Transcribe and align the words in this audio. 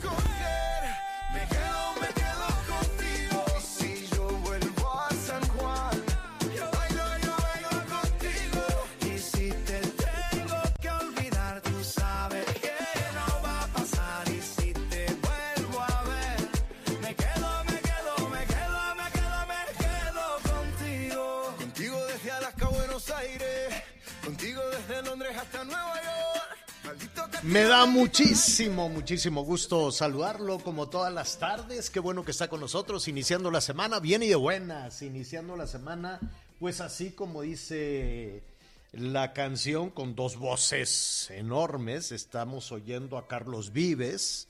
Tengo 0.00 0.16
que 0.16 0.45
Me 27.46 27.62
da 27.62 27.86
muchísimo, 27.86 28.88
muchísimo 28.88 29.44
gusto 29.44 29.92
saludarlo 29.92 30.58
como 30.58 30.88
todas 30.88 31.12
las 31.12 31.38
tardes. 31.38 31.90
Qué 31.90 32.00
bueno 32.00 32.24
que 32.24 32.32
está 32.32 32.48
con 32.48 32.58
nosotros, 32.58 33.06
iniciando 33.06 33.52
la 33.52 33.60
semana 33.60 34.00
bien 34.00 34.24
y 34.24 34.26
de 34.26 34.34
buenas. 34.34 35.00
Iniciando 35.02 35.54
la 35.54 35.68
semana, 35.68 36.18
pues 36.58 36.80
así 36.80 37.12
como 37.12 37.42
dice 37.42 38.42
la 38.90 39.32
canción, 39.32 39.90
con 39.90 40.16
dos 40.16 40.38
voces 40.38 41.30
enormes. 41.30 42.10
Estamos 42.10 42.72
oyendo 42.72 43.16
a 43.16 43.28
Carlos 43.28 43.72
Vives 43.72 44.48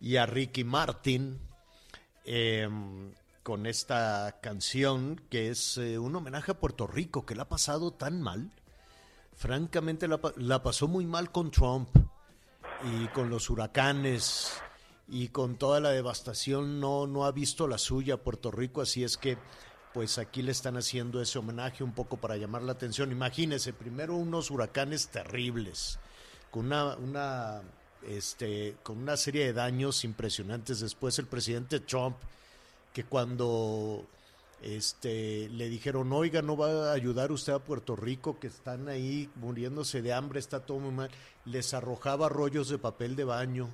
y 0.00 0.16
a 0.16 0.26
Ricky 0.26 0.64
Martin 0.64 1.38
eh, 2.24 2.68
con 3.44 3.64
esta 3.64 4.40
canción 4.42 5.20
que 5.30 5.50
es 5.50 5.78
eh, 5.78 6.00
un 6.00 6.16
homenaje 6.16 6.50
a 6.50 6.58
Puerto 6.58 6.88
Rico, 6.88 7.24
que 7.24 7.36
la 7.36 7.44
ha 7.44 7.48
pasado 7.48 7.92
tan 7.92 8.20
mal. 8.20 8.50
Francamente 9.36 10.08
la 10.08 10.62
pasó 10.64 10.88
muy 10.88 11.06
mal 11.06 11.30
con 11.30 11.52
Trump 11.52 11.88
y 12.84 13.06
con 13.08 13.30
los 13.30 13.48
huracanes 13.50 14.52
y 15.08 15.28
con 15.28 15.56
toda 15.56 15.80
la 15.80 15.90
devastación 15.90 16.80
no, 16.80 17.06
no 17.06 17.24
ha 17.24 17.32
visto 17.32 17.66
la 17.66 17.78
suya 17.78 18.16
Puerto 18.16 18.50
Rico, 18.50 18.80
así 18.82 19.04
es 19.04 19.16
que 19.16 19.38
pues 19.94 20.18
aquí 20.18 20.42
le 20.42 20.50
están 20.50 20.76
haciendo 20.76 21.22
ese 21.22 21.38
homenaje 21.38 21.84
un 21.84 21.92
poco 21.92 22.16
para 22.16 22.36
llamar 22.36 22.62
la 22.62 22.72
atención. 22.72 23.12
Imagínense, 23.12 23.72
primero 23.72 24.16
unos 24.16 24.50
huracanes 24.50 25.06
terribles, 25.06 26.00
con 26.50 26.66
una, 26.66 26.96
una, 26.96 27.62
este, 28.08 28.76
con 28.82 28.98
una 28.98 29.16
serie 29.16 29.44
de 29.44 29.52
daños 29.52 30.02
impresionantes. 30.02 30.80
Después 30.80 31.16
el 31.20 31.26
presidente 31.26 31.78
Trump, 31.78 32.16
que 32.92 33.04
cuando 33.04 34.04
este, 34.64 35.50
le 35.50 35.68
dijeron, 35.68 36.10
oiga, 36.14 36.40
no 36.40 36.56
va 36.56 36.90
a 36.90 36.94
ayudar 36.94 37.30
usted 37.30 37.52
a 37.52 37.58
Puerto 37.58 37.96
Rico, 37.96 38.40
que 38.40 38.46
están 38.46 38.88
ahí 38.88 39.28
muriéndose 39.34 40.00
de 40.00 40.14
hambre, 40.14 40.40
está 40.40 40.60
todo 40.60 40.78
muy 40.78 40.90
mal, 40.90 41.10
les 41.44 41.74
arrojaba 41.74 42.30
rollos 42.30 42.70
de 42.70 42.78
papel 42.78 43.14
de 43.14 43.24
baño, 43.24 43.68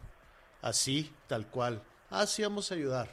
así, 0.62 1.12
tal 1.28 1.47
cual. 1.47 1.81
Así 2.10 2.42
vamos 2.42 2.72
a 2.72 2.75
ayudar. 2.75 3.09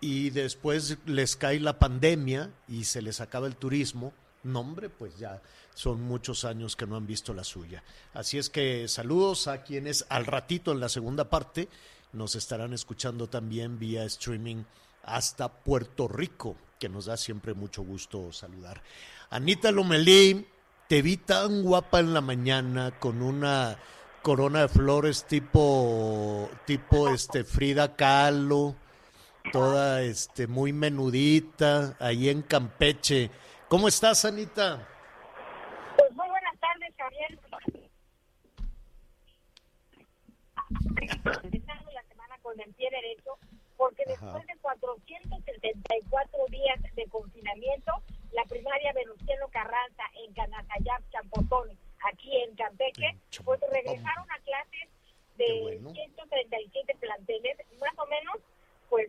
Y 0.00 0.30
después 0.30 0.96
les 1.04 1.36
cae 1.36 1.60
la 1.60 1.78
pandemia 1.78 2.50
y 2.66 2.84
se 2.84 3.02
les 3.02 3.20
acaba 3.20 3.46
el 3.46 3.56
turismo. 3.56 4.14
No, 4.42 4.60
hombre, 4.60 4.88
pues 4.88 5.18
ya 5.18 5.42
son 5.74 6.00
muchos 6.00 6.46
años 6.46 6.76
que 6.76 6.86
no 6.86 6.96
han 6.96 7.06
visto 7.06 7.34
la 7.34 7.44
suya. 7.44 7.84
Así 8.14 8.38
es 8.38 8.48
que 8.48 8.88
saludos 8.88 9.48
a 9.48 9.62
quienes 9.62 10.06
al 10.08 10.24
ratito 10.24 10.72
en 10.72 10.80
la 10.80 10.88
segunda 10.88 11.28
parte 11.28 11.68
nos 12.14 12.36
estarán 12.36 12.72
escuchando 12.72 13.28
también 13.28 13.78
vía 13.78 14.04
streaming 14.04 14.64
hasta 15.02 15.52
Puerto 15.52 16.08
Rico, 16.08 16.56
que 16.78 16.88
nos 16.88 17.06
da 17.06 17.16
siempre 17.16 17.54
mucho 17.54 17.82
gusto 17.82 18.32
saludar. 18.32 18.82
Anita 19.30 19.70
Lomelí, 19.70 20.46
te 20.88 21.02
vi 21.02 21.16
tan 21.16 21.62
guapa 21.62 22.00
en 22.00 22.14
la 22.14 22.20
mañana 22.20 22.92
con 22.98 23.22
una 23.22 23.76
corona 24.22 24.62
de 24.62 24.68
flores 24.68 25.24
tipo 25.24 26.50
tipo 26.64 27.08
este 27.08 27.44
Frida 27.44 27.96
Kahlo, 27.96 28.74
toda 29.52 30.02
este 30.02 30.46
muy 30.46 30.72
menudita 30.72 31.96
ahí 32.00 32.28
en 32.28 32.42
Campeche. 32.42 33.30
¿Cómo 33.68 33.88
estás, 33.88 34.24
Anita? 34.24 34.86
Pues 35.96 36.12
muy 36.14 36.28
buenas 36.28 36.54
tardes, 36.60 36.94
Javier. 36.96 37.38
La 41.24 42.02
semana 42.08 42.38
con 42.42 42.60
el 42.60 42.72
pie 42.74 42.88
derecho, 42.90 43.38
porque 43.76 44.04
después 44.06 44.46
de 44.46 44.56
474 44.60 46.38
días 46.50 46.78
de 46.94 47.06
confinamiento, 47.08 47.92
la 48.32 48.44
primaria 48.44 48.92
Venustiano 48.92 49.48
Carranza 49.48 50.02
en 50.24 50.32
Canacayap, 50.34 51.02
Champotón, 51.10 51.70
aquí 52.10 52.36
en 52.42 52.54
Campeche, 52.56 53.16
pues 53.44 53.60
regresaron 53.72 54.30
a 54.30 54.38
clases 54.40 54.88
de 55.36 55.60
bueno. 55.62 55.90
137 55.90 56.96
planteles, 57.00 57.56
más 57.80 57.98
o 57.98 58.06
menos, 58.06 58.36
pues 58.88 59.08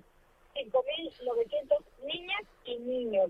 5.900 0.55 1.84
niñas 2.05 2.41
y 2.66 2.78
niños. 2.79 3.29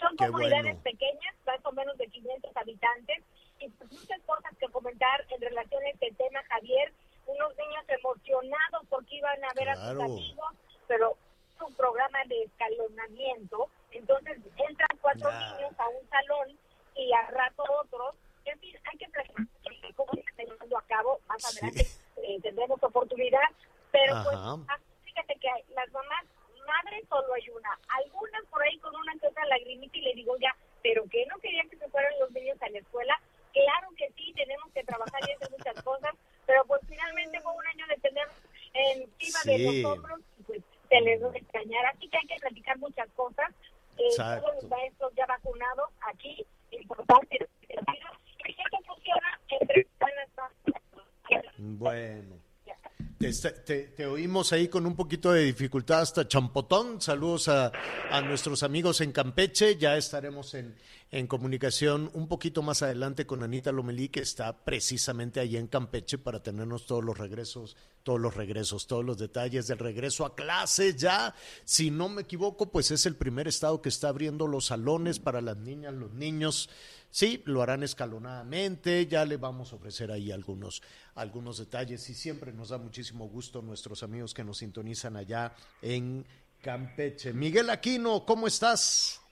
Son 0.00 0.16
Qué 0.16 0.26
comunidades 0.26 0.64
bueno. 0.64 0.82
pequeñas, 0.82 1.34
más 1.46 1.60
o 1.64 1.72
menos 1.72 1.96
de 1.98 2.06
500 2.08 2.56
habitantes, 2.56 3.18
y 3.58 3.68
pues 3.70 3.90
muchas 3.92 4.20
cosas 4.22 4.52
que 4.58 4.68
comentar 4.68 5.24
en 5.30 5.40
relación 5.40 5.82
a 5.84 5.88
este 5.88 6.12
tema, 6.12 6.42
Javier. 6.48 6.92
Unos 7.26 7.56
niños 7.56 7.84
emocionados 7.88 8.82
porque 8.88 9.16
iban 9.16 9.42
a 9.44 9.52
ver 9.54 9.68
a 9.70 9.74
Claro. 9.74 9.92
sus 9.94 10.02
amigos, 10.04 10.54
pero 10.86 11.16
es 11.54 11.60
un 11.62 11.74
programa 11.74 12.18
de 12.26 12.42
escalonamiento. 12.44 13.68
Entonces 13.90 14.38
entran 14.56 14.98
cuatro 15.00 15.28
Ah. 15.32 15.56
niños 15.56 15.72
a 15.80 15.88
un 15.88 16.08
salón 16.08 16.58
y 16.94 17.12
al 17.12 17.26
rato 17.34 17.64
otros. 17.82 18.14
En 18.44 18.58
fin, 18.60 18.76
hay 18.84 18.98
que 18.98 19.08
platicar 19.08 19.46
cómo 19.96 20.12
se 20.12 20.20
está 20.20 20.42
llevando 20.44 20.78
a 20.78 20.82
cabo. 20.82 21.18
Más 21.26 21.42
Sí. 21.42 21.58
adelante 21.58 21.86
eh, 22.22 22.40
tendremos 22.42 22.80
oportunidad. 22.82 23.40
Pero 23.90 24.14
pues, 24.22 24.36
Ajá. 24.36 24.56
ah, 24.68 24.78
fíjate 25.04 25.34
que 25.40 25.48
hay- 25.48 25.64
las 25.74 25.90
mamás, 25.92 26.24
madres 26.66 27.04
solo 27.08 27.34
hay 27.34 27.48
una. 27.50 27.78
Algunas 27.88 28.44
por 28.50 28.62
ahí 28.62 28.78
con 28.78 28.94
una 28.94 29.12
que 29.20 29.26
otra 29.28 29.44
lagrimita 29.46 29.96
y 29.98 30.02
le 30.02 30.14
digo 30.14 30.36
ya, 30.38 30.54
pero 30.82 31.04
que 31.08 31.24
no 31.26 31.38
quería 31.38 31.64
que 31.70 31.76
se 31.76 31.88
fueran 31.88 32.12
los 32.20 32.30
niños 32.32 32.56
a 32.62 32.68
la 32.68 32.78
escuela. 32.78 33.18
Claro 33.52 33.88
que 33.96 34.10
sí, 34.16 34.32
tenemos 34.34 34.70
que 34.72 34.84
trabajar 34.84 35.20
y 35.28 35.32
hacer 35.32 35.50
muchas 35.50 35.82
cosas, 35.82 36.14
pero 36.44 36.64
pues 36.66 36.82
finalmente 36.88 37.40
fue 37.40 37.52
un 37.54 37.66
año 37.68 37.86
de 37.86 37.96
tener 37.96 38.28
encima 38.74 39.38
Sí. 39.40 39.50
de 39.50 39.82
nosotros 39.82 40.20
y 40.38 40.42
pues 40.42 40.62
se 40.88 41.00
les 41.00 41.22
va 41.22 41.30
a 41.32 41.36
extrañar. 41.38 41.86
Así 41.86 42.08
que 42.08 42.18
hay 42.18 42.26
que 42.26 42.36
platicar 42.36 42.78
muchas 42.78 43.08
cosas. 43.12 43.50
Eh, 43.98 44.06
Exacto. 44.08 44.42
todos 44.46 44.62
los 44.62 44.70
maestros 44.70 45.12
ya 45.14 45.26
vacunados 45.26 45.88
aquí, 46.02 46.44
importante. 46.72 47.48
Y 47.68 48.50
esto 48.50 48.78
funciona 48.86 49.40
entre 49.48 49.86
Bueno. 51.58 52.36
Te, 53.18 54.06
oímos 54.26 54.52
ahí 54.52 54.66
con 54.66 54.86
un 54.86 54.96
poquito 54.96 55.30
de 55.30 55.44
dificultad 55.44 56.00
hasta 56.00 56.26
Champotón. 56.26 57.00
Saludos 57.00 57.46
a, 57.46 57.70
nuestros 58.24 58.64
amigos 58.64 59.00
en 59.00 59.12
Campeche. 59.12 59.76
Ya 59.76 59.96
estaremos 59.96 60.52
en, 60.54 60.74
en 61.12 61.28
comunicación 61.28 62.10
un 62.12 62.26
poquito 62.26 62.60
más 62.60 62.82
adelante 62.82 63.24
con 63.24 63.44
Anita 63.44 63.70
Lomelí, 63.70 64.08
que 64.08 64.18
está 64.18 64.64
precisamente 64.64 65.38
allí 65.38 65.56
en 65.56 65.68
Campeche 65.68 66.18
para 66.18 66.42
tenernos 66.42 66.86
todos 66.86 67.04
los 67.04 67.16
regresos, 67.16 67.76
todos 68.02 68.18
los 68.18 68.34
regresos, 68.34 68.88
todos 68.88 69.04
los 69.04 69.16
detalles 69.16 69.68
del 69.68 69.78
regreso 69.78 70.26
a 70.26 70.34
clases. 70.34 70.96
Ya, 70.96 71.32
si 71.64 71.92
no 71.92 72.08
me 72.08 72.22
equivoco, 72.22 72.72
pues 72.72 72.90
es 72.90 73.06
el 73.06 73.14
primer 73.14 73.46
estado 73.46 73.80
que 73.80 73.90
está 73.90 74.08
abriendo 74.08 74.48
los 74.48 74.66
salones 74.66 75.20
para 75.20 75.40
las 75.40 75.56
niñas, 75.56 75.94
los 75.94 76.12
niños. 76.14 76.68
Sí, 77.10 77.42
lo 77.46 77.62
harán 77.62 77.82
escalonadamente, 77.82 79.06
ya 79.06 79.24
le 79.24 79.36
vamos 79.36 79.72
a 79.72 79.76
ofrecer 79.76 80.10
ahí 80.10 80.30
algunos, 80.30 80.82
algunos 81.14 81.58
detalles 81.58 82.08
y 82.10 82.14
siempre 82.14 82.52
nos 82.52 82.68
da 82.70 82.78
muchísimo 82.78 83.26
gusto 83.28 83.62
nuestros 83.62 84.02
amigos 84.02 84.34
que 84.34 84.44
nos 84.44 84.58
sintonizan 84.58 85.16
allá 85.16 85.54
en 85.80 86.24
Campeche. 86.60 87.32
Miguel 87.32 87.70
Aquino, 87.70 88.24
¿cómo 88.26 88.46
estás? 88.46 89.22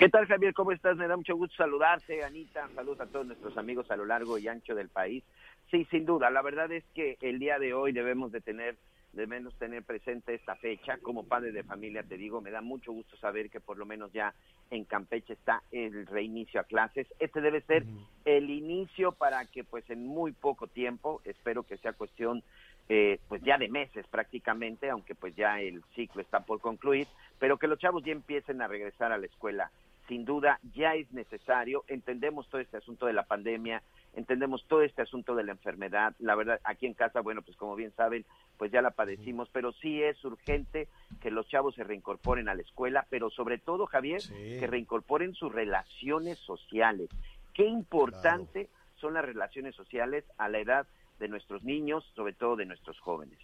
¿Qué 0.00 0.08
tal, 0.08 0.26
Javier? 0.26 0.54
¿Cómo 0.54 0.72
estás? 0.72 0.96
Me 0.96 1.06
da 1.06 1.16
mucho 1.16 1.36
gusto 1.36 1.56
saludarte, 1.56 2.24
Anita. 2.24 2.68
Saludos 2.74 3.00
a 3.00 3.06
todos 3.06 3.26
nuestros 3.26 3.56
amigos 3.58 3.90
a 3.90 3.96
lo 3.96 4.06
largo 4.06 4.38
y 4.38 4.48
ancho 4.48 4.74
del 4.74 4.88
país. 4.88 5.22
Sí, 5.70 5.86
sin 5.90 6.06
duda. 6.06 6.30
La 6.30 6.42
verdad 6.42 6.72
es 6.72 6.84
que 6.94 7.18
el 7.20 7.38
día 7.38 7.58
de 7.58 7.74
hoy 7.74 7.92
debemos 7.92 8.32
de 8.32 8.40
tener 8.40 8.76
debemos 9.12 9.54
tener 9.54 9.82
presente 9.82 10.34
esta 10.34 10.56
fecha. 10.56 10.98
Como 10.98 11.24
padre 11.24 11.52
de 11.52 11.62
familia, 11.62 12.02
te 12.02 12.16
digo, 12.16 12.40
me 12.40 12.50
da 12.50 12.60
mucho 12.60 12.92
gusto 12.92 13.16
saber 13.16 13.50
que 13.50 13.60
por 13.60 13.78
lo 13.78 13.86
menos 13.86 14.12
ya 14.12 14.34
en 14.70 14.84
Campeche 14.84 15.32
está 15.32 15.62
el 15.72 16.06
reinicio 16.06 16.60
a 16.60 16.64
clases. 16.64 17.06
Este 17.18 17.40
debe 17.40 17.60
ser 17.62 17.84
el 18.24 18.50
inicio 18.50 19.12
para 19.12 19.44
que 19.46 19.64
pues 19.64 19.88
en 19.90 20.06
muy 20.06 20.32
poco 20.32 20.66
tiempo, 20.66 21.20
espero 21.24 21.64
que 21.64 21.76
sea 21.78 21.92
cuestión 21.92 22.42
eh, 22.88 23.20
pues 23.28 23.40
ya 23.42 23.56
de 23.56 23.68
meses 23.68 24.06
prácticamente, 24.08 24.90
aunque 24.90 25.14
pues 25.14 25.34
ya 25.36 25.60
el 25.60 25.82
ciclo 25.94 26.22
está 26.22 26.40
por 26.40 26.60
concluir, 26.60 27.06
pero 27.38 27.56
que 27.56 27.68
los 27.68 27.78
chavos 27.78 28.02
ya 28.04 28.12
empiecen 28.12 28.60
a 28.62 28.68
regresar 28.68 29.12
a 29.12 29.18
la 29.18 29.26
escuela. 29.26 29.70
Sin 30.08 30.24
duda 30.24 30.58
ya 30.74 30.96
es 30.96 31.10
necesario, 31.12 31.84
entendemos 31.86 32.48
todo 32.48 32.60
este 32.60 32.78
asunto 32.78 33.06
de 33.06 33.12
la 33.12 33.22
pandemia, 33.22 33.80
entendemos 34.14 34.64
todo 34.68 34.82
este 34.82 35.02
asunto 35.02 35.34
de 35.34 35.44
la 35.44 35.52
enfermedad. 35.52 36.14
La 36.18 36.34
verdad, 36.34 36.60
aquí 36.64 36.86
en 36.86 36.94
casa, 36.94 37.20
bueno, 37.20 37.42
pues 37.42 37.56
como 37.56 37.76
bien 37.76 37.92
saben, 37.96 38.24
pues 38.58 38.72
ya 38.72 38.82
la 38.82 38.90
padecimos, 38.90 39.48
pero 39.52 39.72
sí 39.72 40.02
es 40.02 40.22
urgente 40.24 40.88
que 41.20 41.30
los 41.30 41.46
chavos 41.48 41.74
se 41.74 41.84
reincorporen 41.84 42.48
a 42.48 42.54
la 42.54 42.62
escuela, 42.62 43.06
pero 43.10 43.30
sobre 43.30 43.58
todo, 43.58 43.86
Javier, 43.86 44.20
Sí. 44.20 44.34
que 44.58 44.66
reincorporen 44.66 45.34
sus 45.34 45.52
relaciones 45.52 46.38
sociales. 46.38 47.08
Qué 47.54 47.64
importante 47.66 48.68
son 49.00 49.14
las 49.14 49.24
relaciones 49.24 49.74
sociales 49.74 50.24
a 50.38 50.48
la 50.48 50.58
edad 50.58 50.86
de 51.18 51.28
nuestros 51.28 51.62
niños, 51.64 52.04
sobre 52.14 52.32
todo 52.32 52.56
de 52.56 52.66
nuestros 52.66 52.98
jóvenes. 53.00 53.38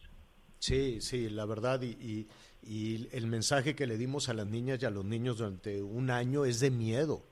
Sí, 0.58 1.00
sí, 1.00 1.28
la 1.28 1.44
verdad, 1.44 1.82
y, 1.82 1.90
y- 2.00 2.28
y 2.62 3.08
el 3.12 3.26
mensaje 3.26 3.76
que 3.76 3.86
le 3.86 3.96
dimos 3.98 4.28
a 4.28 4.34
las 4.34 4.46
niñas 4.46 4.82
y 4.82 4.86
a 4.86 4.90
los 4.90 5.04
niños 5.04 5.38
durante 5.38 5.82
un 5.82 6.10
año 6.10 6.44
es 6.44 6.58
de 6.60 6.70
miedo, 6.70 7.22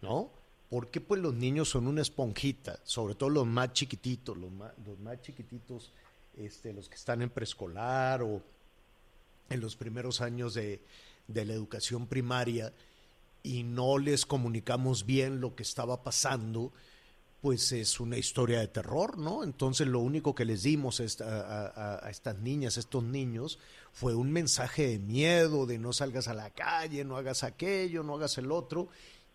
¿no? 0.00 0.30
Porque 0.70 1.00
pues 1.00 1.20
los 1.22 1.34
niños 1.34 1.70
son 1.70 1.86
una 1.86 2.02
esponjita, 2.02 2.78
sobre 2.84 3.14
todo 3.14 3.30
los 3.30 3.46
más 3.46 3.72
chiquititos, 3.72 4.36
los 4.36 4.50
más, 5.00 5.22
chiquititos, 5.22 5.92
este, 6.36 6.72
los 6.74 6.88
que 6.88 6.94
están 6.94 7.22
en 7.22 7.30
preescolar 7.30 8.22
o 8.22 8.42
en 9.48 9.60
los 9.60 9.76
primeros 9.76 10.20
años 10.20 10.54
de, 10.54 10.80
la 11.26 11.42
educación 11.52 12.06
primaria 12.06 12.72
y 13.42 13.62
no 13.62 13.98
les 13.98 14.26
comunicamos 14.26 15.06
bien 15.06 15.40
lo 15.40 15.54
que 15.54 15.62
estaba 15.62 16.02
pasando, 16.02 16.72
pues 17.40 17.72
es 17.72 18.00
una 18.00 18.16
historia 18.16 18.60
de 18.60 18.68
terror, 18.68 19.16
¿no? 19.16 19.44
Entonces 19.44 19.86
lo 19.86 20.00
único 20.00 20.34
que 20.34 20.44
les 20.44 20.62
dimos 20.64 21.00
a- 21.20 21.98
a 22.04 22.10
estas 22.10 22.38
niñas, 22.38 22.76
a 22.76 22.80
estos 22.80 23.04
niños, 23.04 23.58
fue 23.92 24.14
un 24.14 24.32
mensaje 24.32 24.88
de 24.88 24.98
miedo, 24.98 25.66
de 25.66 25.78
no 25.78 25.92
salgas 25.92 26.28
a 26.28 26.34
la 26.34 26.50
calle, 26.50 27.04
no 27.04 27.16
hagas 27.16 27.42
aquello, 27.44 28.02
no 28.02 28.16
hagas 28.16 28.38
el 28.38 28.50
otro, 28.50 28.88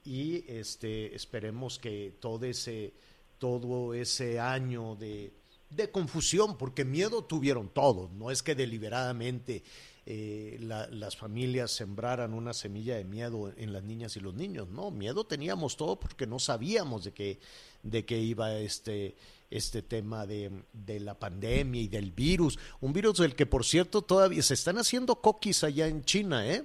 y 0.05 0.43
este 0.47 1.15
esperemos 1.15 1.79
que 1.79 2.13
todo 2.19 2.45
ese, 2.45 2.93
todo 3.39 3.93
ese 3.93 4.39
año 4.39 4.95
de, 4.95 5.31
de 5.69 5.89
confusión, 5.91 6.57
porque 6.57 6.85
miedo 6.85 7.23
tuvieron 7.23 7.69
todos, 7.69 8.11
no 8.11 8.31
es 8.31 8.43
que 8.43 8.55
deliberadamente 8.55 9.63
eh, 10.05 10.57
la- 10.59 10.87
las 10.87 11.15
familias 11.15 11.71
sembraran 11.71 12.33
una 12.33 12.53
semilla 12.53 12.97
de 12.97 13.05
miedo 13.05 13.53
en 13.55 13.71
las 13.71 13.83
niñas 13.83 14.17
y 14.17 14.19
los 14.19 14.33
niños, 14.33 14.67
no, 14.69 14.91
miedo 14.91 15.23
teníamos 15.25 15.77
todo 15.77 15.97
porque 15.97 16.27
no 16.27 16.39
sabíamos 16.39 17.05
de 17.05 17.11
qué, 17.13 17.39
de 17.83 18.03
qué 18.03 18.19
iba 18.19 18.53
este, 18.57 19.15
este 19.49 19.81
tema 19.81 20.25
de, 20.27 20.51
de 20.73 20.99
la 20.99 21.17
pandemia 21.17 21.81
y 21.81 21.87
del 21.87 22.11
virus, 22.11 22.59
un 22.81 22.91
virus 22.91 23.19
del 23.19 23.33
que 23.35 23.45
por 23.45 23.63
cierto 23.63 24.01
todavía 24.01 24.43
se 24.43 24.55
están 24.55 24.77
haciendo 24.77 25.15
coquis 25.21 25.63
allá 25.63 25.87
en 25.87 26.03
China, 26.03 26.45
¿eh? 26.49 26.63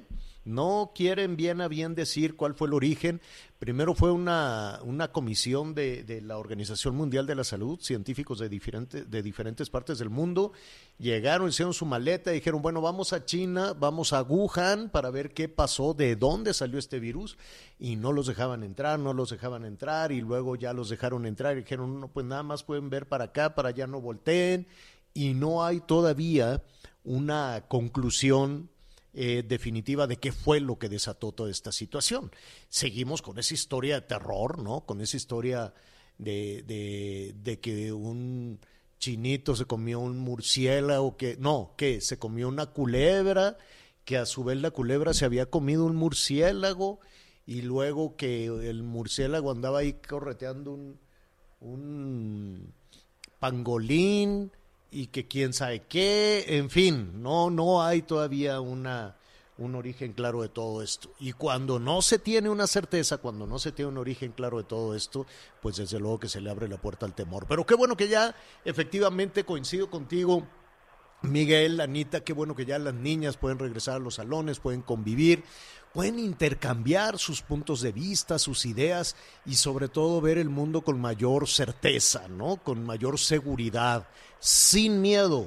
No 0.48 0.92
quieren 0.94 1.36
bien 1.36 1.60
a 1.60 1.68
bien 1.68 1.94
decir 1.94 2.34
cuál 2.34 2.54
fue 2.54 2.68
el 2.68 2.74
origen. 2.74 3.20
Primero 3.58 3.94
fue 3.94 4.12
una, 4.12 4.80
una 4.82 5.12
comisión 5.12 5.74
de, 5.74 6.04
de 6.04 6.22
la 6.22 6.38
Organización 6.38 6.96
Mundial 6.96 7.26
de 7.26 7.34
la 7.34 7.44
Salud, 7.44 7.78
científicos 7.80 8.38
de, 8.38 8.48
diferentes 8.48 9.10
de 9.10 9.22
diferentes 9.22 9.68
partes 9.68 9.98
del 9.98 10.08
mundo, 10.08 10.52
llegaron, 10.98 11.50
hicieron 11.50 11.74
su 11.74 11.84
maleta 11.84 12.30
y 12.30 12.36
dijeron, 12.36 12.62
bueno, 12.62 12.80
vamos 12.80 13.12
a 13.12 13.26
China, 13.26 13.74
vamos 13.78 14.14
a 14.14 14.22
Wuhan 14.22 14.88
para 14.88 15.10
ver 15.10 15.34
qué 15.34 15.50
pasó, 15.50 15.92
de 15.92 16.16
dónde 16.16 16.54
salió 16.54 16.78
este 16.78 16.98
virus, 16.98 17.36
y 17.78 17.96
no 17.96 18.12
los 18.12 18.26
dejaban 18.26 18.62
entrar, 18.62 18.98
no 18.98 19.12
los 19.12 19.28
dejaban 19.28 19.66
entrar, 19.66 20.12
y 20.12 20.22
luego 20.22 20.56
ya 20.56 20.72
los 20.72 20.88
dejaron 20.88 21.26
entrar 21.26 21.58
y 21.58 21.60
dijeron, 21.60 22.00
no, 22.00 22.08
pues 22.08 22.24
nada 22.24 22.42
más 22.42 22.62
pueden 22.62 22.88
ver 22.88 23.06
para 23.06 23.24
acá, 23.24 23.54
para 23.54 23.68
allá 23.68 23.86
no 23.86 24.00
volteen, 24.00 24.66
y 25.12 25.34
no 25.34 25.64
hay 25.64 25.80
todavía 25.80 26.62
una 27.04 27.64
conclusión 27.68 28.70
eh, 29.14 29.42
definitiva 29.46 30.06
de 30.06 30.16
qué 30.16 30.32
fue 30.32 30.60
lo 30.60 30.78
que 30.78 30.88
desató 30.88 31.32
toda 31.32 31.50
esta 31.50 31.72
situación. 31.72 32.30
Seguimos 32.68 33.22
con 33.22 33.38
esa 33.38 33.54
historia 33.54 34.00
de 34.00 34.06
terror, 34.06 34.58
¿no? 34.62 34.82
Con 34.86 35.00
esa 35.00 35.16
historia 35.16 35.72
de, 36.18 36.62
de, 36.66 37.34
de 37.42 37.60
que 37.60 37.92
un 37.92 38.60
chinito 38.98 39.56
se 39.56 39.64
comió 39.64 40.00
un 40.00 40.18
murciélago, 40.18 41.16
que 41.16 41.36
no, 41.38 41.74
que 41.76 42.00
se 42.00 42.18
comió 42.18 42.48
una 42.48 42.66
culebra, 42.66 43.56
que 44.04 44.16
a 44.16 44.26
su 44.26 44.44
vez 44.44 44.60
la 44.60 44.70
culebra 44.70 45.14
se 45.14 45.24
había 45.24 45.46
comido 45.46 45.84
un 45.84 45.96
murciélago 45.96 47.00
y 47.46 47.62
luego 47.62 48.16
que 48.16 48.46
el 48.46 48.82
murciélago 48.82 49.50
andaba 49.50 49.78
ahí 49.78 49.94
correteando 49.94 50.72
un, 50.72 50.98
un 51.60 52.74
pangolín 53.38 54.52
y 54.90 55.08
que 55.08 55.26
quién 55.26 55.52
sabe 55.52 55.82
qué, 55.88 56.44
en 56.48 56.70
fin, 56.70 57.22
no, 57.22 57.50
no 57.50 57.82
hay 57.82 58.02
todavía 58.02 58.60
una, 58.60 59.16
un 59.58 59.74
origen 59.74 60.12
claro 60.12 60.42
de 60.42 60.48
todo 60.48 60.82
esto. 60.82 61.10
Y 61.18 61.32
cuando 61.32 61.78
no 61.78 62.00
se 62.00 62.18
tiene 62.18 62.48
una 62.48 62.66
certeza, 62.66 63.18
cuando 63.18 63.46
no 63.46 63.58
se 63.58 63.72
tiene 63.72 63.90
un 63.90 63.98
origen 63.98 64.32
claro 64.32 64.58
de 64.58 64.64
todo 64.64 64.94
esto, 64.94 65.26
pues 65.60 65.76
desde 65.76 65.98
luego 65.98 66.20
que 66.20 66.28
se 66.28 66.40
le 66.40 66.50
abre 66.50 66.68
la 66.68 66.80
puerta 66.80 67.04
al 67.04 67.14
temor. 67.14 67.46
Pero 67.48 67.66
qué 67.66 67.74
bueno 67.74 67.96
que 67.96 68.08
ya 68.08 68.34
efectivamente 68.64 69.44
coincido 69.44 69.90
contigo. 69.90 70.46
Miguel, 71.22 71.80
Anita, 71.80 72.20
qué 72.20 72.32
bueno 72.32 72.54
que 72.54 72.64
ya 72.64 72.78
las 72.78 72.94
niñas 72.94 73.36
pueden 73.36 73.58
regresar 73.58 73.96
a 73.96 73.98
los 73.98 74.14
salones, 74.14 74.60
pueden 74.60 74.82
convivir, 74.82 75.42
pueden 75.92 76.18
intercambiar 76.20 77.18
sus 77.18 77.42
puntos 77.42 77.80
de 77.80 77.90
vista, 77.90 78.38
sus 78.38 78.64
ideas 78.66 79.16
y 79.44 79.56
sobre 79.56 79.88
todo 79.88 80.20
ver 80.20 80.38
el 80.38 80.48
mundo 80.48 80.82
con 80.82 81.00
mayor 81.00 81.48
certeza, 81.48 82.28
¿no? 82.28 82.56
Con 82.56 82.84
mayor 82.84 83.18
seguridad, 83.18 84.06
sin 84.38 85.00
miedo, 85.02 85.46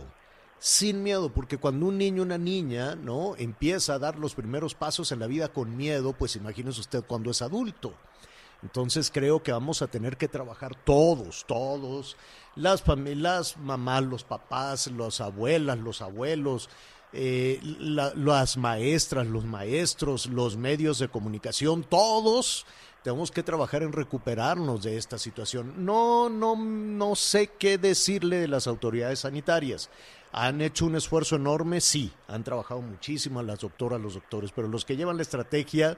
sin 0.60 1.04
miedo, 1.04 1.32
porque 1.34 1.58
cuando 1.58 1.86
un 1.86 1.98
niño, 1.98 2.24
una 2.24 2.38
niña, 2.38 2.96
¿no? 2.96 3.36
Empieza 3.38 3.94
a 3.94 4.00
dar 4.00 4.20
los 4.20 4.36
primeros 4.36 4.76
pasos 4.76 5.14
en 5.14 5.20
la 5.20 5.28
vida 5.28 5.48
con 5.48 5.78
miedo, 5.78 6.12
pues 6.12 6.36
imagínese 6.36 6.82
usted 6.82 7.04
cuando 7.08 7.32
es 7.32 7.42
adulto. 7.42 7.94
Entonces 8.62 9.10
creo 9.10 9.42
que 9.42 9.52
vamos 9.52 9.82
a 9.82 9.88
tener 9.88 10.18
que 10.18 10.28
trabajar 10.28 10.76
todos, 10.76 11.46
todos, 11.48 12.16
las 12.56 12.82
familias, 12.82 13.58
mamás, 13.58 14.04
los 14.04 14.24
papás, 14.24 14.88
las 14.88 15.22
abuelas, 15.22 15.80
los 15.80 16.02
abuelos, 16.02 16.70
eh, 17.14 17.60
la- 17.80 18.14
las 18.16 18.58
maestras, 18.58 19.28
los 19.28 19.46
maestros, 19.46 20.28
los 20.28 20.58
medios 20.58 21.00
de 21.00 21.10
comunicación, 21.10 21.84
todos 21.84 22.66
tenemos 23.04 23.32
que 23.32 23.42
trabajar 23.42 23.82
en 23.84 23.94
recuperarnos 23.94 24.84
de 24.84 24.96
esta 24.98 25.18
situación. 25.18 25.86
No, 25.86 26.30
no, 26.30 26.56
no 26.56 27.16
sé 27.16 27.48
qué 27.58 27.78
decirle 27.78 28.38
de 28.38 28.48
las 28.48 28.68
autoridades 28.68 29.20
sanitarias. 29.22 29.90
Han 30.32 30.62
hecho 30.62 30.86
un 30.86 30.96
esfuerzo 30.96 31.36
enorme, 31.36 31.82
sí, 31.82 32.12
han 32.28 32.44
trabajado 32.44 32.82
muchísimo 32.82 33.42
las 33.42 33.60
doctoras, 33.60 34.00
los 34.00 34.14
doctores, 34.14 34.52
pero 34.56 34.68
los 34.68 34.86
que 34.86 34.96
llevan 34.96 35.18
la 35.18 35.24
estrategia, 35.24 35.98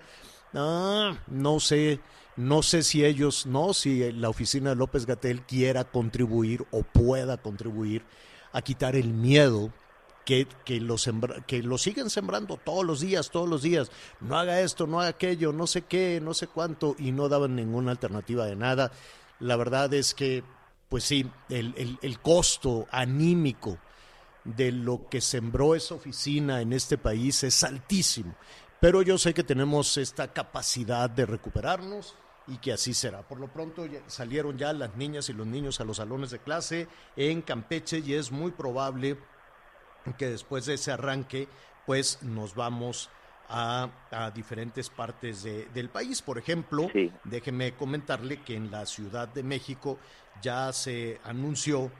ah, 0.53 1.13
no 1.27 1.60
sé, 1.60 2.00
no 2.35 2.63
sé 2.63 2.83
si 2.83 3.05
ellos, 3.05 3.45
no, 3.45 3.73
si 3.73 4.11
la 4.11 4.29
oficina 4.29 4.71
de 4.71 4.75
López 4.75 5.05
Gatel 5.05 5.41
quiera 5.43 5.83
contribuir 5.83 6.65
o 6.71 6.83
pueda 6.83 7.37
contribuir 7.37 8.03
a 8.51 8.61
quitar 8.61 8.95
el 8.95 9.13
miedo 9.13 9.71
que, 10.25 10.47
que, 10.65 10.79
lo 10.79 10.95
que 11.47 11.61
lo 11.61 11.77
siguen 11.77 12.09
sembrando 12.09 12.57
todos 12.57 12.85
los 12.85 13.01
días, 13.01 13.29
todos 13.29 13.47
los 13.49 13.61
días. 13.61 13.91
No 14.21 14.37
haga 14.37 14.61
esto, 14.61 14.87
no 14.87 14.99
haga 14.99 15.09
aquello, 15.09 15.53
no 15.53 15.67
sé 15.67 15.83
qué, 15.83 16.19
no 16.21 16.33
sé 16.33 16.47
cuánto, 16.47 16.95
y 16.97 17.11
no 17.11 17.29
daban 17.29 17.55
ninguna 17.55 17.91
alternativa 17.91 18.45
de 18.45 18.55
nada. 18.55 18.91
La 19.39 19.55
verdad 19.55 19.93
es 19.93 20.13
que, 20.13 20.43
pues 20.89 21.03
sí, 21.03 21.29
el- 21.49 21.97
el 22.01 22.19
costo 22.19 22.87
anímico 22.91 23.77
de 24.43 24.71
lo 24.71 25.07
que 25.09 25.21
sembró 25.21 25.75
esa 25.75 25.95
oficina 25.95 26.61
en 26.61 26.73
este 26.73 26.97
país 26.97 27.43
es 27.43 27.63
altísimo. 27.63 28.35
Pero 28.79 29.01
yo 29.01 29.17
sé 29.17 29.33
que 29.33 29.43
tenemos 29.43 29.97
esta 29.97 30.33
capacidad 30.33 31.09
de 31.09 31.25
recuperarnos 31.25 32.15
y 32.47 32.57
que 32.57 32.73
así 32.73 32.93
será. 32.93 33.21
Por 33.21 33.39
lo 33.39 33.47
pronto 33.47 33.85
salieron 34.07 34.57
ya 34.57 34.73
las 34.73 34.95
niñas 34.95 35.29
y 35.29 35.33
los 35.33 35.47
niños 35.47 35.79
a 35.79 35.85
los 35.85 35.97
salones 35.97 36.31
de 36.31 36.39
clase 36.39 36.88
en 37.15 37.41
Campeche 37.41 38.00
y 38.00 38.13
es 38.15 38.31
muy 38.31 38.51
probable 38.51 39.17
que 40.17 40.27
después 40.29 40.65
de 40.65 40.73
ese 40.73 40.91
arranque, 40.91 41.47
pues 41.85 42.21
nos 42.21 42.55
vamos 42.55 43.09
a, 43.50 43.89
a 44.12 44.31
diferentes 44.31 44.89
partes 44.89 45.43
de- 45.43 45.65
del 45.73 45.89
país. 45.89 46.21
Por 46.21 46.38
ejemplo, 46.38 46.89
Sí. 46.91 47.12
déjeme 47.23 47.73
comentarle 47.75 48.41
que 48.41 48.55
en 48.55 48.71
la 48.71 48.85
Ciudad 48.85 49.27
de 49.27 49.43
México 49.43 49.97
ya 50.41 50.71
se 50.73 51.19
anunció 51.23 51.91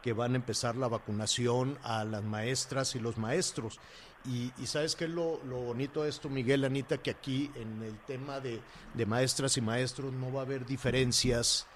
que 0.00 0.12
van 0.12 0.32
a 0.32 0.36
empezar 0.36 0.74
la 0.74 0.88
vacunación 0.88 1.78
a 1.84 2.02
las 2.04 2.24
maestras 2.24 2.96
y 2.96 2.98
los 2.98 3.18
maestros. 3.18 3.78
Y, 4.24 4.52
y 4.58 4.66
sabes 4.66 4.94
qué 4.94 5.04
es 5.04 5.10
lo, 5.10 5.42
lo 5.44 5.58
bonito 5.58 6.04
de 6.04 6.10
esto, 6.10 6.28
Miguel, 6.28 6.64
Anita, 6.64 6.98
que 6.98 7.10
aquí 7.10 7.50
en 7.56 7.82
el 7.82 7.98
tema 8.00 8.38
de, 8.40 8.60
de 8.94 9.06
maestras 9.06 9.56
y 9.56 9.60
maestros 9.60 10.12
no 10.12 10.32
va 10.32 10.40
a 10.40 10.44
haber 10.44 10.64
diferencias 10.64 11.66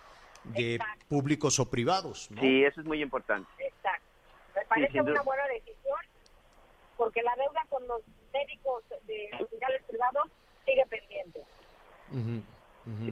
de 0.45 0.77
Exacto. 0.77 1.07
públicos 1.09 1.59
o 1.59 1.69
privados, 1.69 2.31
¿no? 2.31 2.41
Sí, 2.41 2.63
eso 2.65 2.81
es 2.81 2.87
muy 2.87 3.03
importante. 3.03 3.49
Exacto. 3.59 4.07
Me 4.55 4.65
parece 4.67 5.01
una 5.01 5.23
buena 5.23 5.45
decisión 5.49 5.99
porque 6.97 7.23
la 7.23 7.35
deuda 7.37 7.67
con 7.69 7.87
los 7.89 8.01
médicos 8.33 8.85
de 9.07 9.31
hospitales 9.41 9.83
privados 9.89 10.29
sigue 10.65 10.85
pendiente. 10.87 11.43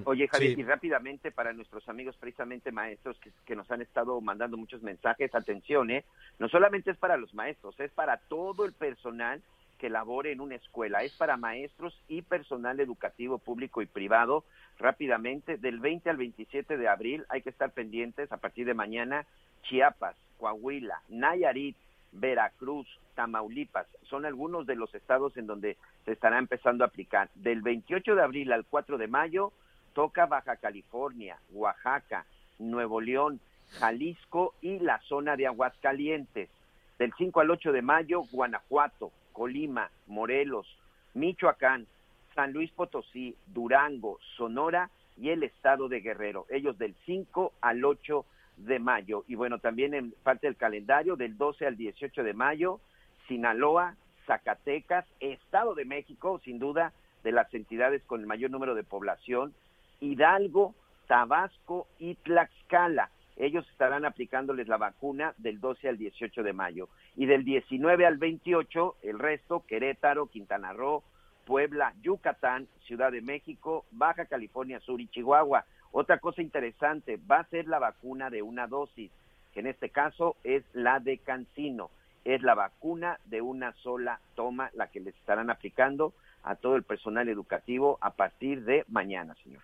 Oye, 0.04 0.28
Javier, 0.28 0.54
Sí. 0.54 0.60
y 0.60 0.64
rápidamente 0.64 1.30
para 1.32 1.52
nuestros 1.52 1.88
amigos, 1.88 2.16
precisamente 2.16 2.70
maestros, 2.70 3.18
que, 3.18 3.30
que 3.44 3.56
nos 3.56 3.70
han 3.70 3.82
estado 3.82 4.20
mandando 4.20 4.56
muchos 4.56 4.82
mensajes, 4.82 5.34
atención, 5.34 5.90
¿eh? 5.90 6.04
No 6.38 6.48
solamente 6.48 6.90
es 6.90 6.96
para 6.96 7.16
los 7.16 7.34
maestros, 7.34 7.78
es 7.80 7.90
para 7.90 8.18
todo 8.18 8.64
el 8.64 8.72
personal 8.72 9.42
que 9.78 9.90
labore 9.90 10.30
en 10.32 10.40
una 10.40 10.54
escuela, 10.54 11.02
es 11.02 11.12
para 11.16 11.36
maestros 11.36 12.00
y 12.08 12.22
personal 12.22 12.78
educativo 12.78 13.38
público 13.38 13.82
y 13.82 13.86
privado. 13.86 14.44
Rápidamente, 14.78 15.56
del 15.56 15.80
20 15.80 16.08
al 16.10 16.16
27 16.16 16.76
de 16.76 16.88
abril 16.88 17.24
hay 17.28 17.42
que 17.42 17.50
estar 17.50 17.72
pendientes 17.72 18.30
a 18.32 18.36
partir 18.36 18.66
de 18.66 18.74
mañana, 18.74 19.26
Chiapas, 19.62 20.16
Coahuila, 20.38 21.02
Nayarit, 21.08 21.76
Veracruz, 22.12 22.86
Tamaulipas, 23.16 23.86
son 24.04 24.24
algunos 24.24 24.66
de 24.66 24.76
los 24.76 24.94
estados 24.94 25.36
en 25.36 25.46
donde 25.46 25.76
se 26.04 26.12
estará 26.12 26.38
empezando 26.38 26.84
a 26.84 26.86
aplicar. 26.86 27.28
Del 27.34 27.60
28 27.62 28.14
de 28.14 28.22
abril 28.22 28.52
al 28.52 28.64
4 28.64 28.98
de 28.98 29.08
mayo 29.08 29.52
toca 29.94 30.26
Baja 30.26 30.56
California, 30.56 31.38
Oaxaca, 31.52 32.26
Nuevo 32.58 33.00
León, 33.00 33.40
Jalisco 33.78 34.54
y 34.60 34.78
la 34.80 35.00
zona 35.00 35.36
de 35.36 35.46
Aguascalientes. 35.46 36.50
Del 36.98 37.12
5 37.16 37.40
al 37.40 37.50
8 37.50 37.72
de 37.72 37.82
mayo, 37.82 38.22
Guanajuato, 38.30 39.10
Colima, 39.32 39.90
Morelos, 40.06 40.66
Michoacán, 41.14 41.86
San 42.34 42.52
Luis 42.52 42.70
Potosí, 42.72 43.36
Durango, 43.46 44.18
Sonora 44.36 44.90
y 45.16 45.30
el 45.30 45.42
estado 45.42 45.88
de 45.88 46.00
Guerrero. 46.00 46.46
Ellos 46.50 46.78
del 46.78 46.94
5 47.06 47.52
al 47.60 47.84
8 47.84 48.24
de 48.58 48.78
mayo. 48.78 49.24
Y 49.26 49.34
bueno, 49.34 49.58
también 49.58 49.94
en 49.94 50.12
parte 50.22 50.46
del 50.46 50.56
calendario, 50.56 51.16
del 51.16 51.36
12 51.36 51.66
al 51.66 51.76
18 51.76 52.22
de 52.22 52.34
mayo, 52.34 52.80
Sinaloa, 53.26 53.96
Zacatecas, 54.26 55.06
Estado 55.20 55.74
de 55.74 55.84
México, 55.84 56.40
sin 56.44 56.58
duda, 56.58 56.92
de 57.22 57.32
las 57.32 57.52
entidades 57.54 58.02
con 58.04 58.20
el 58.20 58.26
mayor 58.26 58.50
número 58.50 58.74
de 58.74 58.84
población, 58.84 59.54
Hidalgo, 60.00 60.74
Tabasco 61.06 61.86
y 61.98 62.14
Tlaxcala. 62.16 63.10
Ellos 63.36 63.68
estarán 63.70 64.04
aplicándoles 64.04 64.68
la 64.68 64.76
vacuna 64.76 65.34
del 65.38 65.60
12 65.60 65.88
al 65.88 65.98
18 65.98 66.42
de 66.42 66.52
mayo. 66.52 66.88
Y 67.16 67.26
del 67.26 67.44
19 67.44 68.06
al 68.06 68.16
28, 68.18 68.96
el 69.02 69.18
resto, 69.18 69.64
Querétaro, 69.66 70.26
Quintana 70.26 70.72
Roo, 70.72 71.02
Puebla, 71.44 71.94
Yucatán, 72.02 72.68
Ciudad 72.86 73.12
de 73.12 73.20
México, 73.20 73.84
Baja 73.90 74.26
California 74.26 74.80
Sur 74.80 75.00
y 75.00 75.08
Chihuahua. 75.08 75.64
Otra 75.92 76.18
cosa 76.18 76.42
interesante, 76.42 77.18
va 77.30 77.40
a 77.40 77.48
ser 77.48 77.66
la 77.66 77.78
vacuna 77.78 78.30
de 78.30 78.42
una 78.42 78.66
dosis, 78.66 79.10
que 79.52 79.60
en 79.60 79.66
este 79.66 79.90
caso 79.90 80.36
es 80.42 80.64
la 80.72 81.00
de 81.00 81.18
Cancino. 81.18 81.90
Es 82.24 82.42
la 82.42 82.54
vacuna 82.54 83.18
de 83.26 83.42
una 83.42 83.72
sola 83.74 84.18
toma 84.34 84.70
la 84.74 84.86
que 84.88 85.00
les 85.00 85.14
estarán 85.14 85.50
aplicando 85.50 86.14
a 86.42 86.56
todo 86.56 86.76
el 86.76 86.82
personal 86.82 87.28
educativo 87.28 87.98
a 88.00 88.10
partir 88.10 88.64
de 88.64 88.84
mañana, 88.88 89.34
señor. 89.42 89.62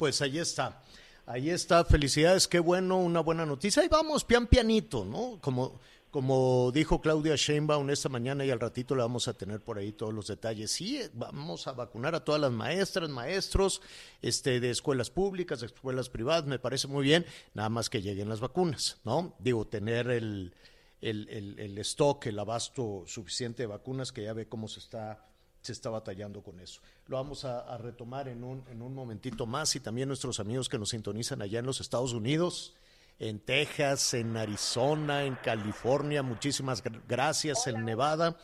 Pues 0.00 0.22
ahí 0.22 0.38
está. 0.38 0.82
Ahí 1.26 1.50
está, 1.50 1.84
felicidades, 1.84 2.48
qué 2.48 2.58
bueno, 2.58 2.96
una 2.96 3.20
buena 3.20 3.44
noticia. 3.44 3.82
Ahí 3.82 3.88
vamos, 3.88 4.24
pian 4.24 4.46
pianito, 4.46 5.04
¿no? 5.04 5.38
Como, 5.42 5.78
como 6.10 6.72
dijo 6.72 7.02
Claudia 7.02 7.36
Sheinbaum 7.36 7.90
esta 7.90 8.08
mañana 8.08 8.42
y 8.46 8.50
al 8.50 8.60
ratito 8.60 8.94
le 8.96 9.02
vamos 9.02 9.28
a 9.28 9.34
tener 9.34 9.60
por 9.60 9.76
ahí 9.76 9.92
todos 9.92 10.14
los 10.14 10.28
detalles. 10.28 10.70
Sí, 10.70 10.96
eh, 10.96 11.10
vamos 11.12 11.66
a 11.66 11.72
vacunar 11.72 12.14
a 12.14 12.24
todas 12.24 12.40
las 12.40 12.50
maestras, 12.50 13.10
maestros, 13.10 13.82
este, 14.22 14.58
de 14.58 14.70
escuelas 14.70 15.10
públicas, 15.10 15.60
de 15.60 15.66
escuelas 15.66 16.08
privadas, 16.08 16.46
me 16.46 16.58
parece 16.58 16.88
muy 16.88 17.04
bien, 17.04 17.26
nada 17.52 17.68
más 17.68 17.90
que 17.90 18.00
lleguen 18.00 18.30
las 18.30 18.40
vacunas, 18.40 19.00
¿no? 19.04 19.34
Digo, 19.38 19.66
tener 19.66 20.08
el, 20.08 20.54
el, 21.02 21.28
el, 21.28 21.58
el 21.58 21.76
stock, 21.80 22.24
el 22.24 22.38
abasto 22.38 23.04
suficiente 23.06 23.64
de 23.64 23.66
vacunas, 23.66 24.12
que 24.12 24.22
ya 24.22 24.32
ve 24.32 24.48
cómo 24.48 24.66
se 24.66 24.80
está 24.80 25.29
se 25.62 25.72
está 25.72 25.90
batallando 25.90 26.42
con 26.42 26.58
eso. 26.60 26.80
Lo 27.06 27.16
vamos 27.16 27.44
a, 27.44 27.60
a 27.60 27.76
retomar 27.78 28.28
en 28.28 28.44
un, 28.44 28.64
en 28.70 28.80
un 28.82 28.94
momentito 28.94 29.46
más 29.46 29.74
y 29.76 29.80
también 29.80 30.08
nuestros 30.08 30.40
amigos 30.40 30.68
que 30.68 30.78
nos 30.78 30.90
sintonizan 30.90 31.42
allá 31.42 31.58
en 31.58 31.66
los 31.66 31.80
Estados 31.80 32.12
Unidos, 32.12 32.74
en 33.18 33.38
Texas, 33.40 34.14
en 34.14 34.36
Arizona, 34.36 35.24
en 35.24 35.34
California, 35.36 36.22
muchísimas 36.22 36.82
gr- 36.82 37.02
gracias, 37.06 37.66
en 37.66 37.84
Nevada. 37.84 38.36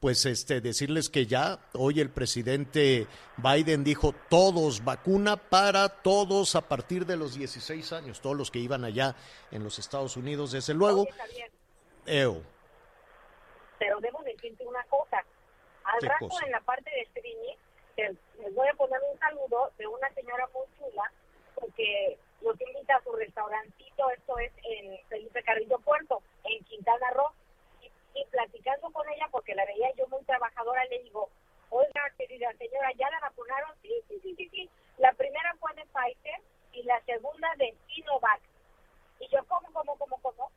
Pues 0.00 0.26
este 0.26 0.60
decirles 0.60 1.08
que 1.10 1.26
ya 1.26 1.58
hoy 1.72 1.98
el 1.98 2.10
presidente 2.10 3.08
Biden 3.38 3.82
dijo 3.82 4.14
todos 4.28 4.84
vacuna 4.84 5.36
para 5.36 5.88
todos 5.88 6.54
a 6.54 6.68
partir 6.68 7.04
de 7.04 7.16
los 7.16 7.34
16 7.34 7.92
años, 7.94 8.20
todos 8.20 8.36
los 8.36 8.52
que 8.52 8.60
iban 8.60 8.84
allá 8.84 9.16
en 9.50 9.64
los 9.64 9.80
Estados 9.80 10.16
Unidos, 10.16 10.52
desde 10.52 10.72
luego. 10.74 11.00
Oye, 11.02 11.10
Javier, 11.12 11.50
Eo, 12.06 12.42
pero 13.78 13.98
debo 14.00 14.22
decirte 14.22 14.64
una 14.66 14.84
cosa. 14.84 15.24
Al 15.88 16.00
¿Qué 16.00 16.08
rato 16.08 16.28
cosa? 16.28 16.44
en 16.44 16.52
la 16.52 16.60
parte 16.60 16.90
de 16.90 17.00
streaming, 17.00 17.56
les 17.96 18.54
voy 18.54 18.68
a 18.68 18.74
poner 18.74 19.00
un 19.10 19.18
saludo 19.18 19.72
de 19.78 19.86
una 19.86 20.08
señora 20.10 20.46
muy 20.52 20.66
chula, 20.76 21.10
porque 21.54 22.18
los 22.42 22.60
invita 22.60 22.96
a 22.96 23.02
su 23.02 23.12
restaurantito, 23.12 24.10
esto 24.10 24.38
es 24.38 24.52
en 24.64 24.98
Felipe 25.08 25.42
Carrillo 25.42 25.78
Puerto, 25.78 26.22
en 26.44 26.62
Quintana 26.64 27.10
Roo, 27.14 27.32
y, 27.80 27.90
y 28.20 28.24
platicando 28.26 28.90
con 28.92 29.08
ella, 29.08 29.28
porque 29.30 29.54
la 29.54 29.64
veía 29.64 29.90
yo 29.96 30.06
muy 30.08 30.22
trabajadora, 30.24 30.84
le 30.86 31.02
digo, 31.04 31.30
oiga, 31.70 32.02
querida 32.16 32.52
señora, 32.58 32.92
¿ya 32.96 33.10
la 33.10 33.20
vacunaron? 33.20 33.70
Sí, 33.82 33.92
sí, 34.08 34.20
sí, 34.22 34.34
sí, 34.36 34.48
sí. 34.50 34.70
La 34.98 35.12
primera 35.12 35.54
fue 35.58 35.72
de 35.74 35.86
Pfizer 35.86 36.40
y 36.72 36.82
la 36.82 37.00
segunda 37.04 37.48
de 37.56 37.74
Sinovac. 37.88 38.40
Y 39.20 39.28
yo, 39.28 39.44
¿cómo, 39.46 39.72
cómo, 39.72 39.96
cómo, 39.96 40.18
cómo? 40.20 40.50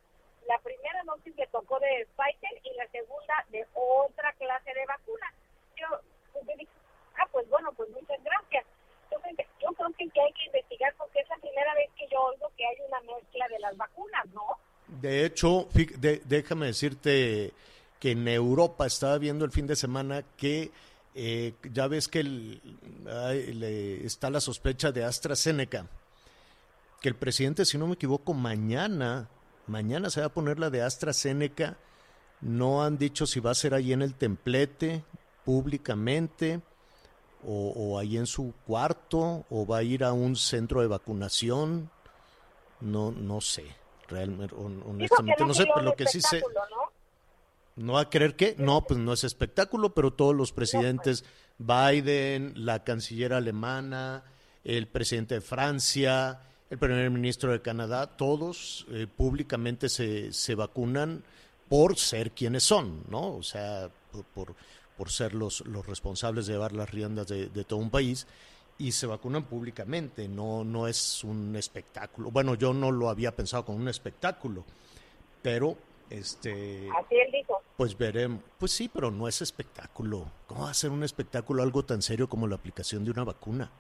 La 0.48 0.58
primera 0.60 1.02
dosis 1.04 1.36
le 1.36 1.48
tocó 1.48 1.80
de 1.80 2.08
Pfizer 2.16 2.62
y 2.64 2.74
la 2.74 2.88
segunda 2.88 3.46
de 3.50 3.66
otra 3.74 4.34
clase 4.34 4.74
de 4.74 4.86
vacuna. 4.86 5.34
Yo, 5.76 5.88
pues, 6.34 6.46
yo 6.48 6.54
dije, 6.58 6.72
ah, 7.18 7.28
pues 7.32 7.48
bueno, 7.62 7.74
pues 7.78 7.90
muchas 7.90 8.24
gracias. 8.24 8.66
Entonces, 9.12 9.46
yo 9.62 9.70
creo 9.74 9.90
que, 9.98 10.04
hay 10.04 10.34
que 10.34 10.46
investigar 10.46 10.94
porque 10.98 11.20
es 11.20 11.30
la 11.30 11.38
primera 11.38 11.74
vez 11.76 11.90
que 11.98 12.08
yo 12.12 12.20
oigo 12.22 12.52
que 12.58 12.66
hay 12.66 12.76
una 12.88 13.00
mezcla 13.02 13.48
de 13.50 13.60
las 13.60 13.78
vacunas, 13.78 14.26
¿no? 14.34 14.42
De 14.88 15.26
hecho, 15.26 15.68
de- 15.74 16.22
déjame 16.26 16.68
decirte 16.68 17.54
que 18.00 18.12
en 18.12 18.28
Europa 18.28 18.86
estaba 18.88 19.18
viendo 19.18 19.46
el 19.46 19.52
fin 19.52 19.68
de 19.68 19.76
semana 19.76 20.24
que 20.38 20.72
eh, 21.14 21.54
ya 21.74 21.88
ves 21.88 22.08
que 22.08 22.22
el- 22.22 22.62
ay, 23.06 23.54
le- 23.54 24.06
está 24.06 24.30
la 24.30 24.40
sospecha 24.40 24.92
de 24.94 25.04
AstraZeneca, 25.04 25.86
que 27.02 27.10
el 27.10 27.16
presidente, 27.16 27.66
si 27.66 27.78
no 27.78 27.86
me 27.88 27.96
equivoco, 27.96 28.34
mañana, 28.34 29.28
mañana 29.68 30.10
se 30.10 30.22
va 30.22 30.28
a 30.28 30.34
poner 30.34 30.58
la 30.58 30.70
de 30.70 30.82
AstraZeneca. 30.82 31.78
No 32.40 32.82
han 32.84 32.98
dicho 32.98 33.26
si 33.28 33.40
va 33.42 33.52
a 33.52 33.56
ser 33.56 33.74
ahí 33.74 33.92
en 33.92 34.02
el 34.02 34.16
templete, 34.16 35.04
públicamente, 35.44 36.62
o, 37.46 37.74
o 37.76 38.00
ahí 38.00 38.18
en 38.18 38.26
su 38.26 38.54
cuarto, 38.66 39.46
o 39.50 39.66
va 39.66 39.78
a 39.78 39.84
ir 39.84 40.04
a 40.04 40.14
un 40.14 40.36
centro 40.36 40.82
de 40.82 40.88
vacunación. 40.88 41.90
No, 42.80 43.12
no 43.12 43.42
sé, 43.42 43.66
realmente, 44.08 44.56
honestamente, 44.56 45.46
no 45.46 45.54
sé, 45.54 45.66
pero 45.74 45.86
lo 45.86 45.96
que 45.96 46.08
sí 46.08 46.20
sé, 46.22 46.42
¿no? 46.42 46.92
no 47.76 47.94
va 47.94 48.02
a 48.02 48.10
creer 48.10 48.36
que, 48.36 48.56
no, 48.58 48.86
pues 48.86 49.00
no 49.00 49.14
es 49.14 49.24
espectáculo, 49.24 49.94
pero 49.94 50.14
todos 50.14 50.36
los 50.36 50.52
presidentes, 50.52 51.24
Biden, 51.58 52.54
la 52.56 52.84
canciller 52.84 53.34
alemana, 53.34 54.24
el 54.64 54.88
presidente 54.88 55.36
de 55.36 55.42
Francia, 55.42 56.42
el 56.70 56.78
primer 56.78 57.10
ministro 57.10 57.52
de 57.52 57.62
Canadá, 57.62 58.18
todos 58.18 58.86
eh, 58.90 59.08
públicamente 59.08 59.90
se, 59.90 60.32
se 60.34 60.56
vacunan 60.56 61.24
por 61.70 61.98
ser 61.98 62.32
quienes 62.32 62.64
son, 62.64 63.04
¿no? 63.10 63.36
O 63.36 63.44
sea, 63.44 63.90
por, 64.12 64.26
por, 64.26 64.56
por 65.02 65.10
ser 65.10 65.34
los, 65.34 65.62
los 65.62 65.84
responsables 65.88 66.46
de 66.46 66.54
llevar 66.54 66.74
las 66.74 66.92
riendas 66.92 67.26
de, 67.26 67.48
de 67.50 67.64
todo 67.64 67.80
un 67.80 67.90
país 67.90 68.28
y 68.78 68.92
se 68.92 69.08
vacunan 69.08 69.46
públicamente, 69.46 70.28
no, 70.28 70.64
no 70.64 70.88
es 70.88 71.24
un 71.24 71.56
espectáculo. 71.56 72.30
Bueno, 72.30 72.54
yo 72.54 72.72
no 72.72 72.92
lo 72.92 73.10
había 73.10 73.36
pensado 73.36 73.66
como 73.66 73.80
un 73.80 73.88
espectáculo, 73.88 74.64
pero 75.42 75.76
este 76.08 76.88
Así 76.96 77.16
él 77.16 77.32
dijo. 77.32 77.64
pues 77.76 77.98
veremos. 77.98 78.44
Pues 78.60 78.74
sí, 78.74 78.92
pero 78.94 79.10
no 79.10 79.28
es 79.28 79.42
espectáculo. 79.42 80.32
¿Cómo 80.46 80.66
va 80.66 80.70
a 80.70 80.76
ser 80.76 80.92
un 80.92 81.04
espectáculo 81.04 81.64
algo 81.64 81.84
tan 81.84 82.04
serio 82.04 82.30
como 82.30 82.48
la 82.48 82.58
aplicación 82.58 83.04
de 83.04 83.10
una 83.10 83.24
vacuna? 83.24 83.72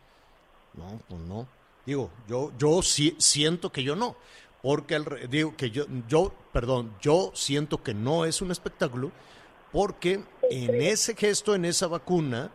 No, 0.73 0.99
pues 1.07 1.21
no. 1.21 1.47
Digo, 1.85 2.09
yo, 2.27 2.51
yo 2.57 2.81
sí 2.81 3.15
siento 3.19 3.71
que 3.71 3.83
yo 3.83 3.95
no. 3.95 4.15
Porque 4.63 4.95
el 4.95 5.05
digo 5.29 5.55
que 5.55 5.69
yo, 5.69 5.85
yo, 6.07 6.33
perdón, 6.51 6.95
yo 6.99 7.29
siento 7.35 7.83
que 7.83 7.93
no 7.93 8.25
es 8.25 8.41
un 8.41 8.49
espectáculo 8.49 9.11
porque 9.71 10.23
en 10.51 10.81
ese 10.81 11.15
gesto, 11.15 11.55
en 11.55 11.65
esa 11.65 11.87
vacuna, 11.87 12.51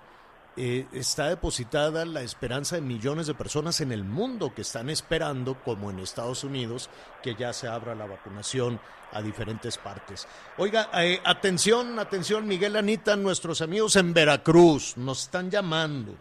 eh, 0.56 0.86
está 0.92 1.28
depositada 1.28 2.04
la 2.04 2.22
esperanza 2.22 2.76
de 2.76 2.82
millones 2.82 3.26
de 3.26 3.34
personas 3.34 3.80
en 3.80 3.92
el 3.92 4.04
mundo 4.04 4.54
que 4.54 4.62
están 4.62 4.90
esperando, 4.90 5.62
como 5.64 5.90
en 5.90 5.98
Estados 5.98 6.44
Unidos, 6.44 6.90
que 7.22 7.34
ya 7.34 7.52
se 7.52 7.68
abra 7.68 7.94
la 7.94 8.06
vacunación 8.06 8.80
a 9.12 9.22
diferentes 9.22 9.78
partes. 9.78 10.26
Oiga, 10.58 10.90
eh, 10.94 11.20
atención, 11.24 11.98
atención, 11.98 12.46
Miguel 12.46 12.76
Anita, 12.76 13.16
nuestros 13.16 13.60
amigos 13.62 13.96
en 13.96 14.12
Veracruz 14.12 14.96
nos 14.96 15.22
están 15.22 15.50
llamando. 15.50 16.14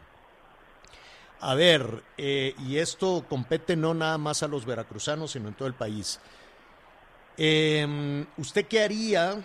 A 1.41 1.53
ver, 1.55 2.03
eh, 2.17 2.55
y 2.65 2.77
esto 2.77 3.25
compete 3.27 3.75
no 3.75 3.94
nada 3.94 4.17
más 4.17 4.44
a 4.44 4.48
los 4.48 4.65
veracruzanos, 4.65 5.32
sino 5.32 5.50
en 5.50 5.55
todo 5.55 5.67
el 5.67 5.74
país. 5.74 6.20
Eh, 7.38 8.25
¿Usted 8.38 8.65
qué 8.65 8.84
haría 8.84 9.44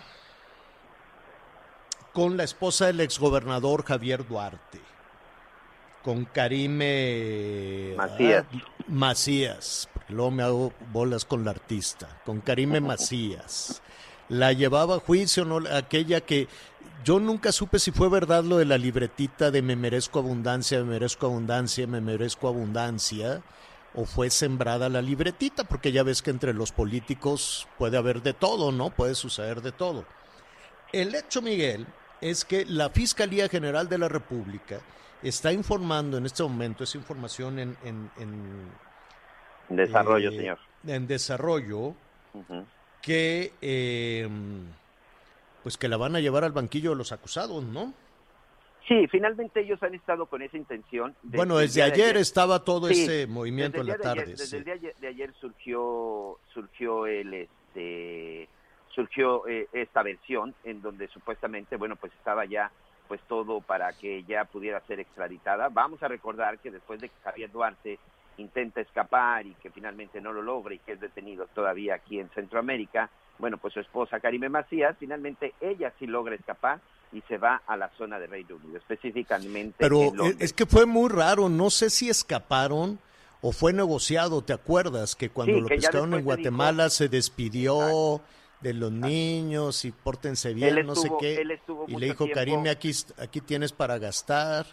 con 2.13 2.37
la 2.37 2.43
esposa 2.43 2.87
del 2.87 2.99
exgobernador 2.99 3.83
Javier 3.83 4.27
Duarte? 4.27 4.79
Con 6.03 6.25
Karime 6.25 7.93
Macías. 7.95 8.45
ah, 8.51 8.57
Macías, 8.87 9.89
porque 9.93 10.13
luego 10.13 10.31
me 10.31 10.43
hago 10.43 10.73
bolas 10.91 11.25
con 11.25 11.45
la 11.45 11.51
artista. 11.51 12.21
Con 12.25 12.41
Karime 12.41 12.79
Macías. 12.81 13.81
¿La 14.29 14.53
llevaba 14.53 14.95
a 14.95 14.99
juicio 14.99 15.45
no? 15.45 15.57
Aquella 15.75 16.21
que 16.21 16.47
yo 17.03 17.19
nunca 17.19 17.51
supe 17.51 17.79
si 17.79 17.91
fue 17.91 18.09
verdad 18.09 18.43
lo 18.43 18.57
de 18.57 18.65
la 18.65 18.77
libretita 18.77 19.51
de 19.51 19.61
me 19.61 19.75
merezco 19.75 20.19
abundancia, 20.19 20.79
me 20.79 20.85
merezco 20.85 21.25
abundancia, 21.27 21.85
me 21.87 21.99
merezco 22.01 22.47
abundancia, 22.47 23.41
o 23.93 24.05
fue 24.05 24.29
sembrada 24.29 24.87
la 24.87 25.01
libretita, 25.01 25.63
porque 25.63 25.91
ya 25.91 26.03
ves 26.03 26.21
que 26.21 26.29
entre 26.29 26.53
los 26.53 26.71
políticos 26.71 27.67
puede 27.77 27.97
haber 27.97 28.21
de 28.21 28.33
todo, 28.33 28.71
¿no? 28.71 28.89
Puede 28.89 29.15
suceder 29.15 29.61
de 29.61 29.71
todo. 29.71 30.05
El 30.93 31.15
hecho, 31.15 31.41
Miguel, 31.41 31.87
es 32.21 32.45
que 32.45 32.65
la 32.65 32.89
Fiscalía 32.89 33.49
General 33.49 33.89
de 33.89 33.97
la 33.97 34.07
República 34.07 34.79
está 35.23 35.51
informando 35.51 36.17
en 36.17 36.25
este 36.25 36.43
momento, 36.43 36.83
esa 36.83 36.97
información 36.97 37.59
en, 37.59 37.77
en- 37.83 38.09
en, 38.19 38.71
Desarrollo, 39.69 40.29
eh, 40.31 40.35
señor. 40.37 40.59
en 40.87 41.07
desarrollo, 41.07 41.93
que 43.01 43.53
eh, 43.61 44.27
pues 45.63 45.77
que 45.77 45.87
la 45.87 45.97
van 45.97 46.15
a 46.15 46.19
llevar 46.19 46.43
al 46.43 46.51
banquillo 46.51 46.91
de 46.91 46.95
los 46.97 47.11
acusados, 47.11 47.63
¿no? 47.63 47.93
Sí, 48.87 49.07
finalmente 49.07 49.61
ellos 49.61 49.81
han 49.83 49.93
estado 49.95 50.25
con 50.25 50.41
esa 50.41 50.57
intención. 50.57 51.15
desde 51.23 51.37
bueno, 51.37 51.57
desde 51.57 51.81
de 51.81 51.91
ayer 51.93 52.17
estaba 52.17 52.63
todo 52.65 52.87
Sí, 52.89 53.03
ese 53.03 53.27
movimiento 53.27 53.79
en 53.79 53.87
la 53.87 53.93
de 53.93 53.99
tarde. 54.03 54.21
ayer- 54.23 54.37
desde 54.37 54.57
el 54.57 54.63
día 54.65 54.75
de 54.99 55.07
ayer 55.07 55.33
surgió 55.39 56.37
surgió 56.53 57.05
el 57.07 57.33
este 57.33 58.49
surgió 58.95 59.47
eh, 59.47 59.67
esta 59.73 60.03
versión 60.03 60.53
en 60.63 60.81
donde 60.81 61.07
supuestamente 61.09 61.77
bueno 61.77 61.95
pues 61.95 62.11
estaba 62.13 62.45
ya 62.45 62.71
pues 63.07 63.19
todo 63.27 63.59
para 63.59 63.91
que 63.93 64.23
ya 64.23 64.45
pudiera 64.45 64.79
ser 64.87 65.01
extraditada. 65.01 65.67
Vamos 65.69 66.01
a 66.01 66.07
recordar 66.07 66.59
que 66.59 66.71
después 66.71 67.01
de 67.01 67.09
que 67.09 67.15
Javier 67.23 67.51
Duarte 67.51 67.99
intenta 68.37 68.79
escapar 68.79 69.45
y 69.45 69.53
que 69.55 69.69
finalmente 69.69 70.21
no 70.21 70.31
lo 70.31 70.41
logra 70.41 70.73
y 70.73 70.79
que 70.79 70.93
es 70.93 70.99
detenido 71.01 71.45
todavía 71.53 71.95
aquí 71.95 72.19
en 72.19 72.29
Centroamérica, 72.29 73.09
bueno, 73.37 73.57
pues 73.57 73.73
su 73.73 73.81
esposa 73.81 74.21
Karime 74.21 74.47
Macías, 74.47 74.95
finalmente 74.97 75.53
ella 75.59 75.91
sí 75.99 76.07
logra 76.07 76.35
escapar 76.35 76.79
y 77.11 77.21
se 77.27 77.37
va 77.37 77.61
a 77.67 77.75
la 77.75 77.89
zona 77.97 78.17
de 78.17 78.27
Reino 78.27 78.55
Unido, 78.55 78.77
específicamente 78.77 79.75
Pero 79.79 80.01
en 80.03 80.21
eh, 80.31 80.35
es 80.39 80.53
que 80.53 80.65
fue 80.65 80.85
muy 80.85 81.09
raro, 81.09 81.49
no 81.49 81.69
sé 81.69 81.89
si 81.89 82.09
escaparon 82.09 82.97
o 83.41 83.51
fue 83.51 83.73
negociado, 83.73 84.41
¿te 84.41 84.53
acuerdas? 84.53 85.17
Que 85.17 85.29
cuando 85.29 85.55
Sí, 85.55 85.61
lo 85.61 85.67
que 85.67 85.75
pescaron 85.75 86.13
en 86.13 86.19
dijo- 86.19 86.23
Guatemala 86.25 86.89
se 86.89 87.09
despidió 87.09 88.21
de 88.61 88.73
los 88.73 88.91
niños 88.91 89.85
y 89.85 89.91
pórtense 89.91 90.53
bien, 90.53 90.85
no 90.85 90.95
sé 90.95 91.09
qué. 91.19 91.43
Y 91.87 91.97
le 91.97 92.05
dijo, 92.05 92.27
Karime, 92.33 92.69
aquí, 92.69 92.91
aquí 93.17 93.41
tienes 93.41 93.73
para 93.73 93.97
gastar. 93.97 94.65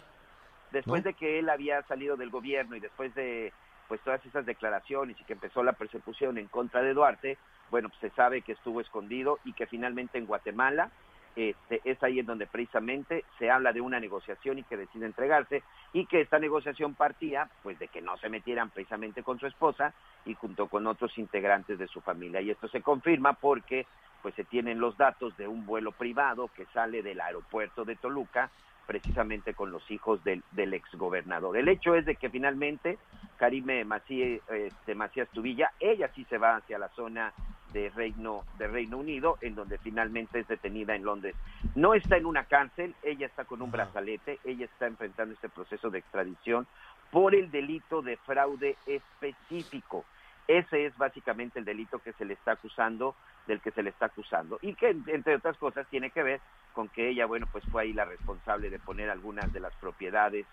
después 0.71 1.03
¿no? 1.03 1.09
de 1.09 1.13
que 1.15 1.39
él 1.39 1.49
había 1.49 1.81
salido 1.83 2.15
del 2.15 2.29
gobierno 2.29 2.75
y 2.75 2.79
después 2.79 3.13
de 3.15 3.51
pues 3.87 4.01
todas 4.01 4.23
esas 4.23 4.45
declaraciones 4.45 5.19
y 5.19 5.23
que 5.23 5.33
empezó 5.33 5.63
la 5.63 5.73
persecución 5.73 6.37
en 6.37 6.47
contra 6.47 6.83
de 6.83 6.93
Duarte, 6.93 7.39
bueno, 7.71 7.89
pues 7.89 7.99
se 8.01 8.11
sabe 8.11 8.43
que 8.43 8.51
estuvo 8.51 8.81
escondido 8.81 9.39
y 9.43 9.53
que 9.53 9.65
finalmente 9.65 10.19
en 10.19 10.27
Guatemala 10.27 10.91
este, 11.39 11.79
es 11.85 12.03
ahí 12.03 12.19
en 12.19 12.25
donde 12.25 12.47
precisamente 12.47 13.23
se 13.37 13.49
habla 13.49 13.71
de 13.71 13.79
una 13.79 13.97
negociación 13.97 14.59
y 14.59 14.63
que 14.63 14.75
decide 14.75 15.05
entregarse 15.05 15.63
y 15.93 16.05
que 16.05 16.19
esta 16.19 16.37
negociación 16.37 16.95
partía 16.95 17.49
pues 17.63 17.79
de 17.79 17.87
que 17.87 18.01
no 18.01 18.17
se 18.17 18.27
metieran 18.27 18.71
precisamente 18.71 19.23
con 19.23 19.39
su 19.39 19.47
esposa 19.47 19.93
y 20.25 20.33
junto 20.33 20.67
con 20.67 20.85
otros 20.85 21.17
integrantes 21.17 21.79
de 21.79 21.87
su 21.87 22.01
familia 22.01 22.41
y 22.41 22.49
esto 22.49 22.67
se 22.67 22.81
confirma 22.81 23.31
porque 23.31 23.87
pues 24.21 24.35
se 24.35 24.43
tienen 24.43 24.81
los 24.81 24.97
datos 24.97 25.37
de 25.37 25.47
un 25.47 25.65
vuelo 25.65 25.93
privado 25.93 26.49
que 26.49 26.65
sale 26.73 27.01
del 27.01 27.21
aeropuerto 27.21 27.85
de 27.85 27.95
Toluca 27.95 28.49
precisamente 28.85 29.53
con 29.53 29.71
los 29.71 29.89
hijos 29.91 30.21
del, 30.25 30.43
exgobernador. 30.73 31.55
El 31.55 31.69
hecho 31.69 31.95
es 31.95 32.05
de 32.05 32.15
que 32.15 32.29
finalmente 32.29 32.97
Karime 33.37 33.85
Macías, 33.85 34.41
este, 34.49 34.93
Macías 34.93 35.29
Tubilla, 35.29 35.71
ella 35.79 36.11
sí 36.15 36.25
se 36.25 36.37
va 36.37 36.57
hacia 36.57 36.79
la 36.79 36.89
zona 36.89 37.31
de 37.73 37.89
Reino, 37.89 38.43
de 38.57 38.67
Reino 38.67 38.97
Unido, 38.97 39.37
en 39.41 39.55
donde 39.55 39.77
finalmente 39.77 40.39
es 40.39 40.47
detenida 40.47 40.95
en 40.95 41.03
Londres. 41.03 41.35
No 41.75 41.93
está 41.93 42.17
en 42.17 42.25
una 42.25 42.45
cárcel, 42.45 42.95
ella 43.03 43.27
está 43.27 43.45
con 43.45 43.61
un 43.61 43.71
brazalete, 43.71 44.39
ella 44.43 44.65
está 44.65 44.87
enfrentando 44.87 45.33
este 45.33 45.49
proceso 45.49 45.89
de 45.89 45.99
extradición 45.99 46.67
por 47.11 47.35
el 47.35 47.51
delito 47.51 48.01
de 48.01 48.17
fraude 48.17 48.77
específico. 48.85 50.05
Ese 50.47 50.87
es 50.87 50.97
básicamente 50.97 51.59
el 51.59 51.65
delito 51.65 51.99
que 51.99 52.13
se 52.13 52.25
le 52.25 52.33
está 52.33 52.53
acusando, 52.53 53.15
del 53.45 53.61
que 53.61 53.71
se 53.71 53.83
le 53.83 53.91
está 53.91 54.07
acusando. 54.07 54.57
Y 54.61 54.73
que, 54.73 54.95
entre 55.07 55.35
otras 55.35 55.57
cosas, 55.57 55.87
tiene 55.89 56.09
que 56.09 56.23
ver 56.23 56.41
con 56.73 56.89
que 56.89 57.09
ella, 57.09 57.25
bueno, 57.27 57.47
pues 57.51 57.63
fue 57.71 57.83
ahí 57.83 57.93
la 57.93 58.05
responsable 58.05 58.69
de 58.69 58.79
poner 58.79 59.09
algunas 59.09 59.51
de 59.53 59.59
las 59.59 59.73
propiedades 59.75 60.45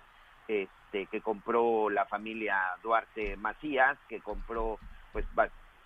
este, 0.48 1.06
que 1.06 1.20
compró 1.20 1.88
la 1.90 2.04
familia 2.04 2.60
Duarte 2.82 3.36
Macías, 3.36 3.98
que 4.08 4.20
compró, 4.20 4.78
pues 5.12 5.24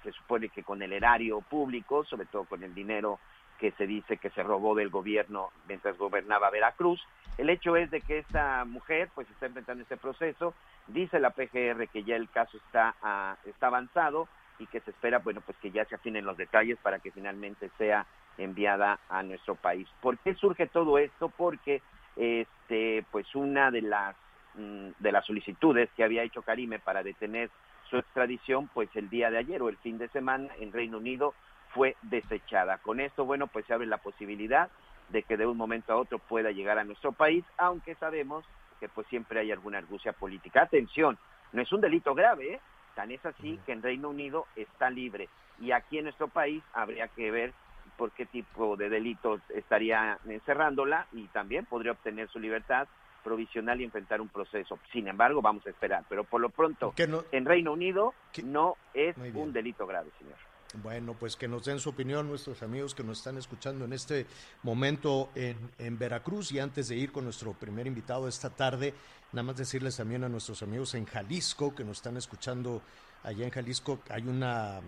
se 0.03 0.13
supone 0.13 0.49
que 0.49 0.63
con 0.63 0.83
el 0.83 0.93
erario 0.93 1.41
público, 1.41 2.05
sobre 2.05 2.27
todo 2.27 2.45
con 2.45 2.63
el 2.63 2.75
dinero 2.75 3.19
que 3.59 3.73
se 3.73 3.87
dice 3.87 4.17
que 4.17 4.31
se 4.31 4.43
robó 4.43 4.75
del 4.75 4.89
gobierno 4.89 5.51
mientras 5.69 5.99
gobernaba 5.99 6.51
Veracruz. 6.51 7.01
El 7.37 7.51
hecho 7.51 7.77
es 7.77 7.91
de 7.91 8.01
que 8.01 8.19
esta 8.19 8.65
mujer 8.65 9.11
pues 9.15 9.29
está 9.31 9.47
enfrentando 9.47 9.83
este 9.83 9.99
proceso, 9.99 10.55
dice 10.87 11.21
la 11.21 11.31
PGR 11.31 11.89
que 11.89 12.03
ya 12.03 12.17
el 12.17 12.31
caso 12.31 12.57
está, 12.57 12.95
ah, 13.03 13.37
está 13.45 13.67
avanzado 13.67 14.29
y 14.59 14.67
que 14.67 14.81
se 14.81 14.91
espera, 14.91 15.19
bueno, 15.19 15.43
pues 15.43 15.57
que 15.59 15.71
ya 15.71 15.85
se 15.85 15.95
afinen 15.95 16.25
los 16.25 16.37
detalles 16.37 16.79
para 16.79 16.99
que 16.99 17.11
finalmente 17.11 17.71
sea 17.77 18.07
enviada 18.39 18.99
a 19.09 19.23
nuestro 19.23 19.55
país. 19.55 19.87
¿Por 20.01 20.19
qué 20.19 20.35
surge 20.35 20.67
todo 20.67 20.99
esto? 20.99 21.29
Porque 21.29 21.83
este 22.17 23.05
pues 23.11 23.35
una 23.35 23.71
de 23.71 23.83
las 23.83 24.17
mm, 24.55 24.89
de 24.99 25.13
las 25.13 25.27
solicitudes 25.27 25.91
que 25.97 26.05
había 26.05 26.23
hecho 26.23 26.43
Karime 26.43 26.79
para 26.79 27.03
detener 27.03 27.51
su 27.91 27.99
extradición, 27.99 28.69
pues 28.73 28.89
el 28.95 29.11
día 29.11 29.31
de 29.31 29.39
ayer 29.39 29.61
o 29.63 29.69
el 29.69 29.77
fin 29.79 29.99
de 29.99 30.09
semana 30.09 30.49
en 30.61 30.73
Reino 30.73 30.99
Unido 30.99 31.35
fue 31.75 31.97
desechada. 32.03 32.79
Con 32.79 33.01
esto, 33.01 33.25
bueno, 33.25 33.49
pues 33.49 33.67
se 33.67 33.75
abre 33.75 33.87
la 33.87 33.99
posibilidad 33.99 34.71
de 35.11 35.23
que 35.25 35.37
de 35.37 35.47
un 35.47 35.57
momento 35.57 35.93
a 35.93 35.97
otro 35.97 36.19
pueda 36.19 36.53
llegar 36.53 36.79
a 36.79 36.85
nuestro 36.85 37.13
país, 37.13 37.45
aunque 37.59 37.97
sabemos 37.97 38.45
que 38.79 38.89
pues 38.89 39.07
siempre 39.09 39.41
hay 39.41 39.53
alguna 39.53 39.79
argucia 39.79 40.13
política. 40.13 40.63
Atención, 40.63 41.19
no 41.53 41.63
es 41.63 41.73
un 41.73 41.81
delito 41.81 42.15
grave, 42.15 42.55
¿eh? 42.55 42.61
tan 42.95 43.11
es 43.11 43.25
así 43.27 43.59
que 43.67 43.73
en 43.73 43.83
Reino 43.83 44.09
Unido 44.09 44.47
está 44.57 44.91
libre 44.91 45.29
y 45.61 45.73
aquí 45.73 45.99
en 45.99 46.05
nuestro 46.05 46.29
país 46.29 46.63
habría 46.73 47.09
que 47.09 47.31
ver 47.31 47.53
por 47.97 48.13
qué 48.13 48.25
tipo 48.27 48.77
de 48.77 48.89
delitos 48.89 49.41
estaría 49.51 50.19
encerrándola 50.27 51.07
y 51.13 51.27
también 51.29 51.67
podría 51.67 51.93
obtener 51.93 52.29
su 52.29 52.39
libertad 52.39 52.89
provisional 53.23 53.81
y 53.81 53.85
enfrentar 53.85 54.21
un 54.21 54.29
proceso. 54.29 54.79
Sin 54.93 55.09
embargo, 55.09 55.41
vamos 55.43 55.67
a 55.67 55.71
esperar, 55.71 56.05
pero 56.09 56.25
por 56.25 56.41
lo 56.41 56.49
pronto 56.51 56.93
no- 57.09 57.25
en 57.33 57.45
Reino 57.45 57.73
Unido 57.73 58.15
no 58.45 58.77
es 58.95 59.17
un 59.35 59.53
delito 59.53 59.87
grave, 59.87 60.11
señor. 60.19 60.37
Bueno, 60.83 61.15
pues 61.19 61.35
que 61.35 61.49
nos 61.49 61.65
den 61.65 61.81
su 61.81 61.91
opinión 61.91 62.29
nuestros 62.29 62.63
amigos 62.63 62.95
que 62.95 63.03
nos 63.03 63.19
están 63.19 63.37
escuchando 63.37 63.85
en 63.85 63.93
este 63.93 64.27
momento 64.63 65.31
en, 65.35 65.57
en 65.79 65.99
Veracruz. 65.99 66.53
Y 66.53 66.61
antes 66.61 66.89
de 66.89 66.95
ir 66.97 67.11
con 67.11 67.25
nuestro 67.25 67.55
primer 67.55 67.89
invitado 67.89 68.29
esta 68.29 68.51
tarde, 68.51 68.95
nada 69.33 69.43
más 69.43 69.57
decirles 69.57 69.97
también 69.97 70.23
a 70.23 70.29
nuestros 70.29 70.63
amigos 70.63 70.95
en 70.95 71.07
Jalisco 71.07 71.75
que 71.75 71.83
nos 71.83 71.97
están 71.97 72.17
escuchando 72.17 72.83
allá 73.25 73.45
en 73.45 73.51
Jalisco, 73.51 73.99
hay 74.11 74.23
una, 74.29 74.81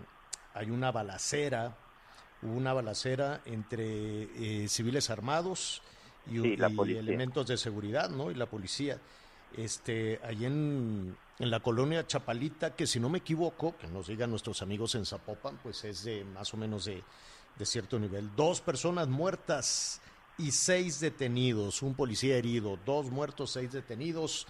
hay 0.53 0.71
una 0.71 0.89
balacera, 0.93 1.75
hubo 2.41 2.53
una 2.53 2.71
balacera 2.71 3.41
entre 3.43 3.83
eh, 4.63 4.67
civiles 4.69 5.09
armados 5.09 5.81
y, 6.27 6.39
Sí, 6.41 6.57
la 6.57 6.69
y 6.69 6.75
policía. 6.75 6.99
elementos 7.01 7.47
de 7.47 7.57
seguridad, 7.57 8.09
¿no? 8.09 8.31
Y 8.31 8.35
la 8.35 8.45
policía. 8.45 8.99
Este, 9.55 10.19
ahí 10.23 10.45
en, 10.45 11.15
en 11.39 11.51
la 11.51 11.59
colonia 11.59 12.07
Chapalita, 12.07 12.75
que 12.75 12.87
si 12.87 12.99
no 12.99 13.09
me 13.09 13.19
equivoco, 13.19 13.77
que 13.77 13.87
nos 13.87 14.07
digan 14.07 14.29
nuestros 14.31 14.61
amigos 14.61 14.95
en 14.95 15.05
Zapopan, 15.05 15.59
pues 15.61 15.83
es 15.83 16.03
de 16.03 16.23
más 16.23 16.53
o 16.53 16.57
menos 16.57 16.85
de, 16.85 17.03
de 17.57 17.65
cierto 17.65 17.99
nivel. 17.99 18.35
Dos 18.35 18.61
personas 18.61 19.07
muertas 19.07 20.01
y 20.39 20.51
seis 20.51 20.99
detenidos, 20.99 21.83
un 21.83 21.93
policía 21.93 22.35
herido, 22.37 22.79
dos 22.85 23.11
muertos, 23.11 23.51
seis 23.51 23.71
detenidos. 23.71 24.47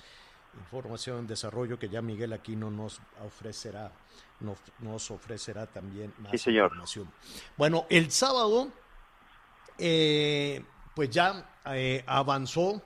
Información 0.58 1.18
en 1.20 1.28
desarrollo 1.28 1.78
que 1.80 1.90
ya 1.90 2.02
Miguel 2.02 2.32
Aquino 2.32 2.70
nos 2.72 3.02
ofrecerá, 3.26 3.92
nos, 4.40 4.58
nos 4.80 5.10
ofrecerá 5.12 5.66
también 5.66 6.14
más 6.20 6.32
Sí, 6.32 6.38
señor. 6.38 6.66
información. 6.68 7.12
Bueno, 7.58 7.86
el 7.90 8.12
sábado, 8.12 8.70
eh, 9.80 10.64
pues 10.96 11.10
ya 11.10 11.50
eh, 11.66 12.04
avanzó 12.06 12.82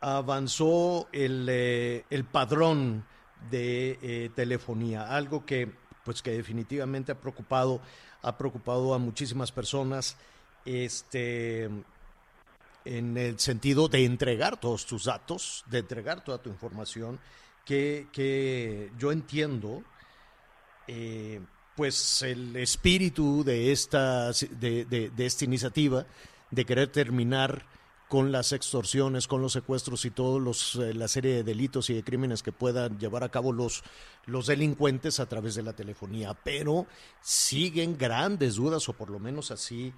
avanzó 0.00 1.08
el, 1.12 1.46
eh, 1.50 2.04
el 2.10 2.24
padrón 2.24 3.04
de 3.50 3.98
eh, 4.02 4.30
telefonía, 4.34 5.08
algo 5.14 5.44
que 5.44 5.70
pues 6.04 6.22
que 6.22 6.32
definitivamente 6.32 7.12
ha 7.12 7.20
preocupado 7.20 7.80
ha 8.22 8.36
preocupado 8.36 8.94
a 8.94 8.98
muchísimas 8.98 9.52
personas 9.52 10.16
este 10.64 11.64
en 12.84 13.16
el 13.16 13.38
sentido 13.40 13.88
de 13.88 14.04
entregar 14.04 14.58
todos 14.60 14.86
tus 14.86 15.04
datos, 15.04 15.64
de 15.66 15.78
entregar 15.78 16.22
toda 16.22 16.38
tu 16.38 16.50
información 16.50 17.18
que, 17.64 18.06
que 18.12 18.92
yo 18.96 19.10
entiendo, 19.10 19.82
pues 21.74 22.22
el 22.22 22.54
espíritu 22.54 23.42
de 23.42 23.72
esta, 23.72 24.30
de 24.30 25.12
esta 25.18 25.44
iniciativa 25.44 26.06
de 26.50 26.64
querer 26.64 26.88
terminar 26.88 27.66
con 28.08 28.30
las 28.30 28.52
extorsiones, 28.52 29.26
con 29.26 29.42
los 29.42 29.52
secuestros 29.52 30.04
y 30.04 30.10
todos 30.10 30.40
los 30.40 30.76
eh, 30.76 30.94
la 30.94 31.08
serie 31.08 31.34
de 31.34 31.42
delitos 31.42 31.90
y 31.90 31.94
de 31.94 32.04
crímenes 32.04 32.42
que 32.42 32.52
puedan 32.52 32.98
llevar 32.98 33.24
a 33.24 33.30
cabo 33.30 33.52
los 33.52 33.82
los 34.26 34.46
delincuentes 34.46 35.18
a 35.18 35.28
través 35.28 35.56
de 35.56 35.62
la 35.62 35.72
telefonía, 35.72 36.34
pero 36.34 36.86
siguen 37.20 37.98
grandes 37.98 38.56
dudas 38.56 38.88
o 38.88 38.92
por 38.92 39.10
lo 39.10 39.18
menos 39.18 39.50
así 39.50 39.92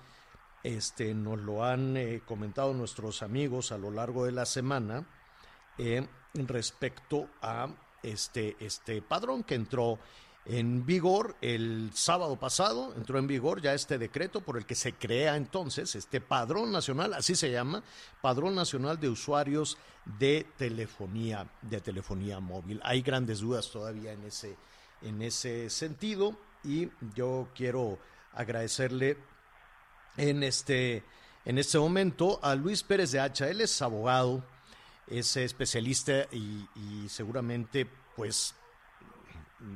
este 0.62 1.14
nos 1.14 1.38
lo 1.38 1.64
han 1.64 1.96
eh, 1.96 2.22
comentado 2.24 2.72
nuestros 2.72 3.22
amigos 3.22 3.72
a 3.72 3.78
lo 3.78 3.90
largo 3.90 4.24
de 4.24 4.32
la 4.32 4.46
semana 4.46 5.06
eh, 5.76 6.06
respecto 6.34 7.28
a 7.42 7.68
este, 8.02 8.56
este 8.61 9.02
padrón 9.02 9.44
que 9.44 9.54
entró 9.54 9.98
en 10.44 10.87
vigor 10.87 11.37
el 11.42 11.90
sábado 11.92 12.37
pasado, 12.37 12.94
entró 12.96 13.18
en 13.18 13.27
vigor 13.27 13.61
ya 13.61 13.74
este 13.74 13.98
decreto 13.98 14.40
por 14.40 14.57
el 14.57 14.64
que 14.64 14.74
se 14.74 14.94
crea 14.94 15.37
entonces 15.37 15.94
este 15.94 16.20
padrón 16.20 16.72
nacional, 16.72 17.12
así 17.14 17.35
se 17.35 17.51
llama, 17.51 17.83
padrón 18.22 18.55
nacional 18.55 18.98
de 18.98 19.11
usuarios 19.11 19.77
de 20.18 20.46
telefonía, 20.57 21.46
de 21.62 21.81
telefonía 21.81 22.40
móvil. 22.40 22.81
Hay 22.83 23.03
grandes 23.03 23.40
dudas 23.40 23.70
todavía 23.70 24.12
en 24.12 24.24
ese, 24.24 24.57
en 25.03 25.20
ese 25.20 25.68
sentido 25.68 26.35
y 26.64 26.88
yo 27.14 27.48
quiero 27.55 27.98
agradecerle 28.33 29.18
en 30.16 30.42
este, 30.42 31.05
en 31.44 31.59
este 31.59 31.79
momento 31.79 32.40
a 32.42 32.55
Luis 32.55 32.83
Pérez 32.83 33.12
de 33.12 33.20
Hacha. 33.20 33.48
Él 33.51 33.61
es 33.61 33.83
abogado, 33.83 34.42
es 35.07 35.37
especialista 35.37 36.27
y, 36.33 36.66
y 36.74 37.09
seguramente 37.09 37.87
pues 38.16 38.55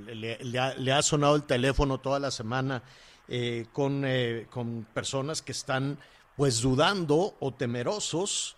le, 0.07 0.39
le 0.43 0.59
ha, 0.59 0.75
le 0.75 0.93
ha 0.93 1.03
sonado 1.03 1.37
el 1.37 1.45
teléfono 1.45 1.99
toda 1.99 2.19
la 2.19 2.31
semana 2.31 2.83
eh, 3.29 3.67
con, 3.73 4.05
eh, 4.05 4.47
con 4.51 4.85
personas 4.93 5.43
que 5.43 5.53
están 5.53 5.99
pues 6.37 6.61
dudando 6.61 7.35
o 7.41 7.53
temerosos 7.53 8.57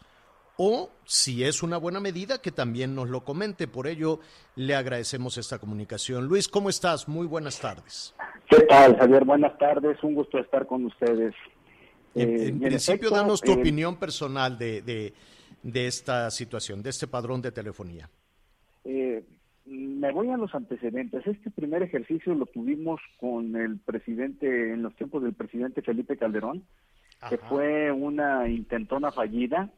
o 0.57 0.91
si 1.05 1.43
es 1.43 1.63
una 1.65 1.77
buena 1.79 1.99
medida 1.99 2.41
que 2.41 2.53
también 2.53 2.95
nos 2.95 3.09
lo 3.09 3.25
comente. 3.25 3.67
Por 3.67 3.87
ello 3.89 4.21
le 4.55 4.75
agradecemos 4.75 5.37
esta 5.37 5.59
comunicación. 5.59 6.27
Luis, 6.27 6.47
¿cómo 6.49 6.71
estás? 6.71 7.09
Muy 7.09 7.27
buenas 7.27 7.59
tardes. 7.59 8.15
¿Qué 8.49 8.61
tal, 8.61 8.97
Javier? 8.97 9.25
Buenas 9.25 9.59
tardes, 9.59 10.03
un 10.03 10.15
gusto 10.15 10.39
estar 10.39 10.67
con 10.67 10.85
ustedes. 10.85 11.35
En, 12.15 12.29
Eh, 12.29 12.49
en 12.49 12.61
principio, 12.61 13.09
efecto, 13.09 13.17
danos 13.17 13.41
tu 13.41 13.51
eh, 13.51 13.55
opinión 13.57 13.97
personal 13.97 14.57
de, 14.57 14.83
de, 14.83 15.13
de 15.63 15.87
esta 15.89 16.31
situación, 16.31 16.81
de 16.83 16.91
este 16.91 17.09
padrón 17.09 17.43
de 17.43 17.51
telefonía. 17.51 18.09
eh, 18.85 19.25
me 19.67 20.13
voy 20.13 20.29
a 20.31 20.37
los 20.37 20.55
antecedentes. 20.55 21.27
Este 21.27 21.51
primer 21.51 21.83
ejercicio 21.83 22.35
lo 22.35 22.47
tuvimos 22.47 23.01
con 23.19 23.57
el 23.57 23.79
presidente, 23.79 24.73
en 24.73 24.83
los 24.83 24.95
tiempos 24.97 25.23
del 25.23 25.33
presidente 25.35 25.83
Felipe 25.83 26.17
Calderón, 26.17 26.65
que 27.29 27.39
fue 27.39 27.91
una 27.91 28.49
intentona 28.49 29.11
fallida 29.11 29.71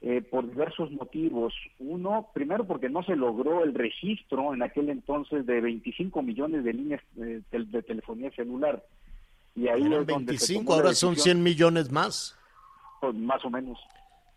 eh, 0.00 0.22
por 0.22 0.48
diversos 0.48 0.92
motivos. 0.92 1.52
Uno, 1.80 2.28
primero 2.34 2.66
porque 2.66 2.88
no 2.88 3.02
se 3.02 3.16
logró 3.16 3.64
el 3.64 3.74
registro 3.74 4.54
en 4.54 4.62
aquel 4.62 4.90
entonces 4.90 5.44
de 5.46 5.60
25 5.60 6.22
millones 6.22 6.62
de 6.62 6.72
líneas 6.72 7.02
eh, 7.16 7.40
tel- 7.50 7.70
de 7.70 7.82
telefonía 7.82 8.30
celular. 8.32 8.84
Y 9.56 9.68
ahí 9.68 9.80
Eran 9.82 10.02
es 10.02 10.06
donde 10.06 10.38
se 10.38 10.52
25, 10.52 10.60
tomó 10.64 10.70
la 10.70 10.76
ahora 10.76 10.94
son 10.94 11.10
decisión. 11.14 11.36
100 11.38 11.42
millones 11.42 11.90
más. 11.90 12.38
pues, 13.00 13.14
más 13.14 13.44
o 13.44 13.50
menos. 13.50 13.78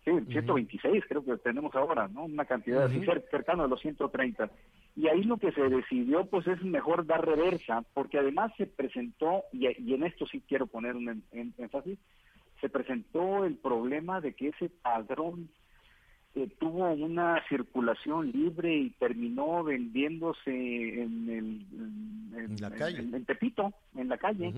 Sí, 0.04 0.10
126 0.32 1.04
creo 1.08 1.24
que 1.24 1.36
tenemos 1.38 1.74
ahora, 1.74 2.08
¿no? 2.08 2.24
Una 2.24 2.44
cantidad 2.46 2.84
así 2.84 3.04
cercana 3.30 3.64
a 3.64 3.66
los 3.66 3.80
130. 3.80 4.50
Y 4.96 5.08
ahí 5.08 5.22
lo 5.24 5.36
que 5.36 5.52
se 5.52 5.62
decidió, 5.68 6.24
pues 6.26 6.46
es 6.46 6.62
mejor 6.62 7.04
dar 7.06 7.24
reversa, 7.26 7.84
porque 7.94 8.18
además 8.18 8.50
se 8.56 8.66
presentó, 8.66 9.44
y, 9.52 9.66
y 9.82 9.94
en 9.94 10.04
esto 10.04 10.26
sí 10.26 10.42
quiero 10.48 10.66
poner 10.66 10.96
un 10.96 11.08
en- 11.10 11.22
en- 11.32 11.54
énfasis, 11.58 11.98
se 12.60 12.68
presentó 12.70 13.44
el 13.44 13.56
problema 13.56 14.20
de 14.20 14.34
que 14.34 14.48
ese 14.48 14.68
padrón 14.70 15.48
eh, 16.34 16.48
tuvo 16.60 16.88
una 16.92 17.42
circulación 17.48 18.30
libre 18.30 18.72
y 18.74 18.90
terminó 18.90 19.64
vendiéndose 19.64 20.50
en, 21.02 21.28
el, 21.28 21.66
en, 22.38 22.50
En 22.54 22.60
la 22.60 22.70
calle. 22.70 23.00
en- 23.00 23.14
en 23.14 23.24
Tepito, 23.24 23.72
en 23.96 24.08
la 24.08 24.16
calle 24.16 24.54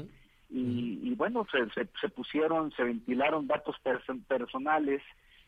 y, 0.50 1.00
y 1.02 1.14
bueno, 1.14 1.46
se, 1.50 1.58
se, 1.70 1.88
se 2.00 2.08
pusieron, 2.10 2.72
se 2.72 2.84
ventilaron 2.84 3.46
datos 3.46 3.74
perso- 3.82 4.22
personales 4.26 5.00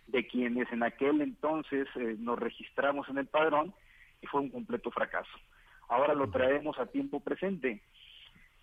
de 0.07 0.27
quienes 0.27 0.71
en 0.73 0.83
aquel 0.83 1.21
entonces 1.21 1.89
eh, 1.97 2.17
nos 2.19 2.39
registramos 2.39 3.09
en 3.09 3.19
el 3.19 3.27
padrón 3.27 3.75
y 4.23 4.27
fue 4.27 4.41
un 4.41 4.51
completo 4.51 4.91
fracaso. 4.91 5.33
Ahora 5.89 6.15
lo 6.15 6.31
traemos 6.31 6.79
a 6.79 6.87
tiempo 6.87 7.21
presente. 7.21 7.83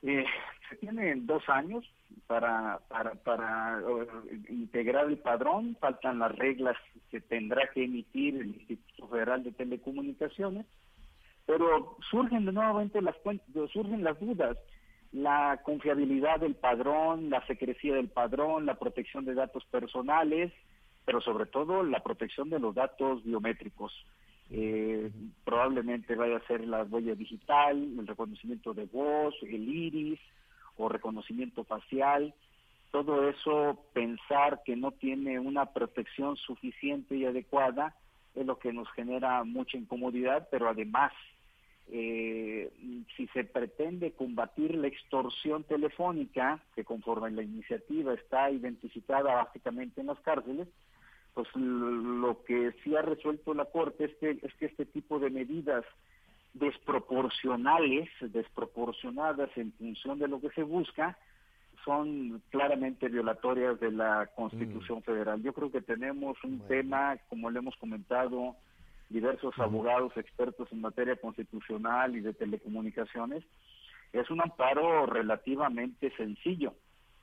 Eh, 0.03 0.25
se 0.69 0.75
tienen 0.77 1.27
dos 1.27 1.47
años 1.47 1.85
para, 2.25 2.79
para, 2.87 3.13
para 3.15 3.79
eh, 3.79 4.39
integrar 4.49 5.05
el 5.07 5.17
padrón, 5.17 5.77
faltan 5.79 6.19
las 6.19 6.35
reglas 6.35 6.75
que 7.11 7.21
tendrá 7.21 7.69
que 7.71 7.83
emitir 7.83 8.35
el 8.35 8.47
Instituto 8.47 9.07
Federal 9.09 9.43
de 9.43 9.51
Telecomunicaciones, 9.51 10.65
pero 11.45 11.97
surgen 12.09 12.45
de 12.45 12.51
nuevamente 12.51 13.01
las 13.01 13.15
surgen 13.71 14.03
las 14.03 14.19
dudas 14.19 14.57
la 15.11 15.59
confiabilidad 15.63 16.39
del 16.39 16.55
padrón, 16.55 17.29
la 17.29 17.45
secrecía 17.45 17.95
del 17.95 18.07
padrón, 18.07 18.65
la 18.65 18.75
protección 18.75 19.25
de 19.25 19.33
datos 19.33 19.65
personales, 19.65 20.53
pero 21.11 21.19
sobre 21.19 21.45
todo 21.45 21.83
la 21.83 22.01
protección 22.01 22.49
de 22.49 22.57
los 22.57 22.73
datos 22.73 23.21
biométricos. 23.25 23.91
Eh, 24.49 25.11
probablemente 25.43 26.15
vaya 26.15 26.37
a 26.37 26.47
ser 26.47 26.65
la 26.65 26.83
huella 26.83 27.15
digital, 27.15 27.75
el 27.99 28.07
reconocimiento 28.07 28.73
de 28.73 28.85
voz, 28.85 29.35
el 29.41 29.67
iris 29.67 30.21
o 30.77 30.87
reconocimiento 30.87 31.65
facial. 31.65 32.33
Todo 32.91 33.27
eso, 33.27 33.87
pensar 33.91 34.61
que 34.63 34.77
no 34.77 34.91
tiene 34.91 35.37
una 35.37 35.65
protección 35.73 36.37
suficiente 36.37 37.17
y 37.17 37.25
adecuada 37.25 37.93
es 38.33 38.45
lo 38.45 38.57
que 38.57 38.71
nos 38.71 38.89
genera 38.91 39.43
mucha 39.43 39.77
incomodidad, 39.77 40.47
pero 40.49 40.69
además 40.69 41.11
eh, 41.89 42.71
si 43.17 43.27
se 43.27 43.43
pretende 43.43 44.13
combatir 44.13 44.75
la 44.75 44.87
extorsión 44.87 45.65
telefónica, 45.65 46.63
que 46.73 46.85
conforme 46.85 47.31
la 47.31 47.43
iniciativa 47.43 48.13
está 48.13 48.49
identificada 48.49 49.35
básicamente 49.35 49.99
en 49.99 50.07
las 50.07 50.19
cárceles, 50.21 50.69
pues 51.33 51.47
lo 51.55 52.43
que 52.43 52.73
sí 52.83 52.95
ha 52.95 53.01
resuelto 53.01 53.53
la 53.53 53.65
Corte 53.65 54.05
es 54.05 54.15
que, 54.15 54.39
es 54.41 54.53
que 54.55 54.65
este 54.65 54.85
tipo 54.85 55.19
de 55.19 55.29
medidas 55.29 55.85
desproporcionales, 56.53 58.09
desproporcionadas 58.19 59.49
en 59.55 59.71
función 59.73 60.19
de 60.19 60.27
lo 60.27 60.41
que 60.41 60.49
se 60.49 60.63
busca, 60.63 61.17
son 61.85 62.41
claramente 62.49 63.07
violatorias 63.07 63.79
de 63.79 63.91
la 63.91 64.29
Constitución 64.35 65.01
Federal. 65.03 65.41
Yo 65.41 65.53
creo 65.53 65.71
que 65.71 65.81
tenemos 65.81 66.37
un 66.43 66.59
Bueno. 66.59 66.65
tema, 66.67 67.17
como 67.29 67.49
le 67.49 67.59
hemos 67.59 67.75
comentado, 67.77 68.55
diversos 69.09 69.57
abogados 69.57 70.15
expertos 70.15 70.71
en 70.71 70.81
materia 70.81 71.15
constitucional 71.15 72.15
y 72.15 72.21
de 72.21 72.33
telecomunicaciones, 72.33 73.43
es 74.13 74.29
un 74.29 74.41
amparo 74.41 75.05
relativamente 75.05 76.11
sencillo. 76.17 76.73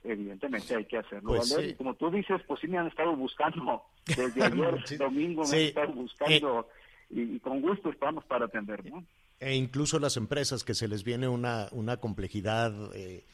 Evidentemente 0.04 0.74
hay 0.76 0.84
que 0.84 0.98
hacerlo 0.98 1.30
Pues 1.30 1.50
valer. 1.50 1.66
sí. 1.66 1.72
Y 1.72 1.74
como 1.74 1.94
tú 1.94 2.10
dices, 2.10 2.40
pues 2.46 2.60
sí 2.60 2.68
me 2.68 2.78
han 2.78 2.86
estado 2.86 3.14
buscando 3.16 3.82
desde 4.06 4.42
ayer, 4.44 4.82
Sí. 4.86 4.96
domingo, 4.96 5.42
me 5.42 5.46
Sí. 5.48 5.56
Eh. 5.56 5.58
han 5.60 5.68
estado 5.68 5.92
buscando 5.92 6.68
y, 7.10 7.20
y 7.36 7.40
con 7.40 7.60
gusto 7.60 7.90
estamos 7.90 8.24
para 8.26 8.46
atender, 8.46 8.84
¿no? 8.90 9.04
E 9.40 9.54
incluso 9.54 9.98
las 9.98 10.16
empresas 10.16 10.64
que 10.64 10.74
se 10.74 10.88
les 10.88 11.04
viene 11.04 11.28
una, 11.28 11.68
una 11.72 11.98
complejidad 11.98 12.72
eh, 12.94 13.24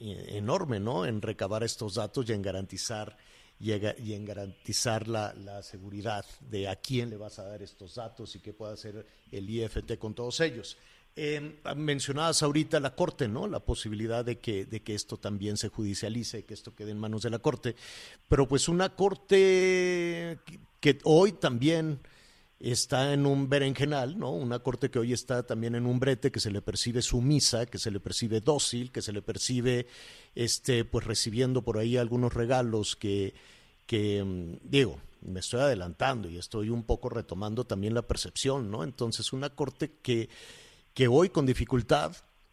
e- 0.00 0.36
enorme, 0.38 0.78
¿no? 0.80 1.04
En 1.06 1.20
recabar 1.22 1.62
estos 1.64 1.94
datos 1.94 2.28
y 2.28 2.32
en 2.32 2.42
garantizar 2.42 3.16
y 3.60 3.72
en, 3.72 3.94
y 3.98 4.12
en 4.14 4.24
garantizar 4.24 5.08
la, 5.08 5.34
la 5.34 5.62
seguridad 5.64 6.24
de 6.48 6.68
a 6.68 6.76
quién 6.76 7.10
le 7.10 7.16
vas 7.16 7.38
a 7.40 7.44
dar 7.44 7.60
estos 7.62 7.96
datos 7.96 8.36
y 8.36 8.40
qué 8.40 8.52
puede 8.52 8.74
hacer 8.74 9.04
el 9.32 9.50
IFT 9.50 9.98
con 9.98 10.14
todos 10.14 10.40
ellos. 10.40 10.78
Eh, 11.20 11.60
mencionabas 11.74 12.44
ahorita 12.44 12.78
la 12.78 12.94
Corte, 12.94 13.26
¿no? 13.26 13.48
La 13.48 13.58
posibilidad 13.58 14.24
de 14.24 14.38
que, 14.38 14.66
de 14.66 14.84
que 14.84 14.94
esto 14.94 15.16
también 15.16 15.56
se 15.56 15.68
judicialice, 15.68 16.44
que 16.44 16.54
esto 16.54 16.76
quede 16.76 16.92
en 16.92 16.98
manos 16.98 17.22
de 17.22 17.30
la 17.30 17.40
Corte. 17.40 17.74
Pero 18.28 18.46
pues 18.46 18.68
una 18.68 18.90
Corte 18.90 20.38
que, 20.78 20.98
hoy 21.02 21.32
también 21.32 21.98
está 22.60 23.12
en 23.12 23.26
un 23.26 23.48
berenjenal, 23.48 24.16
¿no? 24.16 24.30
Una 24.30 24.60
corte 24.60 24.92
que 24.92 25.00
hoy 25.00 25.12
está 25.12 25.44
también 25.44 25.74
en 25.74 25.86
un 25.86 25.98
brete, 25.98 26.30
que 26.30 26.38
se 26.38 26.52
le 26.52 26.62
percibe 26.62 27.02
sumisa, 27.02 27.66
que 27.66 27.78
se 27.78 27.90
le 27.90 27.98
percibe 27.98 28.40
dócil, 28.40 28.92
que 28.92 29.02
se 29.02 29.12
le 29.12 29.20
percibe, 29.20 29.88
este, 30.36 30.84
pues 30.84 31.04
recibiendo 31.04 31.62
por 31.62 31.78
ahí 31.78 31.96
algunos 31.96 32.32
regalos 32.32 32.94
que, 32.94 33.34
que 33.86 34.22
mm, 34.22 34.58
digo, 34.62 35.00
me 35.22 35.40
estoy 35.40 35.62
adelantando 35.62 36.28
y 36.30 36.38
estoy 36.38 36.70
un 36.70 36.84
poco 36.84 37.08
retomando 37.08 37.64
también 37.64 37.94
la 37.94 38.02
percepción, 38.02 38.70
¿no? 38.70 38.84
Entonces, 38.84 39.32
una 39.32 39.50
corte 39.50 39.94
que, 40.00 40.28
que 40.98 41.06
hoy 41.06 41.28
con 41.28 41.46
dificultad 41.46 42.10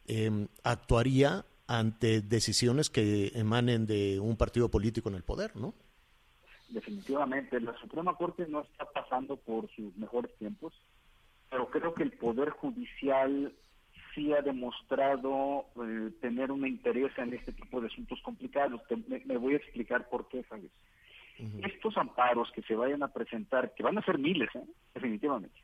eh, 0.07 0.29
actuaría 0.63 1.45
ante 1.65 2.21
decisiones 2.21 2.91
que 2.91 3.31
emanen 3.33 3.87
de 3.87 4.19
un 4.19 4.37
partido 4.37 4.69
político 4.69 5.09
en 5.09 5.15
el 5.15 5.23
poder, 5.23 5.55
¿no? 5.55 5.73
Definitivamente, 6.69 7.59
la 7.59 7.75
Suprema 7.79 8.15
Corte 8.15 8.45
no 8.47 8.61
está 8.61 8.85
pasando 8.85 9.35
por 9.37 9.67
sus 9.75 9.95
mejores 9.97 10.31
tiempos. 10.37 10.73
pero 11.49 11.69
creo 11.71 11.93
que 11.95 12.03
el 12.03 12.11
Poder 12.11 12.49
Judicial 12.51 13.51
sí 14.13 14.31
ha 14.33 14.41
demostrado 14.43 15.65
eh, 15.83 16.11
tener 16.21 16.51
un 16.51 16.67
interés 16.67 17.11
en 17.17 17.33
este 17.33 17.51
tipo 17.51 17.81
de 17.81 17.87
asuntos 17.87 18.19
complicados. 18.23 18.79
Te- 18.87 18.97
me, 18.97 19.21
me 19.25 19.37
voy 19.37 19.53
a 19.55 19.57
explicar 19.57 20.07
por 20.09 20.27
qué, 20.27 20.43
Javier. 20.43 20.71
Estos 21.63 21.97
amparos 21.97 22.49
que 22.53 22.61
se 22.61 22.75
vayan 22.75 23.01
a 23.03 23.09
presentar, 23.11 23.73
que 23.73 23.83
van 23.83 23.97
a 23.97 24.05
ser 24.05 24.17
miles, 24.19 24.49
¿eh? 24.55 24.63
definitivamente, 24.93 25.59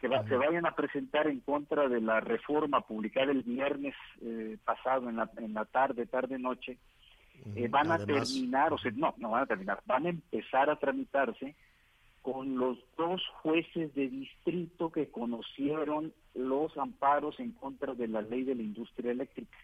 que 0.00 0.08
va- 0.08 0.22
se 0.28 0.36
vayan 0.36 0.66
a 0.66 0.74
presentar 0.76 1.26
en 1.26 1.40
contra 1.40 1.88
de 1.88 2.00
la 2.00 2.20
reforma 2.20 2.80
publicada 2.82 3.32
el 3.32 3.42
viernes 3.42 3.94
eh, 4.22 4.56
pasado 4.64 5.08
en 5.08 5.16
la, 5.16 5.30
en 5.38 5.54
la 5.54 5.64
tarde, 5.64 6.06
tarde-noche, 6.06 6.78
eh, 7.56 7.68
van 7.68 7.90
a 7.92 7.98
terminar, 8.32 8.72
o 8.72 8.78
sea, 8.78 8.92
no, 8.94 9.14
no 9.18 9.30
van 9.30 9.42
a 9.42 9.46
terminar, 9.46 9.80
van 9.86 10.06
a 10.06 10.10
empezar 10.10 10.70
a 10.70 10.76
tramitarse 10.76 11.54
con 12.22 12.56
los 12.58 12.78
dos 12.96 13.22
jueces 13.42 13.94
de 13.94 14.08
distrito 14.08 14.90
que 14.92 15.08
conocieron 15.08 16.12
los 16.34 16.76
amparos 16.76 17.38
en 17.40 17.52
contra 17.52 17.94
de 17.94 18.06
la 18.08 18.22
ley 18.22 18.42
de 18.44 18.54
la 18.54 18.62
industria 18.62 19.12
eléctrica. 19.12 19.56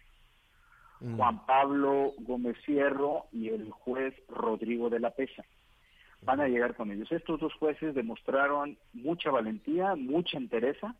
Juan 1.17 1.45
Pablo 1.45 2.13
Gómez 2.19 2.57
Fierro 2.65 3.25
y 3.31 3.49
el 3.49 3.69
juez 3.69 4.13
Rodrigo 4.29 4.89
de 4.89 4.99
la 5.01 5.11
Pesa. 5.11 5.43
Van 6.25 6.41
a 6.41 6.47
llegar 6.47 6.75
con 6.75 6.91
ellos. 6.91 7.11
Estos 7.11 7.39
dos 7.39 7.53
jueces 7.53 7.93
demostraron 7.93 8.77
mucha 8.93 9.29
valentía, 9.29 9.95
mucha 9.95 10.37
entereza 10.37 10.95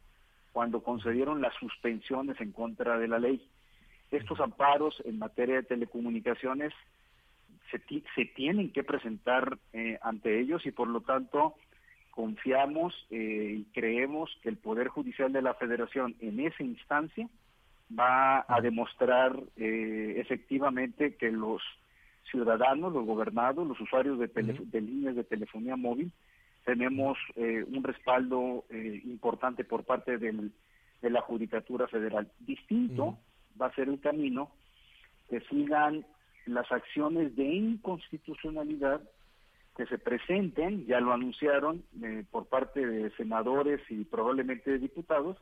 cuando 0.53 0.83
concedieron 0.83 1.41
las 1.41 1.53
suspensiones 1.55 2.39
en 2.39 2.51
contra 2.51 2.97
de 2.97 3.07
la 3.07 3.19
ley. 3.19 3.45
Estos 4.11 4.39
amparos 4.39 5.01
en 5.03 5.19
materia 5.19 5.55
de 5.55 5.63
telecomunicaciones 5.63 6.73
se, 7.71 7.81
se 8.15 8.25
tienen 8.35 8.71
que 8.71 8.83
presentar 8.83 9.57
eh, 9.73 9.97
ante 10.01 10.39
ellos 10.39 10.65
y 10.65 10.71
por 10.71 10.87
lo 10.87 11.01
tanto 11.01 11.55
confiamos 12.11 12.93
eh, 13.09 13.57
y 13.59 13.63
creemos 13.73 14.31
que 14.41 14.49
el 14.49 14.57
Poder 14.57 14.87
Judicial 14.87 15.33
de 15.33 15.41
la 15.41 15.55
Federación 15.55 16.15
en 16.21 16.39
esa 16.39 16.63
instancia 16.63 17.27
va 17.91 18.45
a 18.47 18.61
demostrar 18.61 19.37
eh, 19.57 20.15
efectivamente 20.17 21.15
que 21.15 21.31
los 21.31 21.61
ciudadanos, 22.31 22.93
los 22.93 23.05
gobernados, 23.05 23.67
los 23.67 23.79
usuarios 23.79 24.17
de, 24.19 24.27
tele- 24.27 24.53
de 24.71 24.81
líneas 24.81 25.15
de 25.15 25.23
telefonía 25.23 25.75
móvil, 25.75 26.11
tenemos 26.65 27.17
eh, 27.35 27.63
un 27.67 27.83
respaldo 27.83 28.65
eh, 28.69 29.01
importante 29.05 29.63
por 29.63 29.83
parte 29.83 30.17
del- 30.17 30.51
de 31.01 31.09
la 31.09 31.21
Judicatura 31.21 31.87
Federal. 31.87 32.31
Distinto 32.39 33.17
va 33.61 33.67
a 33.67 33.75
ser 33.75 33.89
el 33.89 33.99
camino 33.99 34.49
que 35.29 35.39
sigan 35.41 36.05
las 36.45 36.71
acciones 36.71 37.35
de 37.35 37.43
inconstitucionalidad 37.45 39.01
que 39.77 39.85
se 39.87 39.97
presenten, 39.97 40.85
ya 40.85 40.99
lo 41.01 41.11
anunciaron 41.13 41.83
eh, 42.01 42.23
por 42.31 42.45
parte 42.47 42.85
de 42.85 43.09
senadores 43.11 43.81
y 43.89 44.05
probablemente 44.05 44.71
de 44.71 44.79
diputados, 44.79 45.37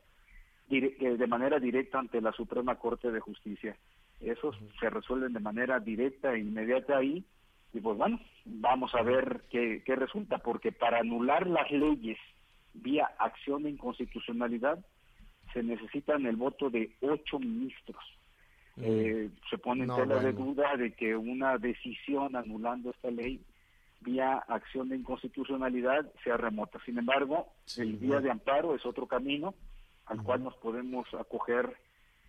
dire- 0.69 0.95
eh, 0.99 1.17
de 1.17 1.27
manera 1.27 1.59
directa 1.59 1.99
ante 1.99 2.19
la 2.19 2.31
Suprema 2.31 2.75
Corte 2.75 3.11
de 3.11 3.19
Justicia. 3.19 3.75
Esos 4.23 4.55
se 4.79 4.89
resuelven 4.89 5.33
de 5.33 5.39
manera 5.39 5.79
directa 5.79 6.33
e 6.33 6.39
inmediata 6.39 6.97
ahí, 6.97 7.23
y 7.73 7.79
pues 7.79 7.97
bueno, 7.97 8.19
vamos 8.45 8.93
a 8.95 9.01
ver 9.01 9.43
qué, 9.49 9.81
qué 9.85 9.95
resulta, 9.95 10.37
porque 10.37 10.71
para 10.71 10.99
anular 10.99 11.47
las 11.47 11.69
leyes 11.71 12.17
vía 12.73 13.09
acción 13.19 13.63
de 13.63 13.71
inconstitucionalidad 13.71 14.79
se 15.53 15.63
necesitan 15.63 16.25
el 16.25 16.35
voto 16.35 16.69
de 16.69 16.91
ocho 17.01 17.39
ministros. 17.39 18.03
Eh, 18.77 19.29
se 19.49 19.57
pone 19.59 19.81
en 19.81 19.87
No, 19.87 19.97
tela 19.97 20.19
de 20.19 20.33
duda 20.33 20.75
de 20.75 20.93
que 20.93 21.15
una 21.15 21.57
decisión 21.59 22.35
anulando 22.35 22.89
esta 22.89 23.11
ley 23.11 23.39
vía 24.01 24.33
acción 24.47 24.89
de 24.89 24.97
inconstitucionalidad 24.97 26.11
sea 26.23 26.37
remota. 26.37 26.79
Sin 26.83 26.97
embargo, 26.97 27.53
el 27.77 27.97
vía 27.97 28.19
de 28.19 28.31
amparo 28.31 28.75
es 28.75 28.85
otro 28.85 29.07
camino 29.07 29.53
al 30.05 30.21
cual 30.23 30.43
nos 30.43 30.55
podemos 30.57 31.07
acoger 31.13 31.77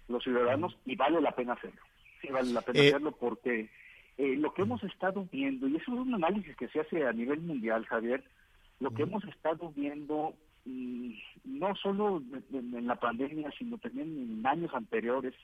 los 0.09 0.23
ciudadanos 0.23 0.77
y 0.85 0.97
vale 0.97 1.21
la 1.21 1.33
pena 1.33 1.55
hacerlo. 1.55 1.81
Sí, 2.21 2.29
vale 2.29 2.53
la 2.53 2.62
pena 2.62 2.81
Eh, 2.81 2.88
hacerlo 2.88 3.12
porque 3.12 3.71
eh, 4.19 4.37
lo 4.37 4.53
que 4.55 4.62
hemos 4.62 4.83
estado 4.85 5.27
viendo, 5.33 5.67
y 5.69 5.77
eso 5.77 5.93
es 5.93 5.99
un 5.99 6.14
análisis 6.14 6.55
que 6.57 6.69
se 6.69 6.81
hace 6.81 7.07
a 7.07 7.12
nivel 7.12 7.40
mundial, 7.40 7.85
Javier, 7.87 8.23
lo 8.81 8.90
que 8.93 9.03
hemos 9.03 9.25
estado 9.25 9.73
viendo 9.75 10.35
mm, 10.64 11.11
no 11.45 11.75
solo 11.77 12.23
en, 12.53 12.75
en 12.75 12.87
la 12.87 12.97
pandemia, 12.97 13.51
sino 13.59 13.79
también 13.79 14.09
en 14.09 14.47
años 14.47 14.73
anteriores 14.75 15.35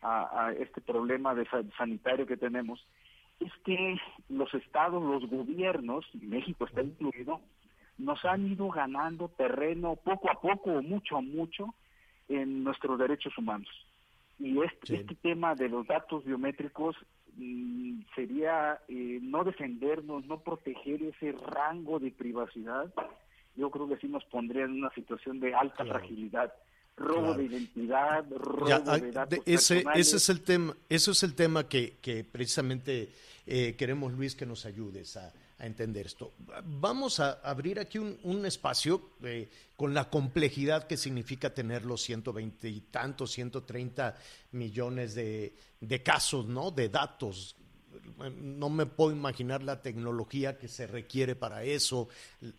a, 0.00 0.46
a 0.46 0.52
este 0.52 0.80
problema 0.80 1.34
de 1.34 1.44
sa- 1.46 1.62
sanitario 1.76 2.26
que 2.26 2.36
tenemos, 2.36 2.84
es 3.40 3.52
que 3.64 3.96
los 4.28 4.52
estados, 4.54 5.02
los 5.02 5.28
gobiernos, 5.30 6.04
y 6.14 6.18
México 6.26 6.64
está 6.66 6.82
incluido, 6.82 7.40
nos 7.98 8.24
han 8.24 8.46
ido 8.50 8.68
ganando 8.70 9.28
terreno 9.28 9.96
poco 9.96 10.30
a 10.30 10.40
poco 10.40 10.70
o 10.72 10.82
mucho 10.82 11.16
a 11.16 11.20
mucho 11.20 11.74
en 12.28 12.64
nuestros 12.64 12.98
derechos 12.98 13.36
humanos. 13.38 13.68
Y 14.38 14.58
este, 14.62 14.86
Sí. 14.86 14.94
este 14.94 15.14
tema 15.16 15.54
de 15.54 15.68
los 15.68 15.86
datos 15.86 16.24
biométricos 16.24 16.96
mm, 17.36 18.00
sería 18.14 18.78
eh, 18.88 19.18
no 19.22 19.44
defendernos, 19.44 20.26
no 20.26 20.40
proteger 20.40 21.02
ese 21.02 21.32
rango 21.32 21.98
de 21.98 22.10
privacidad. 22.10 22.92
Yo 23.56 23.70
creo 23.70 23.88
que 23.88 23.96
sí 23.98 24.08
nos 24.08 24.24
pondría 24.26 24.64
en 24.64 24.72
una 24.72 24.90
situación 24.94 25.40
de 25.40 25.54
alta 25.54 25.84
Claro. 25.84 25.98
fragilidad. 26.00 26.52
Robo 26.96 27.20
Claro. 27.28 27.34
de 27.38 27.44
identidad, 27.44 28.24
robo 28.30 28.68
Ya, 28.68 28.82
ah, 28.86 28.98
de 28.98 29.12
datos 29.12 29.38
ese, 29.46 29.74
personales. 29.76 30.06
ese 30.08 30.16
es 30.18 30.28
el 30.28 30.42
tema, 30.42 30.76
eso 30.90 31.10
es 31.12 31.22
el 31.22 31.34
tema 31.34 31.66
que, 31.68 31.96
que 32.02 32.22
precisamente 32.24 33.08
eh, 33.46 33.74
queremos, 33.76 34.12
Luis, 34.12 34.34
que 34.36 34.44
nos 34.46 34.66
ayudes 34.66 35.16
a, 35.16 35.32
entender 35.66 36.06
esto. 36.06 36.32
Vamos 36.64 37.20
a 37.20 37.32
abrir 37.42 37.78
aquí 37.78 37.98
un, 37.98 38.18
un 38.22 38.44
espacio 38.46 39.10
eh, 39.22 39.48
con 39.76 39.94
la 39.94 40.10
complejidad 40.10 40.86
que 40.86 40.96
significa 40.96 41.54
tener 41.54 41.84
los 41.84 42.02
120 42.02 42.68
y 42.68 42.80
tantos, 42.82 43.32
130 43.32 44.16
millones 44.52 45.14
de, 45.14 45.54
de 45.80 46.02
casos, 46.02 46.46
¿no? 46.46 46.70
De 46.70 46.88
datos 46.88 47.56
no 48.30 48.70
me 48.70 48.86
puedo 48.86 49.12
imaginar 49.12 49.62
la 49.62 49.82
tecnología 49.82 50.58
que 50.58 50.68
se 50.68 50.86
requiere 50.86 51.34
para 51.34 51.64
eso, 51.64 52.08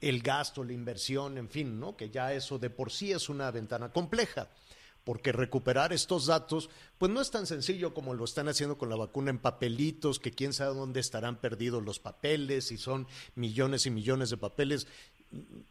el 0.01 0.21
gasto, 0.21 0.63
la 0.63 0.73
inversión, 0.73 1.37
en 1.37 1.49
fin, 1.49 1.79
¿no? 1.79 1.95
Que 1.95 2.09
ya 2.09 2.33
eso 2.33 2.59
de 2.59 2.69
por 2.69 2.91
sí 2.91 3.11
es 3.11 3.29
una 3.29 3.49
ventana 3.51 3.89
compleja, 3.91 4.49
porque 5.03 5.31
recuperar 5.31 5.93
estos 5.93 6.27
datos, 6.27 6.69
pues 6.97 7.11
no 7.11 7.21
es 7.21 7.31
tan 7.31 7.45
sencillo 7.45 7.93
como 7.93 8.13
lo 8.13 8.23
están 8.23 8.47
haciendo 8.47 8.77
con 8.77 8.89
la 8.89 8.95
vacuna 8.95 9.31
en 9.31 9.39
papelitos, 9.39 10.19
que 10.19 10.31
quién 10.31 10.53
sabe 10.53 10.75
dónde 10.75 10.99
estarán 10.99 11.37
perdidos 11.37 11.83
los 11.83 11.99
papeles, 11.99 12.71
y 12.71 12.77
son 12.77 13.07
millones 13.35 13.85
y 13.85 13.91
millones 13.91 14.29
de 14.29 14.37
papeles. 14.37 14.87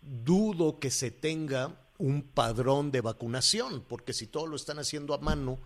Dudo 0.01 0.79
que 0.79 0.91
se 0.91 1.11
tenga 1.11 1.81
un 1.99 2.23
padrón 2.23 2.91
de 2.91 3.01
vacunación, 3.01 3.85
porque 3.89 4.13
si 4.13 4.27
todo 4.27 4.47
lo 4.47 4.57
están 4.57 4.79
haciendo 4.79 5.15
a 5.15 5.19
mano, 5.19 5.59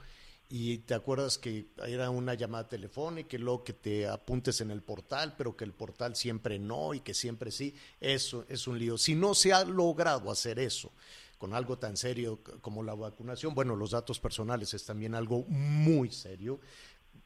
y 0.48 0.78
te 0.78 0.94
acuerdas 0.94 1.38
que 1.38 1.66
era 1.86 2.08
una 2.10 2.34
llamada 2.34 2.68
telefónica 2.68 3.36
y 3.36 3.40
luego 3.40 3.64
que 3.64 3.72
te 3.72 4.06
apuntes 4.06 4.60
en 4.60 4.70
el 4.70 4.80
portal, 4.80 5.34
pero 5.36 5.56
que 5.56 5.64
el 5.64 5.72
portal 5.72 6.14
siempre 6.14 6.58
no 6.60 6.94
y 6.94 7.00
que 7.00 7.14
siempre 7.14 7.50
sí, 7.50 7.74
eso 8.00 8.44
es 8.48 8.68
un 8.68 8.78
lío. 8.78 8.96
Si 8.96 9.16
no 9.16 9.34
se 9.34 9.52
ha 9.52 9.64
logrado 9.64 10.30
hacer 10.30 10.60
eso 10.60 10.92
con 11.38 11.54
algo 11.54 11.78
tan 11.78 11.96
serio 11.96 12.40
como 12.60 12.82
la 12.82 12.94
vacunación, 12.94 13.54
bueno, 13.54 13.76
los 13.76 13.90
datos 13.90 14.20
personales 14.20 14.72
es 14.74 14.84
también 14.84 15.14
algo 15.14 15.44
muy 15.48 16.10
serio, 16.10 16.60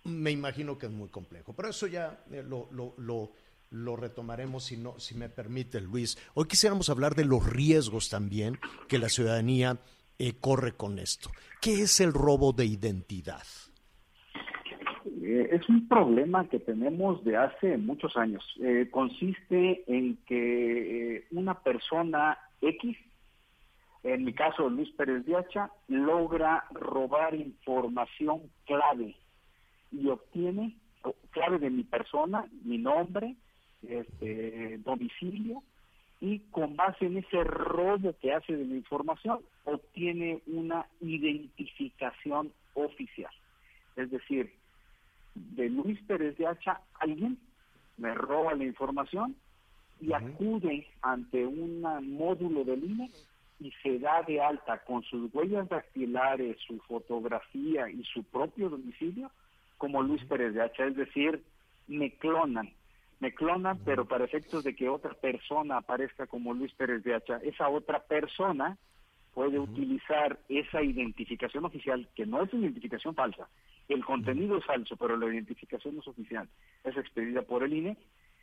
me 0.04 0.30
imagino 0.30 0.78
que 0.78 0.86
es 0.86 0.92
muy 0.92 1.08
complejo, 1.08 1.52
pero 1.54 1.68
eso 1.68 1.86
ya 1.86 2.24
eh, 2.30 2.42
lo, 2.42 2.68
lo, 2.72 3.32
lo, 3.70 3.96
retomaremos 3.96 4.64
si, 4.64 4.76
no, 4.76 4.98
si 4.98 5.14
me 5.14 5.28
permite, 5.28 5.80
Luis. 5.80 6.18
Hoy 6.34 6.46
quisiéramos 6.46 6.88
hablar 6.90 7.14
de 7.14 7.24
los 7.24 7.46
riesgos 7.50 8.08
también 8.08 8.58
que 8.88 8.98
la 8.98 9.08
ciudadanía 9.08 9.78
eh, 10.18 10.34
corre 10.40 10.72
con 10.72 10.98
esto. 10.98 11.30
¿Qué 11.60 11.82
es 11.82 12.00
el 12.00 12.12
robo 12.12 12.52
de 12.52 12.66
identidad? 12.66 13.44
Eh, 15.22 15.48
es 15.52 15.68
un 15.68 15.86
problema 15.86 16.48
que 16.48 16.58
tenemos 16.58 17.22
de 17.24 17.36
hace 17.36 17.76
muchos 17.76 18.16
años. 18.16 18.42
Consiste 18.90 19.84
en 19.86 20.16
que 20.26 21.26
una 21.30 21.62
persona 21.62 22.38
X, 22.60 22.96
en 24.02 24.24
mi 24.24 24.32
caso 24.32 24.68
Luis 24.68 24.90
Pérez 24.92 25.24
de 25.26 25.36
Hacha, 25.36 25.70
logra 25.88 26.64
robar 26.70 27.34
información 27.34 28.50
clave 28.64 29.14
y 29.92 30.08
obtiene 30.08 30.76
clave 31.30 31.58
de 31.58 31.70
mi 31.70 31.84
persona, 31.84 32.46
mi 32.64 32.78
nombre, 32.78 33.36
este, 33.82 34.78
domicilio, 34.78 35.62
y 36.20 36.40
con 36.50 36.76
base 36.76 37.06
en 37.06 37.18
ese 37.18 37.42
robo 37.44 38.14
que 38.20 38.32
hace 38.32 38.54
de 38.54 38.66
la 38.66 38.74
información, 38.74 39.40
obtiene 39.64 40.42
una 40.46 40.86
identificación 41.00 42.52
oficial. 42.74 43.32
Es 43.96 44.10
decir, 44.10 44.52
de 45.34 45.70
Luis 45.70 46.00
Pérez 46.02 46.36
de 46.36 46.46
Hacha, 46.46 46.80
alguien 46.98 47.38
me 47.96 48.14
roba 48.14 48.54
la 48.54 48.64
información 48.64 49.34
y 50.00 50.12
acude 50.12 50.86
ante 51.02 51.46
un 51.46 51.82
módulo 52.16 52.64
del 52.64 52.84
INE 52.84 53.10
y 53.60 53.70
se 53.82 53.98
da 53.98 54.22
de 54.22 54.40
alta 54.40 54.78
con 54.84 55.02
sus 55.04 55.32
huellas 55.34 55.68
dactilares, 55.68 56.56
su 56.66 56.78
fotografía 56.80 57.90
y 57.90 58.02
su 58.04 58.24
propio 58.24 58.70
domicilio 58.70 59.30
como 59.76 60.02
Luis 60.02 60.24
Pérez 60.24 60.54
de 60.54 60.62
Hacha, 60.62 60.86
es 60.86 60.96
decir, 60.96 61.42
me 61.86 62.10
clonan, 62.16 62.70
me 63.18 63.32
clonan, 63.34 63.78
pero 63.84 64.06
para 64.06 64.24
efectos 64.24 64.64
de 64.64 64.74
que 64.74 64.88
otra 64.88 65.12
persona 65.14 65.78
aparezca 65.78 66.26
como 66.26 66.54
Luis 66.54 66.72
Pérez 66.74 67.02
de 67.04 67.14
Hacha, 67.14 67.36
esa 67.42 67.68
otra 67.68 68.00
persona 68.00 68.76
puede 69.34 69.58
utilizar 69.58 70.38
esa 70.48 70.82
identificación 70.82 71.64
oficial, 71.64 72.08
que 72.14 72.26
no 72.26 72.42
es 72.42 72.52
una 72.52 72.64
identificación 72.64 73.14
falsa, 73.14 73.48
el 73.88 74.04
contenido 74.04 74.56
es 74.58 74.64
falso, 74.64 74.96
pero 74.96 75.16
la 75.16 75.26
identificación 75.26 75.98
es 75.98 76.06
oficial, 76.08 76.48
es 76.84 76.96
expedida 76.96 77.42
por 77.42 77.62
el 77.62 77.72
INE, 77.72 77.96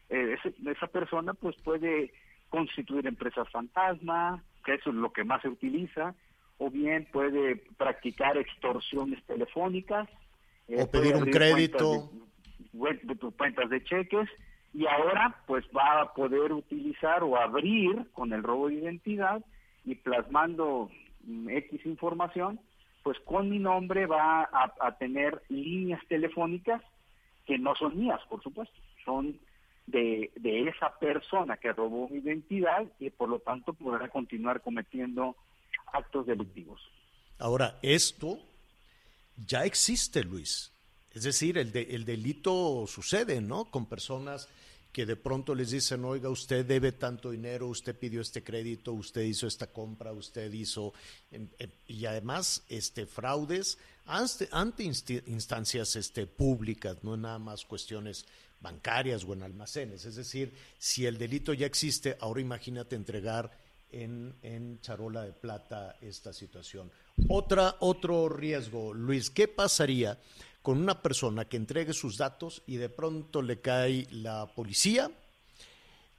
eh, 0.09 0.37
ese- 0.37 0.55
esa 0.71 0.87
persona 0.87 1.33
pues 1.33 1.55
puede 1.63 2.13
constituir 2.49 3.05
empresas 3.07 3.49
fantasma, 3.49 4.43
que 4.67 4.73
eso 4.73 4.89
es 4.89 4.97
lo 4.97 5.13
que 5.13 5.23
más 5.23 5.41
se 5.41 5.47
utiliza, 5.47 6.13
o 6.57 6.69
bien 6.69 7.07
puede 7.13 7.55
practicar 7.77 8.37
extorsiones 8.37 9.23
telefónicas, 9.25 10.09
eh, 10.67 10.81
O 10.83 10.91
pedir 10.91 11.15
un 11.15 11.31
crédito. 11.31 12.11
cuentas 12.73 13.01
de, 13.01 13.07
de 13.07 13.15
tus 13.15 13.33
cuentas 13.35 13.69
de 13.69 13.81
cheques 13.85 14.29
y 14.73 14.85
ahora 14.85 15.41
pues 15.47 15.63
va 15.75 16.01
a 16.01 16.13
poder 16.13 16.51
utilizar 16.51 17.23
o 17.23 17.37
abrir 17.37 18.07
con 18.11 18.33
el 18.33 18.43
robo 18.43 18.67
de 18.67 18.75
identidad 18.75 19.41
y 19.85 19.95
plasmando 19.95 20.89
mm, 21.23 21.49
X 21.49 21.85
información, 21.85 22.59
pues 23.03 23.17
con 23.21 23.49
mi 23.49 23.59
nombre 23.59 24.05
va 24.05 24.41
a, 24.41 24.73
a 24.81 24.97
tener 24.97 25.41
líneas 25.47 26.01
telefónicas 26.09 26.81
que 27.45 27.57
no 27.57 27.73
son 27.75 27.97
mías, 27.97 28.19
por 28.27 28.43
supuesto, 28.43 28.75
son 29.05 29.39
de, 29.87 30.31
esa 30.43 30.97
persona 30.99 31.57
que 31.57 31.71
robó 31.73 32.09
mi 32.09 32.17
identidad 32.19 32.85
y 32.99 33.09
por 33.09 33.29
lo 33.29 33.39
tanto 33.39 33.73
podrá 33.73 34.09
continuar 34.09 34.61
cometiendo 34.61 35.35
actos 35.93 36.27
delictivos. 36.27 36.81
Ahora, 37.39 37.79
esto 37.81 38.39
ya 39.45 39.65
existe, 39.65 40.23
Luis. 40.23 40.71
Es 41.13 41.23
decir, 41.23 41.57
el, 41.57 41.71
de- 41.71 41.95
el 41.95 42.05
delito 42.05 42.85
sucede, 42.87 43.41
¿no? 43.41 43.65
Con 43.65 43.85
personas 43.85 44.49
que 44.91 45.05
de 45.05 45.15
pronto 45.15 45.53
les 45.55 45.71
dicen, 45.71 46.03
oiga, 46.05 46.29
usted 46.29 46.65
debe 46.65 46.91
tanto 46.91 47.31
dinero, 47.31 47.67
usted 47.67 47.95
pidió 47.95 48.19
este 48.21 48.43
crédito, 48.43 48.93
usted 48.93 49.21
hizo 49.21 49.47
esta 49.47 49.67
compra, 49.67 50.11
usted 50.11 50.51
hizo... 50.51 50.93
em, 51.31 51.47
em, 51.59 51.69
y 51.87 52.05
además, 52.05 52.65
este, 52.67 53.05
fraudes 53.05 53.77
ante, 54.05 54.47
ante 54.51 54.83
instancias 54.83 55.95
este, 55.95 56.25
públicas, 56.25 57.03
no 57.03 57.15
nada 57.15 57.37
más 57.39 57.63
cuestiones 57.65 58.25
bancarias 58.59 59.23
o 59.23 59.33
en 59.33 59.43
almacenes. 59.43 60.05
Es 60.05 60.15
decir, 60.15 60.53
si 60.77 61.05
el 61.05 61.17
delito 61.17 61.53
ya 61.53 61.65
existe, 61.65 62.17
ahora 62.19 62.41
imagínate 62.41 62.95
entregar 62.95 63.51
en, 63.91 64.35
en 64.41 64.79
charola 64.81 65.23
de 65.23 65.33
plata 65.33 65.97
esta 66.01 66.33
situación. 66.33 66.91
Otra, 67.29 67.75
otro 67.79 68.29
riesgo, 68.29 68.93
Luis, 68.93 69.29
¿qué 69.29 69.47
pasaría 69.47 70.19
con 70.61 70.79
una 70.79 71.01
persona 71.01 71.45
que 71.45 71.57
entregue 71.57 71.93
sus 71.93 72.17
datos 72.17 72.61
y 72.67 72.75
de 72.75 72.89
pronto 72.89 73.41
le 73.41 73.61
cae 73.61 74.05
la 74.11 74.53
policía, 74.53 75.09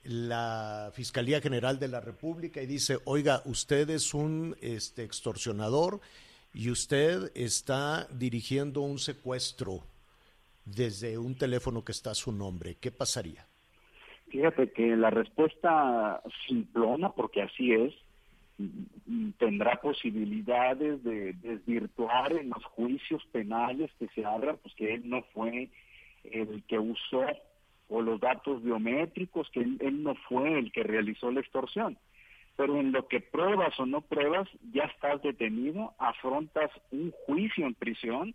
la 0.05 0.91
Fiscalía 0.95 1.41
General 1.41 1.79
de 1.79 1.89
la 1.89 2.01
República 2.01 2.63
y 2.63 2.67
dice, 2.67 2.99
oiga, 3.05 3.43
usted 3.45 3.91
es 3.91 4.15
un 4.15 4.57
este, 4.63 5.05
extorsionador 5.05 6.01
y 6.55 6.71
usted 6.71 7.31
está 7.35 8.09
dirigiendo 8.11 8.81
un 8.81 8.99
secuestro 8.99 9.85
desde 10.75 11.19
un 11.19 11.37
teléfono 11.37 11.85
que 11.85 11.93
está 11.93 12.11
a 12.11 12.15
su 12.15 12.33
nombre? 12.33 12.77
¿Qué 12.81 12.91
pasaría? 12.91 13.47
Fíjate 14.29 14.73
que 14.73 14.97
la 14.97 15.11
respuesta 15.11 16.23
simplona, 16.47 17.11
porque 17.11 17.43
así 17.43 17.73
es, 17.73 17.95
tendrá 19.39 19.81
posibilidades 19.81 21.03
de 21.05 21.33
desvirtuar 21.35 22.33
en 22.33 22.51
los 22.51 22.65
juicios 22.65 23.25
penales 23.33 23.91
que 23.99 24.09
se 24.09 24.25
abran, 24.25 24.59
pues 24.63 24.75
que 24.75 24.95
él 24.95 25.09
no 25.09 25.23
fue 25.33 25.71
el 26.25 26.63
que 26.65 26.79
usó 26.79 27.25
o 27.89 28.03
los 28.03 28.21
datos 28.21 28.63
biométricos, 28.63 29.49
que 29.51 29.61
él 29.61 30.03
no 30.03 30.15
fue 30.29 30.59
el 30.59 30.73
que 30.73 30.83
realizó 30.83 31.31
la 31.31 31.41
extorsión. 31.41 31.97
Pero 32.57 32.79
en 32.79 32.93
lo 32.93 33.07
que 33.07 33.21
pruebas 33.21 33.79
o 33.79 33.87
no 33.87 34.03
pruebas, 34.03 34.49
ya 34.73 34.83
estás 34.85 35.23
detenido, 35.23 35.95
afrontas 35.99 36.71
un 36.91 37.13
juicio 37.27 37.67
en 37.67 37.75
prisión 37.75 38.35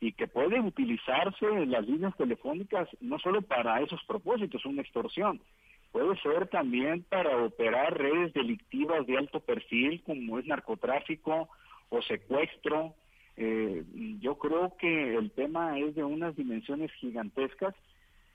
y 0.00 0.12
que 0.12 0.28
puede 0.28 0.60
utilizarse 0.60 1.66
las 1.66 1.86
líneas 1.86 2.16
telefónicas 2.16 2.88
no 3.00 3.18
solo 3.18 3.42
para 3.42 3.80
esos 3.80 4.02
propósitos, 4.04 4.64
una 4.64 4.82
extorsión, 4.82 5.40
puede 5.90 6.16
ser 6.20 6.46
también 6.48 7.04
para 7.08 7.36
operar 7.44 7.96
redes 7.98 8.32
delictivas 8.32 9.06
de 9.06 9.18
alto 9.18 9.40
perfil 9.40 10.02
como 10.04 10.38
es 10.38 10.46
narcotráfico 10.46 11.48
o 11.88 12.02
secuestro. 12.02 12.94
Eh, 13.36 13.84
yo 14.20 14.36
creo 14.38 14.76
que 14.78 15.16
el 15.16 15.30
tema 15.30 15.78
es 15.78 15.94
de 15.94 16.04
unas 16.04 16.36
dimensiones 16.36 16.92
gigantescas 16.94 17.74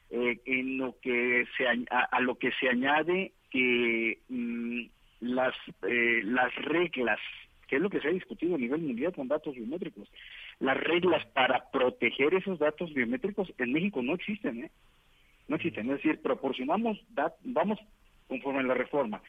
eh, 0.10 0.39
en 0.45 0.78
lo 0.78 0.95
que 1.02 1.45
se 1.58 1.65
a 1.67 2.19
lo 2.21 2.38
que 2.38 2.52
se 2.60 2.69
añade 2.69 3.32
que 3.49 4.19
mm, 4.30 4.84
las 5.21 5.56
eh, 5.88 6.21
las 6.23 6.54
reglas 6.56 7.19
que 7.67 7.78
es 7.78 7.82
lo 7.82 7.89
que 7.89 7.99
se 7.99 8.10
ha 8.10 8.12
discutido 8.12 8.56
a 8.56 8.60
nivel 8.60 8.82
mundial 8.82 9.13
con 9.13 9.28
datos 9.28 9.56
biométricos 9.56 10.08
las 10.60 10.78
reglas 10.78 11.26
para 11.28 11.70
proteger 11.72 12.34
esos 12.34 12.60
datos 12.60 12.94
biométricos 12.94 13.52
en 13.58 13.74
México 13.74 14.02
no 14.02 14.13
existen 14.13 14.66
¿eh? 14.66 14.72
no 15.48 15.56
existen. 15.58 15.89
Es 15.92 15.98
decir 15.98 16.22
proporcionamos 16.22 16.98
vamos 17.44 17.80
conforme 18.28 18.60
a 18.62 18.63
la 18.63 18.74
reforma. 18.74 19.22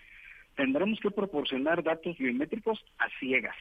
Tendremos 0.57 1.01
que 1.01 1.11
proporcionar 1.11 1.83
datos 1.83 2.17
biométricos 2.17 2.85
a 2.99 3.09
ciegas. 3.19 3.57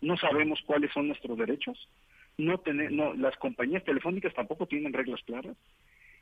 No 0.00 0.16
sabemos 0.16 0.60
cuáles 0.66 0.90
son 0.92 1.06
nuestros 1.06 1.38
derechos. 1.38 1.88
No, 2.36 2.58
tene- 2.58 2.90
no 2.90 3.14
las 3.14 3.36
compañías 3.36 3.84
telefónicas 3.84 4.34
tampoco 4.34 4.66
tienen 4.66 4.92
reglas 4.92 5.20
claras. 5.24 5.56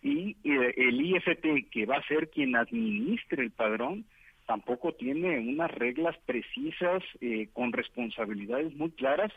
Y 0.03 0.37
el 0.44 1.00
IFT, 1.00 1.70
que 1.70 1.87
va 1.87 1.96
a 1.96 2.07
ser 2.07 2.29
quien 2.31 2.57
administre 2.57 3.42
el 3.42 3.50
padrón, 3.50 4.05
tampoco 4.46 4.92
tiene 4.92 5.38
unas 5.38 5.70
reglas 5.70 6.16
precisas 6.26 7.03
eh, 7.20 7.48
con 7.53 7.72
responsabilidades 7.72 8.74
muy 8.74 8.90
claras, 8.90 9.33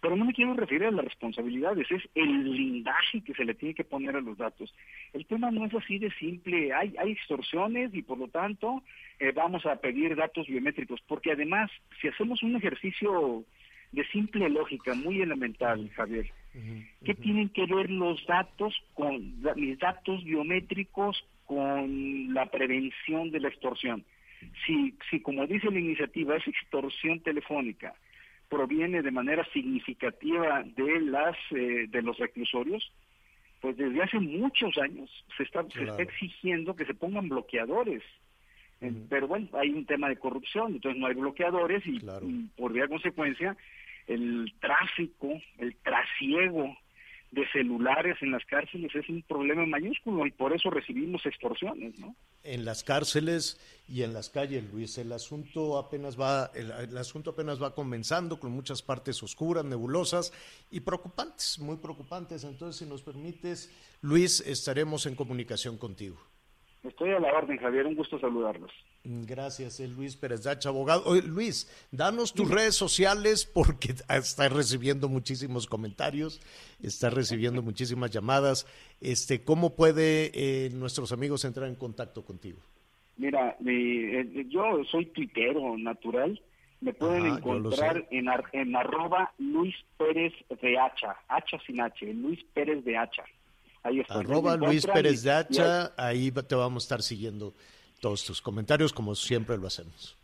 pero 0.00 0.16
no 0.16 0.24
me 0.24 0.32
quiero 0.32 0.54
referir 0.54 0.84
a 0.84 0.90
las 0.90 1.04
responsabilidades, 1.04 1.90
es 1.90 2.02
el 2.14 2.44
blindaje 2.44 3.20
que 3.22 3.34
se 3.34 3.44
le 3.44 3.54
tiene 3.54 3.74
que 3.74 3.84
poner 3.84 4.16
a 4.16 4.20
los 4.20 4.38
datos. 4.38 4.72
El 5.12 5.26
tema 5.26 5.50
no 5.50 5.66
es 5.66 5.74
así 5.74 5.98
de 5.98 6.10
simple, 6.12 6.72
hay, 6.72 6.94
hay 6.98 7.12
extorsiones 7.12 7.92
y 7.94 8.02
por 8.02 8.18
lo 8.18 8.28
tanto 8.28 8.82
eh, 9.18 9.32
vamos 9.32 9.66
a 9.66 9.76
pedir 9.76 10.14
datos 10.14 10.46
biométricos, 10.46 11.00
porque 11.06 11.32
además, 11.32 11.70
si 12.00 12.08
hacemos 12.08 12.42
un 12.42 12.56
ejercicio 12.56 13.44
de 13.90 14.04
simple 14.08 14.48
lógica, 14.48 14.94
muy 14.94 15.20
elemental, 15.20 15.90
Javier, 15.94 16.30
¿Qué 17.04 17.14
tienen 17.14 17.50
que 17.50 17.66
ver 17.66 17.90
los 17.90 18.24
datos 18.26 18.74
con 18.94 19.40
mis 19.56 19.78
datos 19.78 20.24
biométricos 20.24 21.24
con 21.44 22.34
la 22.34 22.46
prevención 22.46 23.30
de 23.30 23.40
la 23.40 23.48
extorsión? 23.48 24.04
Si, 24.66 24.94
si 25.10 25.20
como 25.20 25.46
dice 25.46 25.70
la 25.70 25.78
iniciativa, 25.78 26.36
esa 26.36 26.50
extorsión 26.50 27.20
telefónica 27.20 27.94
proviene 28.48 29.02
de 29.02 29.10
manera 29.10 29.44
significativa 29.52 30.62
de 30.64 31.00
las 31.00 31.36
eh, 31.50 31.86
de 31.88 32.02
los 32.02 32.18
reclusorios, 32.18 32.92
pues 33.60 33.76
desde 33.76 34.02
hace 34.02 34.18
muchos 34.18 34.76
años 34.78 35.10
se 35.36 35.42
está, 35.42 35.64
se 35.70 35.82
está 35.84 36.02
exigiendo 36.02 36.74
que 36.76 36.84
se 36.84 36.94
pongan 36.94 37.28
bloqueadores. 37.28 38.02
Eh, 38.80 38.92
Pero 39.10 39.26
bueno, 39.26 39.48
hay 39.54 39.70
un 39.70 39.84
tema 39.86 40.08
de 40.08 40.16
corrupción, 40.16 40.74
entonces 40.74 41.00
no 41.00 41.08
hay 41.08 41.14
bloqueadores 41.14 41.84
y, 41.86 41.98
Claro. 41.98 42.26
y 42.28 42.48
por 42.56 42.72
vía 42.72 42.86
consecuencia 42.88 43.56
el 44.06 44.52
tráfico, 44.60 45.40
el 45.58 45.74
trasiego 45.76 46.76
de 47.30 47.46
celulares 47.50 48.16
en 48.20 48.30
las 48.32 48.44
cárceles 48.46 48.94
es 48.94 49.08
un 49.08 49.22
problema 49.22 49.66
mayúsculo 49.66 50.26
y 50.26 50.30
por 50.30 50.52
eso 50.52 50.70
recibimos 50.70 51.24
extorsiones, 51.26 51.98
¿no? 51.98 52.14
en 52.44 52.64
las 52.64 52.82
cárceles 52.82 53.58
y 53.88 54.02
en 54.02 54.12
las 54.12 54.30
calles, 54.30 54.64
Luis. 54.72 54.96
El 54.98 55.12
asunto 55.12 55.78
apenas 55.78 56.18
va, 56.18 56.50
el, 56.54 56.70
el 56.70 56.96
asunto 56.96 57.30
apenas 57.30 57.62
va 57.62 57.74
comenzando 57.74 58.40
con 58.40 58.52
muchas 58.52 58.82
partes 58.82 59.22
oscuras, 59.22 59.64
nebulosas 59.64 60.32
y 60.70 60.80
preocupantes, 60.80 61.58
muy 61.58 61.76
preocupantes. 61.76 62.44
Entonces, 62.44 62.76
si 62.76 62.86
nos 62.86 63.02
permites, 63.02 63.70
Luis, 64.00 64.40
estaremos 64.40 65.06
en 65.06 65.14
comunicación 65.14 65.76
contigo. 65.76 66.16
Estoy 66.82 67.10
a 67.10 67.20
la 67.20 67.32
orden, 67.34 67.58
Javier, 67.58 67.86
un 67.86 67.96
gusto 67.96 68.18
saludarlos. 68.18 68.72
Gracias, 69.10 69.80
es 69.80 69.88
Luis 69.90 70.16
Pérez 70.16 70.42
Dacha, 70.42 70.68
abogado. 70.68 71.02
Oye, 71.06 71.22
Luis, 71.22 71.66
danos 71.90 72.34
tus 72.34 72.50
redes 72.50 72.74
sociales 72.74 73.46
porque 73.46 73.94
estás 74.10 74.52
recibiendo 74.52 75.08
muchísimos 75.08 75.66
comentarios, 75.66 76.40
estás 76.82 77.14
recibiendo 77.14 77.62
muchísimas 77.62 78.10
llamadas. 78.10 78.66
Este, 79.00 79.42
¿Cómo 79.44 79.74
puede 79.74 80.30
eh, 80.34 80.70
nuestros 80.74 81.10
amigos 81.12 81.46
entrar 81.46 81.68
en 81.68 81.74
contacto 81.76 82.22
contigo? 82.22 82.60
Mira, 83.16 83.56
mi- 83.60 83.72
eh, 83.72 84.46
yo 84.50 84.84
soy 84.90 85.06
tuitero 85.06 85.78
natural, 85.78 86.38
me 86.82 86.92
pueden 86.92 87.24
Ajá, 87.26 87.38
encontrar 87.38 88.06
en, 88.10 88.28
ar- 88.28 88.44
en 88.52 88.76
arroba 88.76 89.32
Luis 89.38 89.74
Pérez 89.96 90.34
de 90.60 90.78
Hacha, 90.78 91.16
Hacha 91.28 91.58
sin 91.66 91.80
H, 91.80 92.04
Luis 92.12 92.40
Pérez 92.52 92.84
de 92.84 92.98
Hacha. 92.98 93.24
Ahí 93.84 94.00
está. 94.00 94.18
Arroba 94.20 94.54
Luis 94.56 94.86
Pérez 94.86 95.22
de 95.22 95.30
Hacha, 95.32 95.94
ahí 95.96 96.30
te 96.30 96.54
vamos 96.54 96.82
a 96.82 96.84
estar 96.84 97.02
siguiendo 97.02 97.54
todos 98.00 98.24
tus 98.24 98.40
comentarios 98.40 98.92
como 98.92 99.14
siempre 99.14 99.56
lo 99.56 99.66
hacemos. 99.66 100.16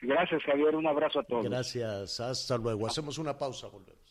Gracias, 0.00 0.42
Javier, 0.42 0.74
un 0.74 0.86
abrazo 0.86 1.20
a 1.20 1.22
todos. 1.22 1.44
Gracias, 1.44 2.18
hasta 2.20 2.56
luego. 2.58 2.86
Hacemos 2.86 3.18
una 3.18 3.38
pausa, 3.38 3.68
volvemos. 3.68 4.02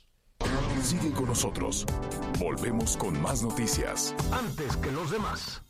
Sigue 0.82 1.12
con 1.12 1.26
nosotros. 1.26 1.86
Volvemos 2.40 2.98
con 2.98 3.22
más 3.22 3.44
noticias. 3.44 4.16
Antes 4.32 4.78
que 4.78 4.92
los 4.92 5.12
demás. 5.12 5.64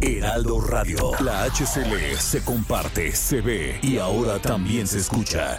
Heraldo 0.00 0.60
Radio. 0.62 1.10
La 1.22 1.44
HCL 1.44 2.16
se 2.16 2.42
comparte, 2.42 3.12
se 3.12 3.42
ve 3.42 3.78
y 3.82 3.98
ahora 3.98 4.38
también 4.38 4.86
se 4.86 4.98
escucha. 4.98 5.58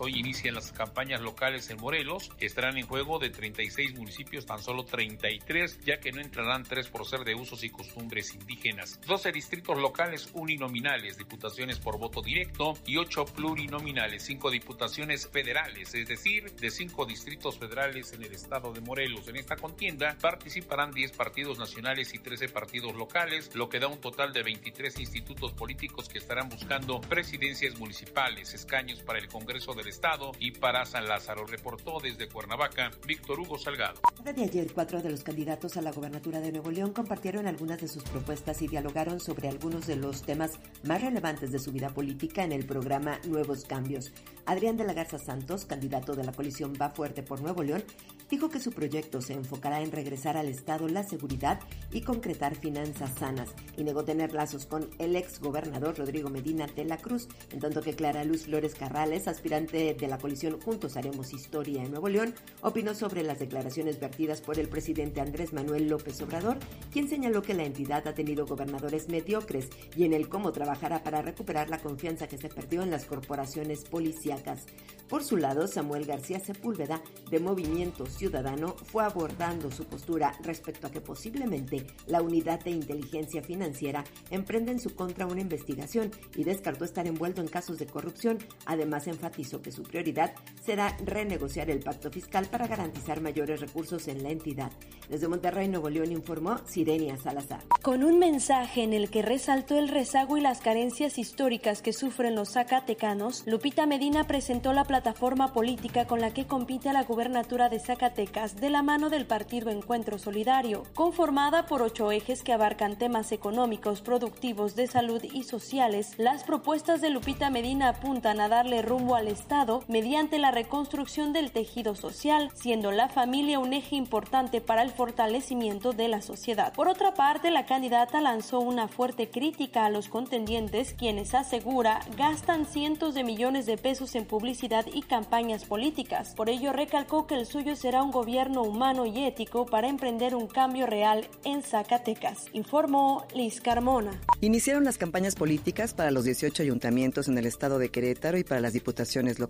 Hoy 0.00 0.16
inician 0.16 0.54
las 0.54 0.70
campañas 0.70 1.20
locales 1.20 1.68
en 1.70 1.80
Morelos. 1.80 2.30
Estarán 2.38 2.78
en 2.78 2.86
juego 2.86 3.18
de 3.18 3.30
36 3.30 3.96
municipios, 3.96 4.46
tan 4.46 4.60
solo 4.60 4.84
33, 4.84 5.80
ya 5.84 5.98
que 5.98 6.12
no 6.12 6.20
entrarán 6.20 6.62
tres 6.62 6.86
por 6.86 7.04
ser 7.04 7.24
de 7.24 7.34
usos 7.34 7.64
y 7.64 7.70
costumbres 7.70 8.32
indígenas. 8.32 9.00
12 9.08 9.32
distritos 9.32 9.76
locales 9.76 10.30
uninominales, 10.34 11.18
diputaciones 11.18 11.80
por 11.80 11.98
voto 11.98 12.22
directo 12.22 12.74
y 12.86 12.96
8 12.96 13.24
plurinominales, 13.24 14.22
5 14.22 14.52
diputaciones 14.52 15.26
federales, 15.26 15.92
es 15.92 16.06
decir, 16.06 16.52
de 16.52 16.70
5 16.70 17.04
distritos 17.04 17.58
federales 17.58 18.12
en 18.12 18.22
el 18.22 18.32
estado 18.32 18.72
de 18.72 18.80
Morelos. 18.80 19.26
En 19.26 19.34
esta 19.34 19.56
contienda 19.56 20.16
participarán 20.20 20.92
10 20.92 21.10
partidos 21.10 21.58
nacionales 21.58 22.14
y 22.14 22.20
13 22.20 22.50
partidos 22.50 22.94
locales, 22.94 23.52
lo 23.56 23.68
que 23.68 23.80
da 23.80 23.88
un 23.88 24.00
total 24.00 24.32
de 24.32 24.44
23 24.44 25.00
institutos 25.00 25.52
políticos 25.54 26.08
que 26.08 26.18
estarán 26.18 26.48
buscando 26.48 27.00
presidencias 27.00 27.76
municipales, 27.80 28.54
escaños 28.54 29.02
para 29.02 29.18
el 29.18 29.26
Congreso 29.26 29.74
Estado 29.88 30.32
y 30.38 30.52
para 30.52 30.84
San 30.84 31.08
Lázaro. 31.08 31.46
Reportó 31.46 31.98
desde 32.00 32.28
Cuernavaca 32.28 32.90
Víctor 33.06 33.40
Hugo 33.40 33.58
Salgado. 33.58 34.00
de 34.24 34.44
ayer, 34.44 34.72
cuatro 34.72 35.02
de 35.02 35.10
los 35.10 35.22
candidatos 35.22 35.76
a 35.76 35.82
la 35.82 35.92
gobernatura 35.92 36.40
de 36.40 36.52
Nuevo 36.52 36.70
León 36.70 36.92
compartieron 36.92 37.46
algunas 37.46 37.80
de 37.80 37.88
sus 37.88 38.04
propuestas 38.04 38.62
y 38.62 38.68
dialogaron 38.68 39.20
sobre 39.20 39.48
algunos 39.48 39.86
de 39.86 39.96
los 39.96 40.22
temas 40.22 40.58
más 40.84 41.02
relevantes 41.02 41.50
de 41.50 41.58
su 41.58 41.72
vida 41.72 41.90
política 41.90 42.44
en 42.44 42.52
el 42.52 42.66
programa 42.66 43.18
Nuevos 43.24 43.64
Cambios. 43.64 44.12
Adrián 44.46 44.76
de 44.76 44.84
la 44.84 44.94
Garza 44.94 45.18
Santos, 45.18 45.64
candidato 45.64 46.14
de 46.14 46.24
la 46.24 46.32
coalición 46.32 46.72
Va 46.80 46.90
Fuerte 46.90 47.22
por 47.22 47.40
Nuevo 47.40 47.62
León, 47.62 47.84
dijo 48.30 48.50
que 48.50 48.60
su 48.60 48.72
proyecto 48.72 49.20
se 49.20 49.34
enfocará 49.34 49.80
en 49.80 49.92
regresar 49.92 50.36
al 50.36 50.48
Estado 50.48 50.88
la 50.88 51.02
seguridad 51.02 51.60
y 51.92 52.02
concretar 52.02 52.56
finanzas 52.56 53.10
sanas, 53.18 53.54
y 53.76 53.84
negó 53.84 54.04
tener 54.04 54.32
lazos 54.32 54.66
con 54.66 54.88
el 54.98 55.16
ex 55.16 55.40
gobernador 55.40 55.98
Rodrigo 55.98 56.30
Medina 56.30 56.66
de 56.66 56.84
la 56.84 56.98
Cruz, 56.98 57.28
en 57.50 57.60
tanto 57.60 57.82
que 57.82 57.94
Clara 57.94 58.24
Luz 58.24 58.44
Flores 58.44 58.74
Carrales, 58.74 59.28
aspirante 59.28 59.77
de 59.78 60.08
la 60.08 60.18
coalición 60.18 60.60
Juntos 60.60 60.96
Haremos 60.96 61.32
Historia 61.32 61.84
en 61.84 61.92
Nuevo 61.92 62.08
León, 62.08 62.34
opinó 62.62 62.96
sobre 62.96 63.22
las 63.22 63.38
declaraciones 63.38 64.00
vertidas 64.00 64.40
por 64.40 64.58
el 64.58 64.68
presidente 64.68 65.20
Andrés 65.20 65.52
Manuel 65.52 65.88
López 65.88 66.20
Obrador, 66.20 66.58
quien 66.90 67.08
señaló 67.08 67.42
que 67.42 67.54
la 67.54 67.64
entidad 67.64 68.06
ha 68.08 68.14
tenido 68.14 68.44
gobernadores 68.44 69.08
mediocres 69.08 69.68
y 69.96 70.04
en 70.04 70.14
el 70.14 70.28
cómo 70.28 70.50
trabajará 70.50 71.04
para 71.04 71.22
recuperar 71.22 71.70
la 71.70 71.78
confianza 71.78 72.26
que 72.26 72.38
se 72.38 72.48
perdió 72.48 72.82
en 72.82 72.90
las 72.90 73.04
corporaciones 73.04 73.84
policíacas. 73.84 74.66
Por 75.08 75.22
su 75.22 75.36
lado, 75.36 75.68
Samuel 75.68 76.06
García 76.06 76.40
Sepúlveda, 76.40 77.00
de 77.30 77.38
Movimiento 77.38 78.06
Ciudadano, 78.06 78.74
fue 78.74 79.04
abordando 79.04 79.70
su 79.70 79.84
postura 79.84 80.32
respecto 80.42 80.88
a 80.88 80.90
que 80.90 81.00
posiblemente 81.00 81.86
la 82.08 82.20
Unidad 82.20 82.64
de 82.64 82.72
Inteligencia 82.72 83.42
Financiera 83.42 84.04
emprenda 84.30 84.72
en 84.72 84.80
su 84.80 84.94
contra 84.94 85.26
una 85.26 85.40
investigación 85.40 86.10
y 86.34 86.42
descartó 86.42 86.84
estar 86.84 87.06
envuelto 87.06 87.40
en 87.40 87.48
casos 87.48 87.78
de 87.78 87.86
corrupción. 87.86 88.38
Además, 88.66 89.06
enfatizó 89.06 89.62
que 89.62 89.67
su 89.72 89.82
prioridad 89.82 90.32
será 90.64 90.96
renegociar 91.04 91.70
el 91.70 91.80
pacto 91.80 92.10
fiscal 92.10 92.46
para 92.46 92.66
garantizar 92.66 93.20
mayores 93.20 93.60
recursos 93.60 94.06
en 94.08 94.22
la 94.22 94.30
entidad. 94.30 94.70
Desde 95.08 95.28
Monterrey, 95.28 95.68
Nuevo 95.68 95.88
León, 95.88 96.12
informó 96.12 96.58
Sirenia 96.66 97.16
Salazar. 97.16 97.60
Con 97.82 98.04
un 98.04 98.18
mensaje 98.18 98.82
en 98.82 98.92
el 98.92 99.10
que 99.10 99.22
resaltó 99.22 99.78
el 99.78 99.88
rezago 99.88 100.36
y 100.36 100.40
las 100.40 100.60
carencias 100.60 101.18
históricas 101.18 101.80
que 101.80 101.92
sufren 101.92 102.34
los 102.34 102.50
zacatecanos, 102.52 103.44
Lupita 103.46 103.86
Medina 103.86 104.26
presentó 104.26 104.72
la 104.72 104.84
plataforma 104.84 105.52
política 105.52 106.06
con 106.06 106.20
la 106.20 106.32
que 106.34 106.46
compite 106.46 106.90
a 106.90 106.92
la 106.92 107.04
gubernatura 107.04 107.68
de 107.68 107.80
Zacatecas 107.80 108.56
de 108.56 108.70
la 108.70 108.82
mano 108.82 109.08
del 109.08 109.26
partido 109.26 109.70
Encuentro 109.70 110.18
Solidario, 110.18 110.82
conformada 110.94 111.66
por 111.66 111.82
ocho 111.82 112.12
ejes 112.12 112.42
que 112.42 112.52
abarcan 112.52 112.98
temas 112.98 113.32
económicos, 113.32 114.02
productivos, 114.02 114.76
de 114.76 114.86
salud 114.86 115.22
y 115.22 115.44
sociales. 115.44 116.12
Las 116.18 116.44
propuestas 116.44 117.00
de 117.00 117.10
Lupita 117.10 117.50
Medina 117.50 117.88
apuntan 117.88 118.40
a 118.40 118.48
darle 118.48 118.82
rumbo 118.82 119.14
al 119.14 119.28
Estado 119.28 119.57
mediante 119.88 120.38
la 120.38 120.52
reconstrucción 120.52 121.32
del 121.32 121.50
tejido 121.50 121.96
social, 121.96 122.50
siendo 122.54 122.92
la 122.92 123.08
familia 123.08 123.58
un 123.58 123.72
eje 123.72 123.96
importante 123.96 124.60
para 124.60 124.82
el 124.82 124.90
fortalecimiento 124.90 125.92
de 125.92 126.06
la 126.06 126.22
sociedad. 126.22 126.72
Por 126.72 126.88
otra 126.88 127.14
parte, 127.14 127.50
la 127.50 127.66
candidata 127.66 128.20
lanzó 128.20 128.60
una 128.60 128.86
fuerte 128.86 129.30
crítica 129.30 129.84
a 129.84 129.90
los 129.90 130.08
contendientes, 130.08 130.94
quienes 130.94 131.34
asegura 131.34 132.00
gastan 132.16 132.66
cientos 132.66 133.14
de 133.14 133.24
millones 133.24 133.66
de 133.66 133.78
pesos 133.78 134.14
en 134.14 134.26
publicidad 134.26 134.86
y 134.92 135.02
campañas 135.02 135.64
políticas. 135.64 136.34
Por 136.36 136.48
ello, 136.48 136.72
recalcó 136.72 137.26
que 137.26 137.34
el 137.34 137.46
suyo 137.46 137.74
será 137.74 138.04
un 138.04 138.12
gobierno 138.12 138.62
humano 138.62 139.06
y 139.06 139.24
ético 139.24 139.66
para 139.66 139.88
emprender 139.88 140.36
un 140.36 140.46
cambio 140.46 140.86
real 140.86 141.26
en 141.42 141.62
Zacatecas, 141.62 142.46
informó 142.52 143.26
Liz 143.34 143.60
Carmona. 143.60 144.20
Iniciaron 144.40 144.84
las 144.84 144.98
campañas 144.98 145.34
políticas 145.34 145.94
para 145.94 146.12
los 146.12 146.24
18 146.24 146.62
ayuntamientos 146.62 147.26
en 147.26 147.36
el 147.38 147.46
estado 147.46 147.80
de 147.80 147.88
Querétaro 147.88 148.38
y 148.38 148.44
para 148.44 148.60
las 148.60 148.72
diputaciones 148.72 149.40
locales. 149.40 149.47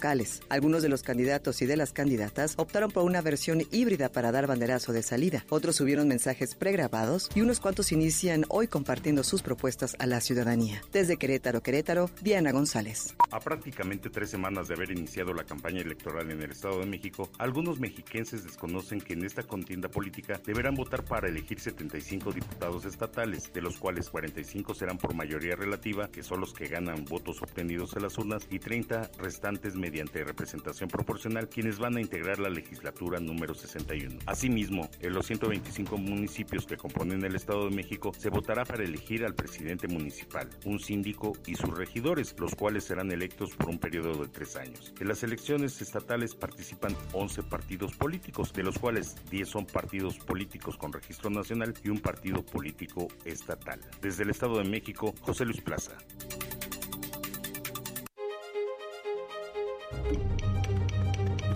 Algunos 0.48 0.82
de 0.82 0.88
los 0.88 1.02
candidatos 1.02 1.60
y 1.60 1.66
de 1.66 1.76
las 1.76 1.92
candidatas 1.92 2.54
optaron 2.56 2.92
por 2.92 3.02
una 3.02 3.20
versión 3.20 3.62
híbrida 3.72 4.08
para 4.10 4.30
dar 4.30 4.46
banderazo 4.46 4.92
de 4.92 5.02
salida. 5.02 5.44
Otros 5.48 5.74
subieron 5.74 6.06
mensajes 6.06 6.54
pregrabados 6.54 7.28
y 7.34 7.40
unos 7.40 7.58
cuantos 7.58 7.90
inician 7.90 8.44
hoy 8.48 8.68
compartiendo 8.68 9.24
sus 9.24 9.42
propuestas 9.42 9.96
a 9.98 10.06
la 10.06 10.20
ciudadanía. 10.20 10.82
Desde 10.92 11.16
Querétaro, 11.16 11.62
Querétaro, 11.62 12.10
Diana 12.22 12.52
González. 12.52 13.16
A 13.32 13.40
prácticamente 13.40 14.08
tres 14.08 14.30
semanas 14.30 14.68
de 14.68 14.74
haber 14.74 14.92
iniciado 14.92 15.34
la 15.34 15.42
campaña 15.42 15.80
electoral 15.80 16.30
en 16.30 16.42
el 16.42 16.52
Estado 16.52 16.78
de 16.78 16.86
México, 16.86 17.28
algunos 17.38 17.80
mexiquenses 17.80 18.44
desconocen 18.44 19.00
que 19.00 19.14
en 19.14 19.24
esta 19.24 19.42
contienda 19.42 19.88
política 19.88 20.40
deberán 20.46 20.76
votar 20.76 21.04
para 21.04 21.28
elegir 21.28 21.58
75 21.58 22.32
diputados 22.32 22.84
estatales, 22.84 23.52
de 23.52 23.62
los 23.62 23.78
cuales 23.78 24.10
45 24.10 24.74
serán 24.74 24.96
por 24.96 25.14
mayoría 25.14 25.56
relativa, 25.56 26.08
que 26.08 26.22
son 26.22 26.38
los 26.40 26.54
que 26.54 26.68
ganan 26.68 27.04
votos 27.04 27.42
obtenidos 27.42 27.96
en 27.96 28.02
las 28.02 28.16
urnas, 28.16 28.46
y 28.48 28.60
30 28.60 29.10
restantes 29.18 29.74
mediante 29.74 29.87
representación 29.90 30.88
proporcional, 30.88 31.48
quienes 31.48 31.78
van 31.78 31.96
a 31.96 32.00
integrar 32.00 32.38
la 32.38 32.48
legislatura 32.48 33.18
número 33.20 33.54
61. 33.54 34.18
Asimismo, 34.26 34.88
en 35.00 35.12
los 35.12 35.26
125 35.26 35.96
municipios 35.96 36.66
que 36.66 36.76
componen 36.76 37.24
el 37.24 37.34
Estado 37.34 37.68
de 37.68 37.74
México, 37.74 38.12
se 38.16 38.30
votará 38.30 38.64
para 38.64 38.84
elegir 38.84 39.24
al 39.24 39.34
presidente 39.34 39.88
municipal, 39.88 40.48
un 40.64 40.78
síndico 40.78 41.32
y 41.46 41.54
sus 41.54 41.76
regidores, 41.76 42.34
los 42.38 42.54
cuales 42.54 42.84
serán 42.84 43.10
electos 43.10 43.54
por 43.54 43.68
un 43.68 43.78
periodo 43.78 44.22
de 44.22 44.28
tres 44.28 44.56
años. 44.56 44.92
En 44.98 45.08
las 45.08 45.22
elecciones 45.22 45.80
estatales 45.80 46.34
participan 46.34 46.94
11 47.12 47.42
partidos 47.44 47.94
políticos, 47.94 48.52
de 48.52 48.62
los 48.62 48.78
cuales 48.78 49.16
10 49.30 49.48
son 49.48 49.66
partidos 49.66 50.18
políticos 50.18 50.76
con 50.76 50.92
registro 50.92 51.30
nacional 51.30 51.74
y 51.82 51.90
un 51.90 52.00
partido 52.00 52.44
político 52.44 53.08
estatal. 53.24 53.80
Desde 54.00 54.24
el 54.24 54.30
Estado 54.30 54.58
de 54.58 54.68
México, 54.68 55.14
José 55.20 55.44
Luis 55.44 55.60
Plaza. 55.60 55.92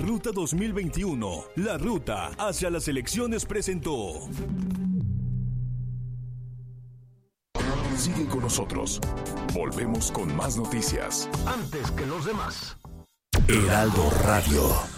Ruta 0.03 0.33
2021, 0.33 1.45
la 1.57 1.79
ruta 1.79 2.33
hacia 2.37 2.71
las 2.71 2.89
elecciones 2.89 3.47
presentó. 3.47 4.29
Sigue 7.97 8.27
con 8.27 8.41
nosotros. 8.41 9.01
Volvemos 9.55 10.11
con 10.11 10.35
más 10.35 10.57
noticias. 10.57 11.31
Antes 11.47 11.93
que 11.93 12.05
los 12.05 12.25
demás. 12.25 12.77
Heraldo 13.47 14.11
Radio. 14.25 14.92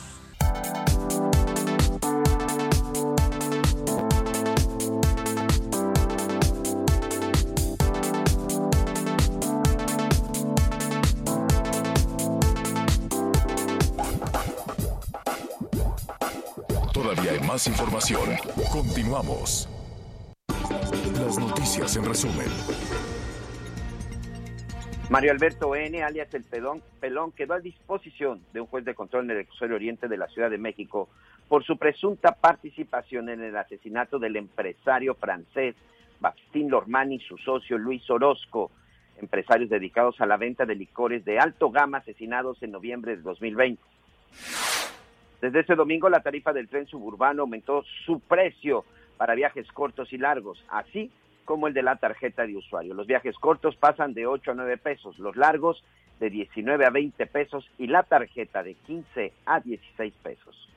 Continuamos. 18.70 19.66
Las 21.18 21.38
noticias 21.38 21.96
en 21.96 22.05
resumen. 22.05 22.48
Mario 25.09 25.32
Alberto 25.32 25.74
N., 25.74 26.02
alias 26.02 26.34
El 26.34 26.44
Pelón, 26.44 26.82
Pelón, 27.00 27.32
quedó 27.32 27.55
a 27.55 27.61
disposición 27.61 28.42
de 28.52 28.61
un 28.61 28.66
juez 28.66 28.84
de 28.84 28.94
control 28.94 29.24
en 29.24 29.30
el 29.30 29.36
reclusorio 29.38 29.76
oriente 29.76 30.09
de 30.09 30.18
la 30.18 30.28
Ciudad 30.28 30.50
de 30.50 30.59
México 30.59 31.09
por 31.48 31.64
su 31.64 31.78
presunta 31.78 32.32
participación 32.32 33.30
en 33.30 33.42
el 33.42 33.57
asesinato 33.57 34.18
del 34.18 34.36
empresario 34.36 35.14
francés 35.14 35.74
Baptiste 36.20 36.59
Lormán 36.68 37.11
y 37.11 37.20
su 37.20 37.38
socio 37.38 37.78
Luis 37.78 38.09
Orozco, 38.11 38.70
empresarios 39.18 39.70
dedicados 39.70 40.20
a 40.20 40.26
la 40.26 40.36
venta 40.36 40.66
de 40.66 40.74
licores 40.74 41.24
de 41.24 41.38
alto 41.38 41.70
gama 41.70 41.98
asesinados 41.98 42.62
en 42.62 42.72
noviembre 42.72 43.16
de 43.16 43.22
2020. 43.22 43.82
Desde 45.45 45.61
ese 45.61 45.74
domingo 45.74 46.09
la 46.09 46.22
tarifa 46.22 46.55
del 46.55 46.70
tren 46.70 46.86
suburbano 46.86 47.42
aumentó 47.42 47.84
su 48.07 48.18
precio 48.18 48.86
para 49.18 49.34
viajes 49.34 49.70
cortos 49.72 50.11
y 50.14 50.16
largos, 50.16 50.64
así 50.70 51.11
como 51.45 51.68
el 51.68 51.74
de 51.74 51.82
la 51.82 51.97
tarjeta 51.97 52.47
de 52.47 52.57
usuario. 52.57 52.95
Los 52.95 53.07
viajes 53.07 53.36
cortos 53.36 53.76
pasan 53.76 54.14
de 54.14 54.26
8 54.26 54.53
a 54.53 54.55
9 54.55 54.78
pesos, 54.78 55.18
los 55.18 55.36
largos 55.36 55.84
de 56.18 56.30
19 56.30 56.86
a 56.86 56.88
20 56.88 57.26
pesos 57.26 57.70
y 57.76 57.88
la 57.88 58.05
tarjeta 58.05 58.62
de 58.62 58.72
15 58.72 59.34
a 59.45 59.61
16 59.61 60.14
pesos. 60.22 60.70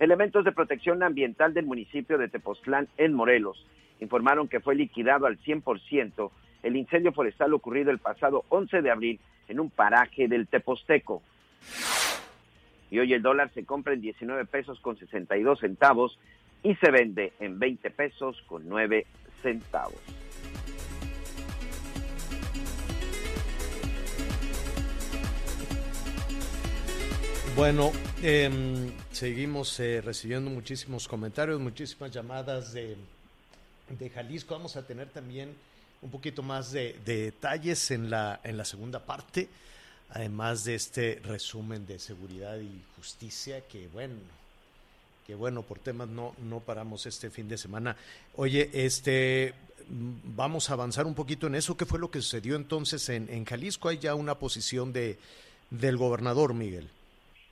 Elementos 0.00 0.44
de 0.44 0.50
protección 0.50 1.04
ambiental 1.04 1.54
del 1.54 1.66
municipio 1.66 2.18
de 2.18 2.26
Tepoztlán 2.26 2.88
en 2.96 3.14
Morelos 3.14 3.64
informaron 4.00 4.48
que 4.48 4.58
fue 4.58 4.74
liquidado 4.74 5.24
al 5.26 5.38
100% 5.38 6.32
el 6.64 6.74
incendio 6.74 7.12
forestal 7.12 7.54
ocurrido 7.54 7.92
el 7.92 8.00
pasado 8.00 8.44
11 8.48 8.82
de 8.82 8.90
abril 8.90 9.20
en 9.46 9.60
un 9.60 9.70
paraje 9.70 10.26
del 10.26 10.48
Teposteco. 10.48 11.22
Y 12.90 12.98
hoy 12.98 13.12
el 13.12 13.22
dólar 13.22 13.50
se 13.54 13.64
compra 13.64 13.94
en 13.94 14.00
19 14.00 14.44
pesos 14.46 14.80
con 14.80 14.96
62 14.98 15.60
centavos 15.60 16.18
y 16.62 16.74
se 16.76 16.90
vende 16.90 17.32
en 17.40 17.58
20 17.58 17.90
pesos 17.90 18.42
con 18.46 18.68
9 18.68 19.06
centavos. 19.42 20.00
Bueno, 27.56 27.90
em, 28.22 28.92
seguimos 29.10 29.80
eh, 29.80 30.02
recibiendo 30.02 30.50
muchísimos 30.50 31.08
comentarios, 31.08 31.58
muchísimas 31.58 32.10
llamadas 32.10 32.74
de, 32.74 32.98
de 33.98 34.10
Jalisco. 34.10 34.54
Vamos 34.54 34.76
a 34.76 34.86
tener 34.86 35.08
también 35.08 35.54
un 36.02 36.10
poquito 36.10 36.42
más 36.42 36.70
de, 36.72 36.96
de 37.06 37.22
detalles 37.22 37.90
en 37.90 38.10
la, 38.10 38.40
en 38.44 38.58
la 38.58 38.66
segunda 38.66 39.06
parte, 39.06 39.48
además 40.10 40.64
de 40.64 40.74
este 40.74 41.20
resumen 41.24 41.86
de 41.86 41.98
seguridad 41.98 42.58
y 42.58 42.82
justicia, 42.96 43.60
que 43.66 43.88
bueno, 43.88 44.14
que 45.26 45.34
bueno, 45.34 45.62
por 45.62 45.78
temas 45.78 46.08
no, 46.08 46.34
no 46.42 46.60
paramos 46.60 47.06
este 47.06 47.30
fin 47.30 47.48
de 47.48 47.58
semana. 47.58 47.96
Oye, 48.34 48.70
este 48.72 49.54
vamos 49.88 50.70
a 50.70 50.74
avanzar 50.74 51.06
un 51.06 51.14
poquito 51.14 51.46
en 51.46 51.54
eso. 51.54 51.76
¿Qué 51.76 51.86
fue 51.86 51.98
lo 51.98 52.10
que 52.10 52.20
sucedió 52.20 52.56
entonces 52.56 53.08
en, 53.08 53.28
en 53.30 53.44
Jalisco? 53.44 53.88
Hay 53.88 53.98
ya 53.98 54.14
una 54.14 54.36
posición 54.36 54.92
de, 54.92 55.18
del 55.70 55.96
gobernador, 55.96 56.54
Miguel. 56.54 56.88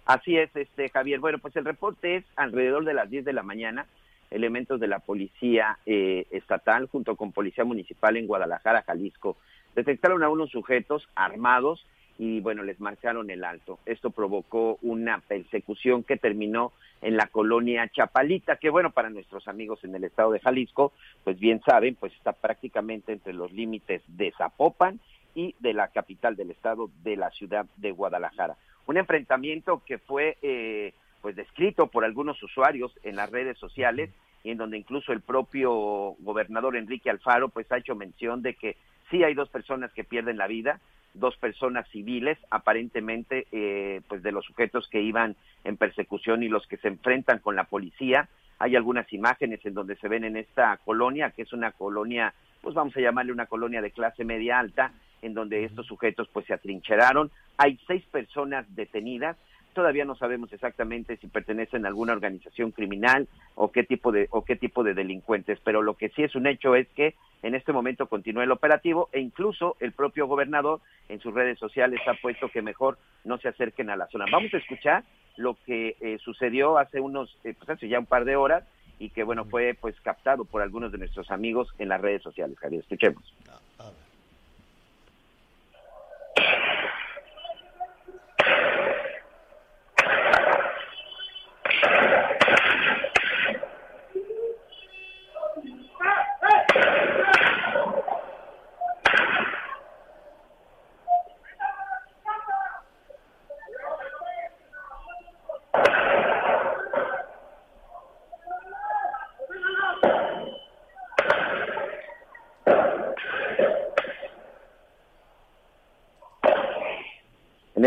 Así 0.05 0.36
es, 0.36 0.55
este 0.55 0.90
Javier. 0.90 1.20
Bueno, 1.20 1.38
pues 1.38 1.57
el 1.57 1.64
reporte 1.64 2.16
es 2.16 2.24
alrededor 2.36 2.84
de 2.84 2.94
las 2.94 3.09
10 3.09 3.24
de 3.24 3.32
la 3.32 3.42
mañana. 3.42 3.86
Elementos 4.30 4.80
de 4.80 4.88
la 4.88 4.98
policía 4.98 5.78
eh, 5.86 6.26
estatal 6.30 6.88
junto 6.88 7.16
con 7.16 7.32
policía 7.32 7.64
municipal 7.64 8.16
en 8.16 8.26
Guadalajara, 8.26 8.82
Jalisco, 8.82 9.36
detectaron 9.74 10.22
a 10.22 10.28
unos 10.28 10.50
sujetos 10.50 11.09
armados 11.14 11.86
y 12.18 12.40
bueno, 12.40 12.62
les 12.62 12.80
marcaron 12.80 13.30
el 13.30 13.44
alto. 13.44 13.78
Esto 13.86 14.10
provocó 14.10 14.78
una 14.82 15.18
persecución 15.20 16.04
que 16.04 16.16
terminó 16.16 16.72
en 17.02 17.16
la 17.16 17.26
colonia 17.26 17.88
Chapalita, 17.88 18.56
que 18.56 18.70
bueno, 18.70 18.90
para 18.90 19.10
nuestros 19.10 19.46
amigos 19.48 19.82
en 19.84 19.94
el 19.94 20.04
estado 20.04 20.30
de 20.32 20.40
Jalisco, 20.40 20.92
pues 21.24 21.38
bien 21.38 21.60
saben, 21.66 21.96
pues 21.96 22.12
está 22.14 22.32
prácticamente 22.32 23.12
entre 23.12 23.32
los 23.32 23.52
límites 23.52 24.02
de 24.06 24.32
Zapopan 24.38 25.00
y 25.34 25.54
de 25.58 25.74
la 25.74 25.88
capital 25.88 26.36
del 26.36 26.50
estado, 26.50 26.90
de 27.02 27.16
la 27.16 27.30
ciudad 27.30 27.66
de 27.76 27.90
Guadalajara. 27.90 28.56
Un 28.86 28.96
enfrentamiento 28.96 29.82
que 29.84 29.98
fue 29.98 30.38
eh, 30.42 30.94
pues 31.20 31.36
descrito 31.36 31.88
por 31.88 32.04
algunos 32.04 32.40
usuarios 32.42 32.92
en 33.02 33.16
las 33.16 33.30
redes 33.30 33.58
sociales 33.58 34.10
y 34.44 34.50
en 34.50 34.58
donde 34.58 34.78
incluso 34.78 35.12
el 35.12 35.22
propio 35.22 35.72
gobernador 36.20 36.76
Enrique 36.76 37.10
Alfaro 37.10 37.48
pues 37.48 37.70
ha 37.72 37.78
hecho 37.78 37.94
mención 37.94 38.42
de 38.42 38.54
que 38.54 38.76
sí 39.10 39.24
hay 39.24 39.34
dos 39.34 39.48
personas 39.48 39.92
que 39.92 40.04
pierden 40.04 40.36
la 40.36 40.46
vida, 40.46 40.80
dos 41.14 41.36
personas 41.36 41.88
civiles, 41.88 42.38
aparentemente 42.50 43.46
eh, 43.52 44.02
pues 44.08 44.22
de 44.22 44.32
los 44.32 44.44
sujetos 44.44 44.88
que 44.88 45.00
iban 45.00 45.36
en 45.64 45.76
persecución 45.76 46.42
y 46.42 46.48
los 46.48 46.66
que 46.66 46.76
se 46.76 46.88
enfrentan 46.88 47.38
con 47.38 47.56
la 47.56 47.64
policía. 47.64 48.28
Hay 48.58 48.76
algunas 48.76 49.10
imágenes 49.12 49.64
en 49.64 49.74
donde 49.74 49.96
se 49.96 50.08
ven 50.08 50.24
en 50.24 50.36
esta 50.36 50.76
colonia, 50.84 51.30
que 51.30 51.42
es 51.42 51.52
una 51.52 51.72
colonia, 51.72 52.34
pues 52.60 52.74
vamos 52.74 52.96
a 52.96 53.00
llamarle 53.00 53.32
una 53.32 53.46
colonia 53.46 53.80
de 53.80 53.90
clase 53.90 54.24
media 54.24 54.58
alta, 54.58 54.92
en 55.22 55.34
donde 55.34 55.64
estos 55.64 55.86
sujetos 55.86 56.28
pues 56.32 56.46
se 56.46 56.54
atrincheraron. 56.54 57.30
Hay 57.56 57.78
seis 57.86 58.04
personas 58.10 58.66
detenidas. 58.74 59.36
Todavía 59.75 60.05
no 60.05 60.14
sabemos 60.14 60.53
exactamente 60.53 61.16
si 61.16 61.27
pertenecen 61.27 61.85
a 61.85 61.89
alguna 61.89 62.12
organización 62.12 62.70
criminal 62.70 63.29
o 63.55 63.72
qué 63.72 63.83
tipo 63.83 64.12
de 64.12 64.29
o 64.31 64.45
qué 64.45 64.57
tipo 64.57 64.83
de 64.85 64.95
delincuentes, 64.95 65.59
pero 65.62 65.83
lo 65.83 65.95
que 65.95 66.09
sí 66.11 66.22
es 66.22 66.35
un 66.35 66.47
hecho 66.47 66.75
es 66.75 66.89
que 66.91 67.14
en 67.43 67.55
este 67.55 67.72
momento 67.72 68.07
continúa 68.07 68.45
el 68.45 68.53
operativo 68.53 69.11
e 69.12 69.20
incluso 69.20 69.77
el 69.81 69.93
propio 69.93 70.27
gobernador 70.27 70.81
en 71.09 71.20
sus 71.20 71.35
redes 71.35 71.59
sociales 71.59 72.01
ha 72.07 72.14
puesto 72.14 72.49
que 72.49 72.62
mejor 72.62 72.99
no 73.25 73.37
se 73.39 73.49
acerquen 73.49 73.91
a 73.91 73.97
la 73.97 74.07
zona. 74.07 74.25
Vamos 74.31 74.55
a 74.55 74.59
escuchar 74.59 75.05
lo 75.37 75.57
que 75.66 75.97
eh, 76.01 76.18
sucedió 76.25 76.79
hace 76.79 77.01
unos 77.01 77.37
eh, 77.45 77.55
pues 77.59 77.68
hace 77.68 77.89
ya 77.89 77.99
un 77.99 78.07
par 78.07 78.25
de 78.25 78.37
horas 78.37 78.64
y 78.99 79.11
que 79.11 79.25
bueno 79.25 79.45
fue 79.45 79.77
pues 79.79 80.01
captado 80.01 80.45
por 80.45 80.62
algunos 80.62 80.93
de 80.93 80.99
nuestros 80.99 81.31
amigos 81.31 81.68
en 81.79 81.89
las 81.89 82.01
redes 82.01 82.22
sociales. 82.22 82.59
Javier, 82.59 82.83
escuchemos. 82.83 83.35